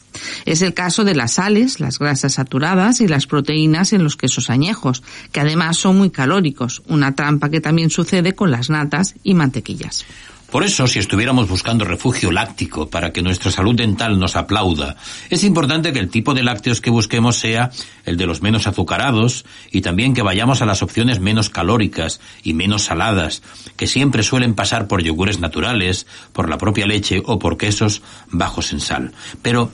Es 0.45 0.63
el 0.63 0.75
caso 0.75 1.05
de 1.05 1.15
las 1.15 1.35
sales, 1.35 1.81
las 1.81 1.99
grasas 1.99 2.35
saturadas 2.35 3.01
y 3.01 3.09
las 3.09 3.27
proteínas 3.27 3.93
en 3.93 4.05
los 4.05 4.17
quesos 4.17 4.51
añejos, 4.51 5.03
que 5.33 5.41
además 5.41 5.77
son 5.77 5.99
muy 5.99 6.11
calóricos, 6.11 6.83
una 6.87 7.15
trampa 7.15 7.51
que 7.51 7.61
también 7.61 7.91
sucede 7.91 8.35
con 8.35 8.51
las 8.51 8.71
natas 8.71 9.15
y 9.23 9.35
mantequillas. 9.35 10.05
Por 10.51 10.65
eso, 10.65 10.87
si 10.87 10.99
estuviéramos 10.99 11.47
buscando 11.47 11.85
refugio 11.85 12.33
láctico 12.33 12.89
para 12.89 13.13
que 13.13 13.21
nuestra 13.21 13.51
salud 13.51 13.75
dental 13.75 14.19
nos 14.19 14.35
aplauda, 14.35 14.97
es 15.29 15.45
importante 15.45 15.93
que 15.93 15.99
el 15.99 16.09
tipo 16.09 16.33
de 16.33 16.43
lácteos 16.43 16.81
que 16.81 16.89
busquemos 16.89 17.37
sea 17.37 17.71
el 18.07 18.17
de 18.17 18.25
los 18.25 18.41
menos 18.41 18.67
azucarados 18.67 19.45
y 19.71 19.83
también 19.83 20.15
que 20.15 20.23
vayamos 20.23 20.63
a 20.63 20.67
las 20.67 20.83
opciones 20.83 21.21
menos 21.21 21.51
calóricas 21.51 22.23
y 22.43 22.55
menos 22.55 22.85
saladas, 22.85 23.43
que 23.77 23.87
siempre 23.87 24.23
suelen 24.23 24.55
pasar 24.55 24.89
por 24.89 25.03
yogures 25.03 25.39
naturales, 25.39 26.07
por 26.33 26.49
la 26.49 26.57
propia 26.57 26.87
leche 26.87 27.23
o 27.27 27.39
por 27.39 27.59
quesos 27.59 28.01
bajos 28.31 28.73
en 28.73 28.81
sal. 28.81 29.13
Pero, 29.43 29.71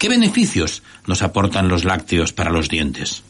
¿qué 0.00 0.08
beneficios 0.08 0.82
nos 1.06 1.22
aportan 1.22 1.68
los 1.68 1.84
lácteos 1.84 2.32
para 2.32 2.50
los 2.50 2.68
dientes? 2.68 3.22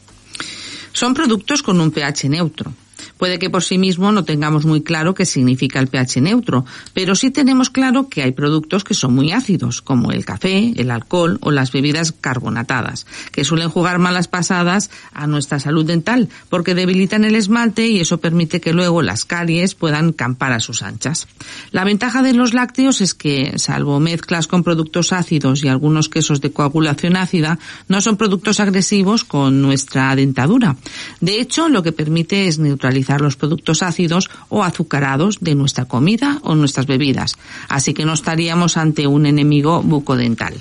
Son 0.93 1.12
productos 1.12 1.62
con 1.62 1.81
un 1.81 1.91
pH 1.91 2.31
neutro. 2.31 2.73
Puede 3.17 3.39
que 3.39 3.51
por 3.51 3.63
sí 3.63 3.79
mismo 3.79 4.13
no 4.13 4.25
tengamos 4.25 4.65
muy 4.65 4.83
claro 4.83 5.15
qué 5.15 5.25
significa 5.25 5.81
el 5.81 5.89
pH 5.89 6.21
neutro, 6.21 6.65
pero 6.95 7.15
sí 7.15 7.31
tenemos 7.31 7.71
claro 7.71 8.09
que 8.09 8.23
hay 8.23 8.33
productos 8.33 8.85
que 8.85 8.95
son 8.95 9.15
muy 9.15 9.33
ácidos, 9.33 9.83
como 9.83 10.13
el 10.13 10.25
café, 10.25 10.73
el 10.77 10.91
alcohol 10.91 11.39
o 11.41 11.51
las 11.51 11.73
bebidas 11.73 12.13
carbonatadas, 12.13 13.07
que 13.33 13.45
suelen 13.45 13.71
jugar 13.71 13.99
malas 13.99 14.29
pasadas 14.29 14.91
a 15.13 15.27
nuestra 15.27 15.59
salud 15.59 15.85
dental, 15.85 16.29
porque 16.49 16.75
debilitan 16.75 17.25
el 17.25 17.35
esmalte 17.35 17.89
y 17.89 18.01
eso 18.01 18.19
permite 18.19 18.61
que 18.61 18.73
luego 18.73 19.03
las 19.03 19.25
caries 19.25 19.75
puedan 19.75 20.13
campar 20.13 20.53
a 20.53 20.61
sus 20.61 20.83
anchas. 20.83 21.27
La 21.71 21.85
ventaja 21.85 22.23
de 22.23 22.35
los 22.35 22.55
lácteos 22.55 23.01
es 23.01 23.15
que, 23.15 23.59
salvo 23.59 24.01
mezclas 24.01 24.47
con 24.47 24.63
productos 24.63 25.13
ácidos 25.13 25.65
y 25.65 25.69
algunos 25.69 26.09
quesos 26.09 26.41
de 26.41 26.53
coagulación 26.53 27.17
ácida, 27.17 27.59
no 27.89 28.01
son 28.01 28.17
productos 28.17 28.61
agresivos 28.61 29.25
con 29.25 29.63
nuestra 29.63 30.15
dentadura. 30.17 30.77
De 31.21 31.41
hecho, 31.41 31.69
lo 31.69 31.83
que 31.83 31.93
permite 31.93 32.47
es 32.47 32.59
neutralizar 32.59 32.89
los 33.20 33.36
productos 33.36 33.82
ácidos 33.82 34.30
o 34.49 34.62
azucarados 34.62 35.38
de 35.41 35.55
nuestra 35.55 35.84
comida 35.84 36.38
o 36.43 36.55
nuestras 36.55 36.86
bebidas, 36.86 37.36
así 37.68 37.95
que 37.95 38.05
no 38.05 38.12
estaríamos 38.12 38.76
ante 38.76 39.07
un 39.07 39.26
enemigo 39.26 39.82
bucodental. 39.82 40.55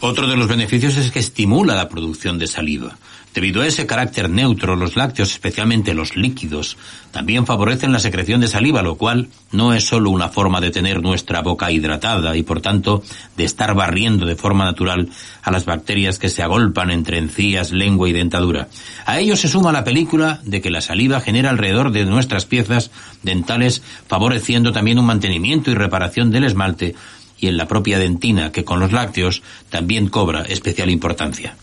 Otro 0.00 0.26
de 0.26 0.36
los 0.36 0.48
beneficios 0.48 0.96
es 0.96 1.10
que 1.10 1.18
estimula 1.18 1.74
la 1.74 1.88
producción 1.88 2.38
de 2.38 2.46
saliva. 2.46 2.96
Debido 3.32 3.62
a 3.62 3.66
ese 3.66 3.86
carácter 3.86 4.28
neutro, 4.28 4.74
los 4.74 4.96
lácteos, 4.96 5.30
especialmente 5.30 5.94
los 5.94 6.16
líquidos, 6.16 6.76
también 7.12 7.46
favorecen 7.46 7.92
la 7.92 8.00
secreción 8.00 8.40
de 8.40 8.48
saliva, 8.48 8.82
lo 8.82 8.96
cual 8.96 9.28
no 9.52 9.72
es 9.72 9.84
solo 9.84 10.10
una 10.10 10.30
forma 10.30 10.60
de 10.60 10.72
tener 10.72 11.00
nuestra 11.00 11.40
boca 11.40 11.70
hidratada 11.70 12.36
y, 12.36 12.42
por 12.42 12.60
tanto, 12.60 13.04
de 13.36 13.44
estar 13.44 13.72
barriendo 13.74 14.26
de 14.26 14.34
forma 14.34 14.64
natural 14.64 15.08
a 15.42 15.52
las 15.52 15.64
bacterias 15.64 16.18
que 16.18 16.28
se 16.28 16.42
agolpan 16.42 16.90
entre 16.90 17.18
encías, 17.18 17.70
lengua 17.70 18.08
y 18.08 18.12
dentadura. 18.12 18.66
A 19.06 19.20
ello 19.20 19.36
se 19.36 19.46
suma 19.46 19.70
la 19.70 19.84
película 19.84 20.40
de 20.42 20.60
que 20.60 20.70
la 20.70 20.80
saliva 20.80 21.20
genera 21.20 21.50
alrededor 21.50 21.92
de 21.92 22.06
nuestras 22.06 22.46
piezas 22.46 22.90
dentales, 23.22 23.80
favoreciendo 24.08 24.72
también 24.72 24.98
un 24.98 25.06
mantenimiento 25.06 25.70
y 25.70 25.74
reparación 25.74 26.32
del 26.32 26.44
esmalte 26.44 26.96
y 27.38 27.46
en 27.46 27.56
la 27.56 27.68
propia 27.68 28.00
dentina, 28.00 28.50
que 28.50 28.64
con 28.64 28.80
los 28.80 28.90
lácteos 28.90 29.42
también 29.70 30.08
cobra 30.08 30.42
especial 30.42 30.90
importancia. 30.90 31.54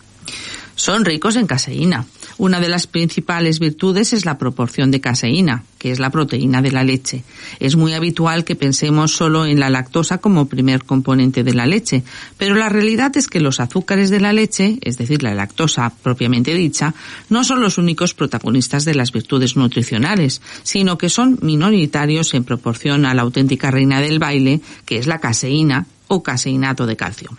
Son 0.77 1.05
ricos 1.05 1.35
en 1.35 1.47
caseína. 1.47 2.05
Una 2.37 2.59
de 2.59 2.69
las 2.69 2.85
principales 2.85 3.57
virtudes 3.57 4.13
es 4.13 4.25
la 4.25 4.37
proporción 4.37 4.91
de 4.91 5.01
caseína, 5.01 5.63
que 5.79 5.89
es 5.89 5.97
la 5.97 6.11
proteína 6.11 6.61
de 6.61 6.71
la 6.71 6.83
leche. 6.83 7.23
Es 7.59 7.75
muy 7.75 7.95
habitual 7.95 8.43
que 8.43 8.55
pensemos 8.55 9.11
solo 9.11 9.47
en 9.47 9.59
la 9.59 9.71
lactosa 9.71 10.19
como 10.19 10.45
primer 10.45 10.83
componente 10.83 11.43
de 11.43 11.55
la 11.55 11.65
leche, 11.65 12.03
pero 12.37 12.53
la 12.53 12.69
realidad 12.69 13.17
es 13.17 13.27
que 13.27 13.39
los 13.39 13.59
azúcares 13.59 14.11
de 14.11 14.19
la 14.19 14.33
leche, 14.33 14.77
es 14.83 14.99
decir, 14.99 15.23
la 15.23 15.33
lactosa 15.33 15.91
propiamente 16.03 16.53
dicha, 16.53 16.93
no 17.27 17.43
son 17.43 17.59
los 17.59 17.79
únicos 17.79 18.13
protagonistas 18.13 18.85
de 18.85 18.93
las 18.93 19.11
virtudes 19.11 19.57
nutricionales, 19.57 20.43
sino 20.61 20.99
que 20.99 21.09
son 21.09 21.39
minoritarios 21.41 22.35
en 22.35 22.43
proporción 22.43 23.07
a 23.07 23.15
la 23.15 23.23
auténtica 23.23 23.71
reina 23.71 23.99
del 23.99 24.19
baile, 24.19 24.61
que 24.85 24.99
es 24.99 25.07
la 25.07 25.17
caseína, 25.17 25.87
o 26.07 26.23
caseinato 26.23 26.85
de 26.85 26.95
calcio. 26.95 27.29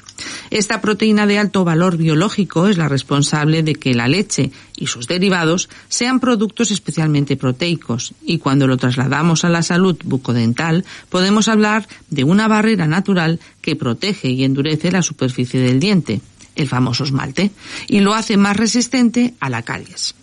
Esta 0.51 0.81
proteína 0.81 1.27
de 1.27 1.39
alto 1.39 1.65
valor 1.65 1.97
biológico 1.97 2.69
es 2.69 2.77
la 2.77 2.89
responsable 2.89 3.63
de 3.63 3.75
que 3.75 3.95
la 3.95 4.09
leche 4.09 4.51
y 4.77 4.87
sus 4.87 5.07
derivados 5.07 5.69
sean 5.89 6.21
productos 6.21 6.71
especialmente 6.71 7.37
proteicos 7.37 8.15
y 8.25 8.39
cuando 8.39 8.67
lo 8.67 8.77
trasladamos 8.77 9.45
a 9.45 9.49
la 9.49 9.63
salud 9.63 9.97
bucodental 10.05 10.85
podemos 11.09 11.49
hablar 11.49 11.89
de 12.11 12.25
una 12.25 12.49
barrera 12.49 12.87
natural 12.87 13.41
que 13.61 13.77
protege 13.77 14.29
y 14.29 14.45
endurece 14.45 14.91
la 14.91 15.03
superficie 15.03 15.61
del 15.61 15.81
diente, 15.81 16.21
el 16.55 16.69
famoso 16.69 17.05
esmalte, 17.05 17.51
y 17.87 18.01
lo 18.01 18.15
hace 18.15 18.37
más 18.37 18.57
resistente 18.57 19.35
a 19.41 19.51
la 19.51 19.63
caries. 19.63 20.15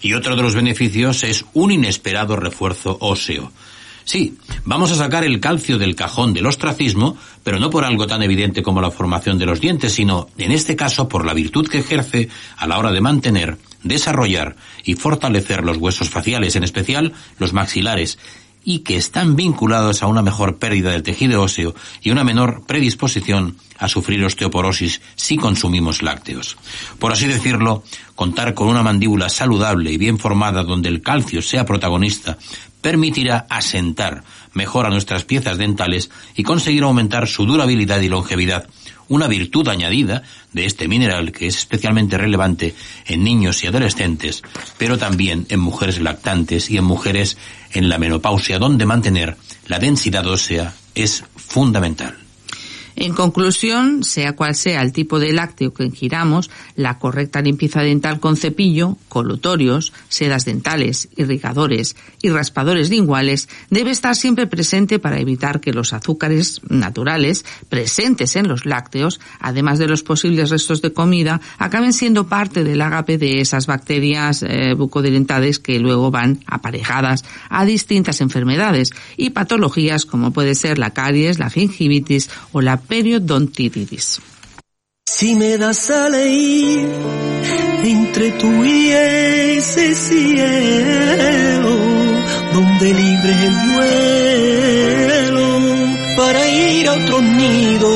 Y 0.00 0.12
otro 0.12 0.36
de 0.36 0.42
los 0.42 0.54
beneficios 0.54 1.24
es 1.24 1.46
un 1.54 1.70
inesperado 1.70 2.36
refuerzo 2.36 2.98
óseo. 3.00 3.52
Sí, 4.04 4.36
vamos 4.64 4.92
a 4.92 4.96
sacar 4.96 5.24
el 5.24 5.40
calcio 5.40 5.78
del 5.78 5.96
cajón 5.96 6.34
del 6.34 6.46
ostracismo, 6.46 7.16
pero 7.42 7.58
no 7.58 7.70
por 7.70 7.84
algo 7.84 8.06
tan 8.06 8.22
evidente 8.22 8.62
como 8.62 8.82
la 8.82 8.90
formación 8.90 9.38
de 9.38 9.46
los 9.46 9.60
dientes, 9.60 9.94
sino, 9.94 10.28
en 10.36 10.52
este 10.52 10.76
caso, 10.76 11.08
por 11.08 11.24
la 11.24 11.32
virtud 11.32 11.68
que 11.68 11.78
ejerce 11.78 12.28
a 12.56 12.66
la 12.66 12.78
hora 12.78 12.92
de 12.92 13.00
mantener, 13.00 13.56
desarrollar 13.82 14.56
y 14.84 14.94
fortalecer 14.94 15.64
los 15.64 15.78
huesos 15.78 16.10
faciales, 16.10 16.54
en 16.54 16.64
especial 16.64 17.14
los 17.38 17.54
maxilares, 17.54 18.18
y 18.64 18.80
que 18.80 18.96
están 18.96 19.36
vinculados 19.36 20.02
a 20.02 20.06
una 20.06 20.22
mejor 20.22 20.58
pérdida 20.58 20.90
del 20.90 21.02
tejido 21.02 21.42
óseo 21.42 21.74
y 22.02 22.10
una 22.10 22.24
menor 22.24 22.64
predisposición 22.66 23.56
a 23.78 23.88
sufrir 23.88 24.24
osteoporosis 24.24 25.02
si 25.14 25.36
consumimos 25.36 26.02
lácteos. 26.02 26.56
Por 26.98 27.12
así 27.12 27.26
decirlo, 27.26 27.84
contar 28.14 28.54
con 28.54 28.68
una 28.68 28.82
mandíbula 28.82 29.28
saludable 29.28 29.92
y 29.92 29.98
bien 29.98 30.18
formada 30.18 30.62
donde 30.62 30.88
el 30.88 31.02
calcio 31.02 31.42
sea 31.42 31.66
protagonista 31.66 32.38
permitirá 32.84 33.46
asentar 33.48 34.24
mejor 34.52 34.84
a 34.84 34.90
nuestras 34.90 35.24
piezas 35.24 35.56
dentales 35.56 36.10
y 36.36 36.42
conseguir 36.42 36.82
aumentar 36.82 37.26
su 37.26 37.46
durabilidad 37.46 38.02
y 38.02 38.10
longevidad, 38.10 38.68
una 39.08 39.26
virtud 39.26 39.66
añadida 39.68 40.22
de 40.52 40.66
este 40.66 40.86
mineral 40.86 41.32
que 41.32 41.46
es 41.46 41.56
especialmente 41.56 42.18
relevante 42.18 42.74
en 43.06 43.24
niños 43.24 43.64
y 43.64 43.68
adolescentes, 43.68 44.42
pero 44.76 44.98
también 44.98 45.46
en 45.48 45.60
mujeres 45.60 45.98
lactantes 45.98 46.68
y 46.68 46.76
en 46.76 46.84
mujeres 46.84 47.38
en 47.72 47.88
la 47.88 47.96
menopausia, 47.96 48.58
donde 48.58 48.84
mantener 48.84 49.38
la 49.66 49.78
densidad 49.78 50.26
ósea 50.26 50.74
es 50.94 51.24
fundamental. 51.36 52.23
En 52.96 53.12
conclusión, 53.12 54.04
sea 54.04 54.36
cual 54.36 54.54
sea 54.54 54.82
el 54.82 54.92
tipo 54.92 55.18
de 55.18 55.32
lácteo 55.32 55.74
que 55.74 55.84
ingiramos, 55.84 56.50
la 56.76 56.98
correcta 56.98 57.40
limpieza 57.40 57.82
dental 57.82 58.20
con 58.20 58.36
cepillo, 58.36 58.96
colutorios, 59.08 59.92
sedas 60.08 60.44
dentales, 60.44 61.08
irrigadores 61.16 61.96
y 62.22 62.30
raspadores 62.30 62.90
linguales 62.90 63.48
debe 63.70 63.90
estar 63.90 64.14
siempre 64.14 64.46
presente 64.46 64.98
para 64.98 65.18
evitar 65.18 65.60
que 65.60 65.72
los 65.72 65.92
azúcares 65.92 66.60
naturales 66.68 67.44
presentes 67.68 68.36
en 68.36 68.48
los 68.48 68.64
lácteos, 68.64 69.20
además 69.40 69.78
de 69.78 69.88
los 69.88 70.02
posibles 70.02 70.50
restos 70.50 70.80
de 70.82 70.92
comida, 70.92 71.40
acaben 71.58 71.92
siendo 71.92 72.28
parte 72.28 72.62
del 72.62 72.80
ágape 72.80 73.18
de 73.18 73.40
esas 73.40 73.66
bacterias 73.66 74.44
eh, 74.46 74.74
que 75.62 75.78
luego 75.78 76.10
van 76.10 76.40
aparejadas 76.46 77.24
a 77.48 77.64
distintas 77.64 78.20
enfermedades 78.20 78.90
y 79.16 79.30
patologías 79.30 80.06
como 80.06 80.32
puede 80.32 80.54
ser 80.54 80.78
la 80.78 80.90
caries, 80.90 81.38
la 81.38 81.50
gingivitis 81.50 82.30
o 82.52 82.60
la 82.60 82.83
periodontitis. 82.88 84.20
Si 85.06 85.34
me 85.34 85.58
das 85.58 85.90
a 85.90 86.08
leer 86.08 86.88
entre 87.84 88.32
tú 88.32 88.64
y 88.64 88.90
ese 88.90 89.94
cielo, 89.94 91.70
donde 92.52 92.94
libre 92.94 93.32
el 93.46 93.54
vuelo 93.74 95.44
para 96.16 96.48
ir 96.48 96.88
a 96.88 96.92
otro 96.94 97.20
nido, 97.20 97.88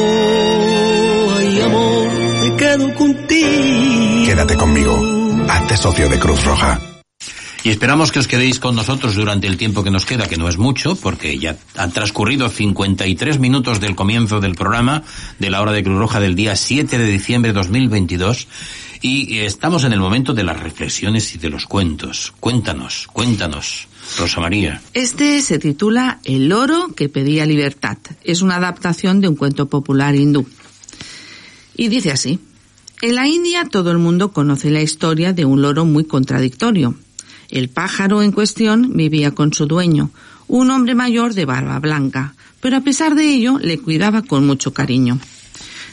ay 1.36 1.60
amor, 1.60 2.08
me 2.40 2.56
quedo 2.56 2.94
contigo. 2.94 4.26
Quédate 4.26 4.56
conmigo. 4.56 4.98
Hazte 5.48 5.76
socio 5.76 6.08
de 6.08 6.18
Cruz 6.18 6.44
Roja. 6.44 6.97
Y 7.64 7.70
esperamos 7.70 8.12
que 8.12 8.20
os 8.20 8.28
quedéis 8.28 8.60
con 8.60 8.76
nosotros 8.76 9.14
durante 9.14 9.46
el 9.46 9.56
tiempo 9.56 9.82
que 9.82 9.90
nos 9.90 10.06
queda, 10.06 10.28
que 10.28 10.36
no 10.36 10.48
es 10.48 10.58
mucho, 10.58 10.94
porque 10.96 11.38
ya 11.38 11.56
han 11.76 11.90
transcurrido 11.90 12.48
53 12.48 13.38
minutos 13.40 13.80
del 13.80 13.96
comienzo 13.96 14.40
del 14.40 14.54
programa, 14.54 15.02
de 15.38 15.50
la 15.50 15.60
hora 15.60 15.72
de 15.72 15.82
Cruz 15.82 15.98
Roja 15.98 16.20
del 16.20 16.36
día 16.36 16.54
7 16.54 16.98
de 16.98 17.06
diciembre 17.06 17.52
de 17.52 17.58
2022, 17.58 18.46
y 19.02 19.38
estamos 19.38 19.84
en 19.84 19.92
el 19.92 20.00
momento 20.00 20.34
de 20.34 20.44
las 20.44 20.60
reflexiones 20.60 21.34
y 21.34 21.38
de 21.38 21.50
los 21.50 21.66
cuentos. 21.66 22.32
Cuéntanos, 22.40 23.08
cuéntanos. 23.12 23.88
Rosa 24.16 24.40
María. 24.40 24.80
Este 24.94 25.42
se 25.42 25.58
titula 25.58 26.20
El 26.24 26.48
loro 26.48 26.88
que 26.96 27.08
pedía 27.08 27.44
libertad. 27.44 27.98
Es 28.24 28.40
una 28.40 28.56
adaptación 28.56 29.20
de 29.20 29.28
un 29.28 29.36
cuento 29.36 29.68
popular 29.68 30.14
hindú. 30.14 30.46
Y 31.76 31.88
dice 31.88 32.12
así. 32.12 32.38
En 33.00 33.14
la 33.14 33.28
India 33.28 33.66
todo 33.70 33.92
el 33.92 33.98
mundo 33.98 34.32
conoce 34.32 34.70
la 34.70 34.80
historia 34.80 35.32
de 35.32 35.44
un 35.44 35.62
loro 35.62 35.84
muy 35.84 36.04
contradictorio. 36.04 36.96
El 37.50 37.68
pájaro 37.68 38.22
en 38.22 38.32
cuestión 38.32 38.92
vivía 38.94 39.30
con 39.32 39.52
su 39.52 39.66
dueño, 39.66 40.10
un 40.48 40.70
hombre 40.70 40.94
mayor 40.94 41.34
de 41.34 41.44
barba 41.44 41.78
blanca, 41.78 42.34
pero 42.60 42.76
a 42.76 42.80
pesar 42.80 43.14
de 43.14 43.28
ello 43.28 43.58
le 43.58 43.78
cuidaba 43.78 44.22
con 44.22 44.46
mucho 44.46 44.72
cariño. 44.72 45.18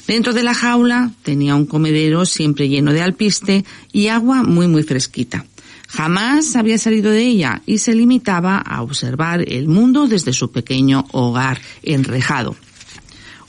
Dentro 0.07 0.33
de 0.33 0.43
la 0.43 0.53
jaula 0.53 1.11
tenía 1.23 1.55
un 1.55 1.65
comedero 1.65 2.25
siempre 2.25 2.69
lleno 2.69 2.93
de 2.93 3.01
alpiste 3.01 3.65
y 3.91 4.07
agua 4.07 4.43
muy 4.43 4.67
muy 4.67 4.83
fresquita. 4.83 5.45
Jamás 5.87 6.55
había 6.55 6.77
salido 6.77 7.11
de 7.11 7.23
ella 7.23 7.61
y 7.65 7.77
se 7.77 7.95
limitaba 7.95 8.57
a 8.57 8.81
observar 8.81 9.41
el 9.47 9.67
mundo 9.67 10.07
desde 10.07 10.33
su 10.33 10.51
pequeño 10.51 11.05
hogar 11.11 11.59
enrejado. 11.83 12.55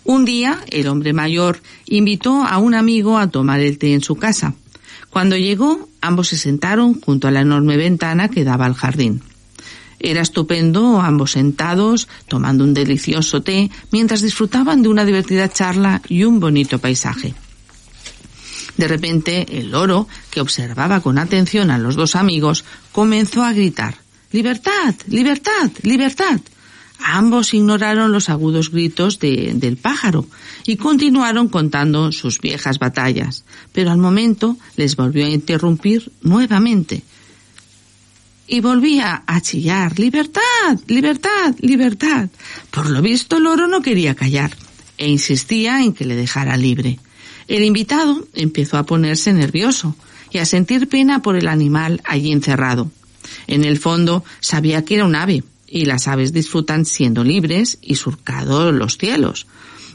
Un 0.04 0.24
día 0.24 0.60
el 0.70 0.86
hombre 0.86 1.12
mayor 1.12 1.60
invitó 1.86 2.44
a 2.44 2.58
un 2.58 2.74
amigo 2.74 3.18
a 3.18 3.28
tomar 3.28 3.60
el 3.60 3.78
té 3.78 3.92
en 3.92 4.00
su 4.00 4.14
casa. 4.14 4.54
Cuando 5.10 5.36
llegó, 5.36 5.88
ambos 6.00 6.28
se 6.28 6.36
sentaron 6.36 7.00
junto 7.00 7.28
a 7.28 7.30
la 7.30 7.40
enorme 7.40 7.76
ventana 7.76 8.28
que 8.28 8.44
daba 8.44 8.66
al 8.66 8.74
jardín. 8.74 9.22
Era 9.98 10.20
estupendo, 10.20 11.00
ambos 11.00 11.32
sentados, 11.32 12.08
tomando 12.28 12.64
un 12.64 12.74
delicioso 12.74 13.42
té, 13.42 13.70
mientras 13.90 14.20
disfrutaban 14.20 14.82
de 14.82 14.88
una 14.88 15.04
divertida 15.04 15.48
charla 15.48 16.02
y 16.08 16.24
un 16.24 16.38
bonito 16.38 16.78
paisaje. 16.78 17.34
De 18.76 18.88
repente, 18.88 19.58
el 19.58 19.70
loro, 19.70 20.06
que 20.30 20.42
observaba 20.42 21.00
con 21.00 21.18
atención 21.18 21.70
a 21.70 21.78
los 21.78 21.96
dos 21.96 22.14
amigos, 22.14 22.64
comenzó 22.92 23.42
a 23.42 23.52
gritar 23.54 24.06
Libertad, 24.32 24.94
libertad, 25.06 25.70
libertad. 25.82 26.40
Ambos 26.98 27.54
ignoraron 27.54 28.12
los 28.12 28.28
agudos 28.28 28.70
gritos 28.70 29.18
de, 29.18 29.52
del 29.54 29.76
pájaro 29.76 30.26
y 30.66 30.76
continuaron 30.76 31.48
contando 31.48 32.10
sus 32.12 32.40
viejas 32.40 32.78
batallas, 32.78 33.44
pero 33.72 33.90
al 33.90 33.98
momento 33.98 34.56
les 34.76 34.96
volvió 34.96 35.24
a 35.26 35.30
interrumpir 35.30 36.10
nuevamente 36.22 37.04
y 38.48 38.60
volvía 38.60 39.24
a 39.26 39.40
chillar 39.40 39.98
Libertad, 39.98 40.42
libertad, 40.86 41.54
libertad. 41.60 42.28
Por 42.70 42.90
lo 42.90 43.02
visto 43.02 43.36
el 43.36 43.44
loro 43.44 43.66
no 43.66 43.82
quería 43.82 44.14
callar 44.14 44.56
e 44.98 45.08
insistía 45.08 45.82
en 45.82 45.92
que 45.92 46.04
le 46.04 46.14
dejara 46.14 46.56
libre. 46.56 46.98
El 47.48 47.64
invitado 47.64 48.26
empezó 48.34 48.76
a 48.78 48.86
ponerse 48.86 49.32
nervioso 49.32 49.94
y 50.30 50.38
a 50.38 50.46
sentir 50.46 50.88
pena 50.88 51.22
por 51.22 51.36
el 51.36 51.48
animal 51.48 52.00
allí 52.04 52.32
encerrado. 52.32 52.90
En 53.46 53.64
el 53.64 53.78
fondo 53.78 54.24
sabía 54.40 54.84
que 54.84 54.96
era 54.96 55.04
un 55.04 55.14
ave, 55.14 55.44
y 55.68 55.84
las 55.84 56.08
aves 56.08 56.32
disfrutan 56.32 56.84
siendo 56.84 57.24
libres 57.24 57.78
y 57.82 57.96
surcados 57.96 58.74
los 58.74 58.98
cielos. 58.98 59.46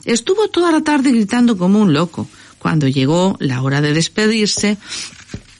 Estuvo 0.05 0.47
toda 0.49 0.71
la 0.71 0.81
tarde 0.81 1.11
gritando 1.11 1.57
como 1.57 1.79
un 1.79 1.93
loco. 1.93 2.27
Cuando 2.59 2.87
llegó 2.87 3.37
la 3.39 3.61
hora 3.61 3.81
de 3.81 3.93
despedirse, 3.93 4.77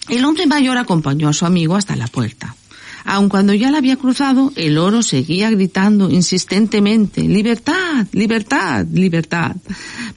el 0.10 0.26
hombre 0.26 0.46
mayor 0.46 0.78
acompañó 0.78 1.30
a 1.30 1.34
su 1.34 1.46
amigo 1.46 1.76
hasta 1.76 1.96
la 1.96 2.08
puerta. 2.08 2.56
Aun 3.04 3.30
cuando 3.30 3.54
ya 3.54 3.72
la 3.72 3.80
había 3.80 3.96
cruzado, 3.96 4.52
el 4.56 4.78
oro 4.78 5.02
seguía 5.02 5.50
gritando 5.50 6.10
insistentemente, 6.10 7.22
libertad, 7.22 8.06
libertad, 8.12 8.86
libertad. 8.92 9.56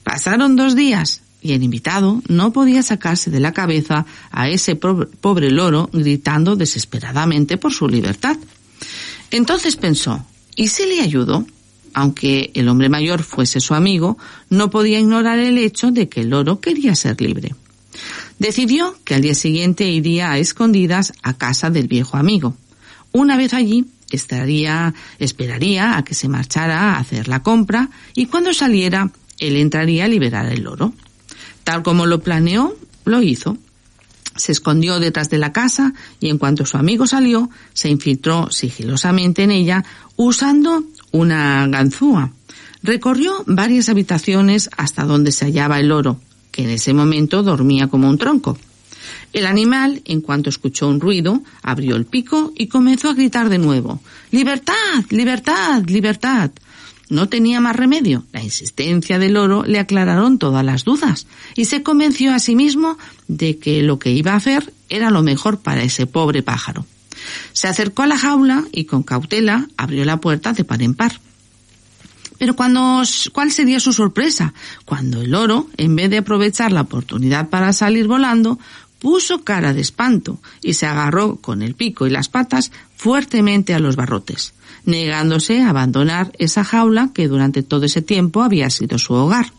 Pasaron 0.03 0.55
dos 0.55 0.75
días 0.75 1.21
y 1.41 1.53
el 1.53 1.63
invitado 1.63 2.21
no 2.27 2.51
podía 2.53 2.83
sacarse 2.83 3.31
de 3.31 3.39
la 3.39 3.53
cabeza 3.53 4.05
a 4.31 4.49
ese 4.49 4.75
pobre 4.75 5.51
loro 5.51 5.89
gritando 5.93 6.55
desesperadamente 6.55 7.57
por 7.57 7.73
su 7.73 7.87
libertad. 7.87 8.37
Entonces 9.31 9.75
pensó, 9.75 10.25
¿y 10.55 10.67
si 10.69 10.85
le 10.85 11.01
ayudó? 11.01 11.45
Aunque 11.93 12.51
el 12.55 12.67
hombre 12.67 12.89
mayor 12.89 13.23
fuese 13.23 13.59
su 13.59 13.73
amigo, 13.73 14.17
no 14.49 14.69
podía 14.69 14.99
ignorar 14.99 15.39
el 15.39 15.57
hecho 15.57 15.91
de 15.91 16.09
que 16.09 16.21
el 16.21 16.29
loro 16.29 16.59
quería 16.59 16.93
ser 16.95 17.21
libre. 17.21 17.55
Decidió 18.37 18.97
que 19.05 19.15
al 19.15 19.21
día 19.21 19.35
siguiente 19.35 19.87
iría 19.89 20.31
a 20.31 20.37
escondidas 20.37 21.13
a 21.23 21.37
casa 21.37 21.69
del 21.69 21.87
viejo 21.87 22.17
amigo. 22.17 22.55
Una 23.13 23.37
vez 23.37 23.53
allí, 23.53 23.85
estaría, 24.11 24.93
esperaría 25.19 25.97
a 25.97 26.03
que 26.03 26.13
se 26.13 26.27
marchara 26.27 26.93
a 26.93 26.99
hacer 26.99 27.27
la 27.29 27.43
compra 27.43 27.89
y 28.13 28.25
cuando 28.25 28.53
saliera, 28.53 29.11
él 29.39 29.55
entraría 29.55 30.05
a 30.05 30.09
liberar 30.09 30.51
el 30.51 30.63
loro. 30.63 30.93
Tal 31.63 31.81
como 31.81 32.05
lo 32.05 32.21
planeó, 32.21 32.75
lo 33.05 33.21
hizo. 33.21 33.57
Se 34.35 34.51
escondió 34.51 34.99
detrás 34.99 35.29
de 35.29 35.37
la 35.37 35.53
casa 35.53 35.93
y 36.19 36.29
en 36.29 36.37
cuanto 36.37 36.65
su 36.65 36.77
amigo 36.77 37.07
salió, 37.07 37.49
se 37.73 37.89
infiltró 37.89 38.51
sigilosamente 38.51 39.43
en 39.43 39.51
ella 39.51 39.85
usando 40.15 40.83
una 41.11 41.67
ganzúa. 41.67 42.31
Recorrió 42.83 43.43
varias 43.47 43.89
habitaciones 43.89 44.69
hasta 44.77 45.05
donde 45.05 45.31
se 45.31 45.45
hallaba 45.45 45.79
el 45.79 45.87
loro, 45.87 46.19
que 46.51 46.63
en 46.63 46.69
ese 46.69 46.93
momento 46.93 47.43
dormía 47.43 47.87
como 47.87 48.09
un 48.09 48.17
tronco. 48.17 48.57
El 49.33 49.45
animal, 49.45 50.01
en 50.05 50.21
cuanto 50.21 50.49
escuchó 50.49 50.87
un 50.87 50.99
ruido, 50.99 51.41
abrió 51.61 51.95
el 51.95 52.05
pico 52.05 52.53
y 52.55 52.67
comenzó 52.67 53.09
a 53.09 53.13
gritar 53.13 53.49
de 53.49 53.57
nuevo 53.57 54.01
Libertad, 54.31 55.03
libertad, 55.09 55.83
libertad. 55.87 56.51
No 57.09 57.29
tenía 57.29 57.61
más 57.61 57.75
remedio. 57.75 58.23
La 58.31 58.43
insistencia 58.43 59.19
del 59.19 59.33
loro 59.33 59.63
le 59.63 59.79
aclararon 59.79 60.39
todas 60.39 60.65
las 60.65 60.83
dudas 60.83 61.27
y 61.55 61.65
se 61.65 61.83
convenció 61.83 62.33
a 62.33 62.39
sí 62.39 62.55
mismo 62.55 62.97
de 63.27 63.57
que 63.57 63.83
lo 63.83 63.99
que 63.99 64.11
iba 64.11 64.33
a 64.33 64.37
hacer 64.37 64.73
era 64.89 65.11
lo 65.11 65.21
mejor 65.21 65.59
para 65.59 65.83
ese 65.83 66.07
pobre 66.07 66.41
pájaro. 66.41 66.85
Se 67.53 67.67
acercó 67.67 68.03
a 68.03 68.07
la 68.07 68.17
jaula 68.17 68.65
y 68.71 68.85
con 68.85 69.03
cautela 69.03 69.67
abrió 69.77 70.05
la 70.05 70.17
puerta 70.17 70.53
de 70.53 70.63
par 70.63 70.81
en 70.81 70.95
par. 70.95 71.19
Pero 72.37 72.55
cuando, 72.55 73.03
¿cuál 73.31 73.51
sería 73.51 73.79
su 73.79 73.93
sorpresa? 73.93 74.53
Cuando 74.83 75.21
el 75.21 75.31
loro, 75.31 75.69
en 75.77 75.95
vez 75.95 76.09
de 76.09 76.17
aprovechar 76.17 76.71
la 76.71 76.81
oportunidad 76.81 77.49
para 77.49 77.71
salir 77.71 78.07
volando, 78.07 78.59
puso 78.99 79.43
cara 79.43 79.73
de 79.73 79.81
espanto 79.81 80.39
y 80.61 80.73
se 80.73 80.85
agarró 80.85 81.37
con 81.37 81.61
el 81.61 81.75
pico 81.75 82.07
y 82.07 82.09
las 82.09 82.27
patas 82.27 82.71
fuertemente 82.97 83.73
a 83.73 83.79
los 83.79 83.95
barrotes 83.95 84.53
negándose 84.85 85.61
a 85.61 85.69
abandonar 85.69 86.31
esa 86.37 86.63
jaula 86.63 87.11
que 87.13 87.27
durante 87.27 87.63
todo 87.63 87.85
ese 87.85 88.01
tiempo 88.01 88.43
había 88.43 88.69
sido 88.69 88.97
su 88.97 89.13
hogar. 89.13 89.51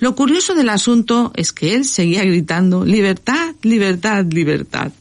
Lo 0.00 0.14
curioso 0.14 0.54
del 0.54 0.68
asunto 0.68 1.32
es 1.34 1.52
que 1.52 1.74
él 1.74 1.84
seguía 1.84 2.24
gritando 2.24 2.84
libertad, 2.84 3.54
libertad, 3.62 4.24
libertad. 4.30 4.92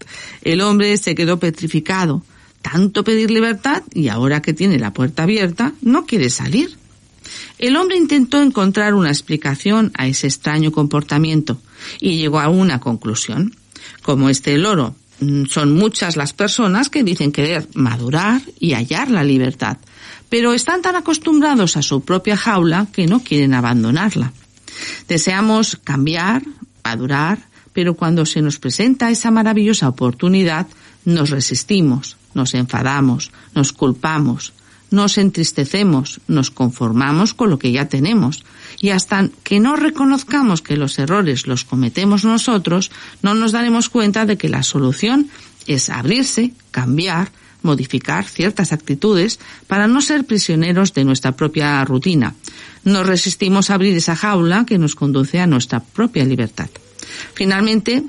El 0.42 0.62
hombre 0.62 0.98
se 0.98 1.14
quedó 1.14 1.40
petrificado. 1.40 2.24
Tanto 2.64 3.04
pedir 3.04 3.30
libertad 3.30 3.84
y 3.94 4.08
ahora 4.08 4.42
que 4.42 4.54
tiene 4.54 4.80
la 4.80 4.94
puerta 4.94 5.24
abierta 5.24 5.74
no 5.82 6.06
quiere 6.06 6.30
salir. 6.30 6.76
El 7.60 7.76
hombre 7.76 7.98
intentó 7.98 8.42
encontrar 8.42 8.96
una 8.96 9.10
explicación 9.10 9.92
a 9.96 10.08
ese 10.08 10.28
extraño 10.28 10.72
comportamiento 10.72 11.60
y 12.00 12.18
llegó 12.18 12.40
a 12.40 12.50
una 12.50 12.80
conclusión. 12.80 13.56
Como 14.02 14.30
este 14.30 14.58
loro 14.58 14.96
son 15.50 15.74
muchas 15.74 16.16
las 16.16 16.34
personas 16.34 16.90
que 16.90 17.04
dicen 17.04 17.32
querer 17.32 17.68
madurar 17.74 18.42
y 18.60 18.74
hallar 18.74 19.10
la 19.10 19.24
libertad, 19.24 19.78
pero 20.30 20.54
están 20.54 20.82
tan 20.82 20.96
acostumbrados 20.96 21.78
a 21.78 21.82
su 21.82 22.02
propia 22.02 22.38
jaula 22.38 22.88
que 22.92 23.08
no 23.08 23.22
quieren 23.22 23.54
abandonarla. 23.54 24.34
Deseamos 25.08 25.80
cambiar, 25.84 26.44
madurar, 26.84 27.40
pero 27.74 27.96
cuando 27.96 28.26
se 28.26 28.42
nos 28.42 28.60
presenta 28.60 29.10
esa 29.10 29.32
maravillosa 29.32 29.90
oportunidad, 29.90 30.68
nos 31.06 31.30
resistimos, 31.30 32.18
nos 32.34 32.54
enfadamos, 32.54 33.32
nos 33.56 33.72
culpamos, 33.72 34.54
nos 34.90 35.18
entristecemos, 35.18 36.22
nos 36.28 36.52
conformamos 36.52 37.34
con 37.34 37.50
lo 37.50 37.60
que 37.60 37.72
ya 37.72 37.90
tenemos. 37.90 38.44
Y 38.80 38.90
hasta 38.90 39.30
que 39.44 39.60
no 39.60 39.76
reconozcamos 39.76 40.62
que 40.62 40.78
los 40.78 40.98
errores 41.00 41.48
los 41.48 41.64
cometemos 41.64 42.24
nosotros, 42.24 42.92
no 43.22 43.34
nos 43.34 43.52
daremos 43.52 43.90
cuenta 43.90 44.26
de 44.26 44.38
que 44.38 44.50
la 44.50 44.64
solución 44.64 45.30
es 45.66 45.90
abrirse, 45.90 46.54
cambiar, 46.72 47.32
modificar 47.64 48.26
ciertas 48.26 48.72
actitudes 48.72 49.40
para 49.68 49.88
no 49.88 50.02
ser 50.02 50.26
prisioneros 50.26 50.94
de 50.94 51.04
nuestra 51.04 51.34
propia 51.34 51.84
rutina. 51.84 52.36
Nos 52.84 53.06
resistimos 53.06 53.70
a 53.70 53.76
abrir 53.76 53.96
esa 53.98 54.16
jaula 54.16 54.66
que 54.66 54.78
nos 54.78 54.96
conduce 54.96 55.40
a 55.40 55.48
nuestra 55.48 55.82
propia 55.82 56.24
libertad. 56.24 56.70
Finalmente, 57.34 58.04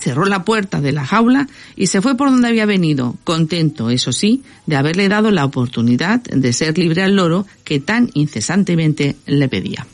cerró 0.00 0.24
la 0.24 0.44
puerta 0.44 0.80
de 0.80 0.92
la 0.92 1.04
jaula 1.04 1.46
y 1.76 1.86
se 1.86 2.00
fue 2.00 2.16
por 2.16 2.30
donde 2.30 2.48
había 2.48 2.66
venido, 2.66 3.16
contento, 3.22 3.90
eso 3.90 4.12
sí, 4.12 4.42
de 4.66 4.76
haberle 4.76 5.08
dado 5.08 5.30
la 5.30 5.44
oportunidad 5.44 6.20
de 6.22 6.52
ser 6.52 6.76
libre 6.78 7.02
al 7.02 7.16
loro 7.16 7.46
que 7.64 7.78
tan 7.78 8.10
incesantemente 8.14 9.16
le 9.26 9.48
pedía. 9.48 9.86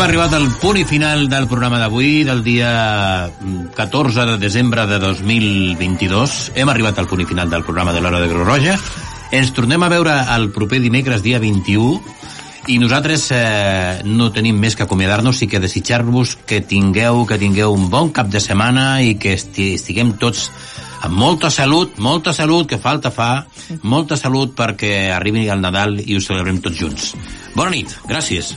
Hem 0.00 0.06
arribat 0.06 0.32
al 0.32 0.46
punt 0.56 0.78
i 0.80 0.86
final 0.88 1.26
del 1.28 1.44
programa 1.44 1.76
d'avui, 1.76 2.22
del 2.24 2.38
dia 2.40 3.28
14 3.76 4.22
de 4.30 4.36
desembre 4.40 4.86
de 4.88 4.96
2022. 4.96 6.36
Hem 6.56 6.70
arribat 6.72 6.96
al 6.96 7.08
punt 7.10 7.20
i 7.20 7.26
final 7.28 7.50
del 7.52 7.66
programa 7.66 7.92
de 7.92 8.00
l'Hora 8.00 8.22
de 8.22 8.30
Creu 8.30 8.46
Roja. 8.48 8.78
Ens 9.28 9.52
tornem 9.52 9.84
a 9.84 9.90
veure 9.92 10.14
el 10.38 10.48
proper 10.54 10.80
dimecres, 10.80 11.20
dia 11.20 11.36
21, 11.42 12.00
i 12.72 12.78
nosaltres 12.80 13.26
eh, 13.36 14.00
no 14.08 14.30
tenim 14.32 14.56
més 14.56 14.72
que 14.72 14.86
acomiadar-nos 14.86 15.42
i 15.44 15.50
que 15.52 15.60
desitjar-vos 15.60 16.38
que 16.48 16.62
tingueu 16.64 17.26
que 17.28 17.36
tingueu 17.44 17.76
un 17.76 17.90
bon 17.92 18.08
cap 18.08 18.32
de 18.32 18.40
setmana 18.40 19.02
i 19.04 19.18
que 19.20 19.36
esti 19.36 19.74
estiguem 19.76 20.16
tots 20.16 20.46
amb 21.04 21.12
molta 21.12 21.52
salut, 21.52 22.00
molta 22.00 22.32
salut, 22.32 22.64
que 22.72 22.80
falta 22.80 23.12
fa, 23.12 23.44
molta 23.84 24.16
salut 24.16 24.56
perquè 24.56 25.10
arribi 25.12 25.44
el 25.52 25.60
Nadal 25.60 26.00
i 26.00 26.16
ho 26.16 26.24
celebrem 26.24 26.64
tots 26.64 26.80
junts. 26.80 27.12
Bona 27.52 27.76
nit, 27.76 27.98
gràcies. 28.08 28.56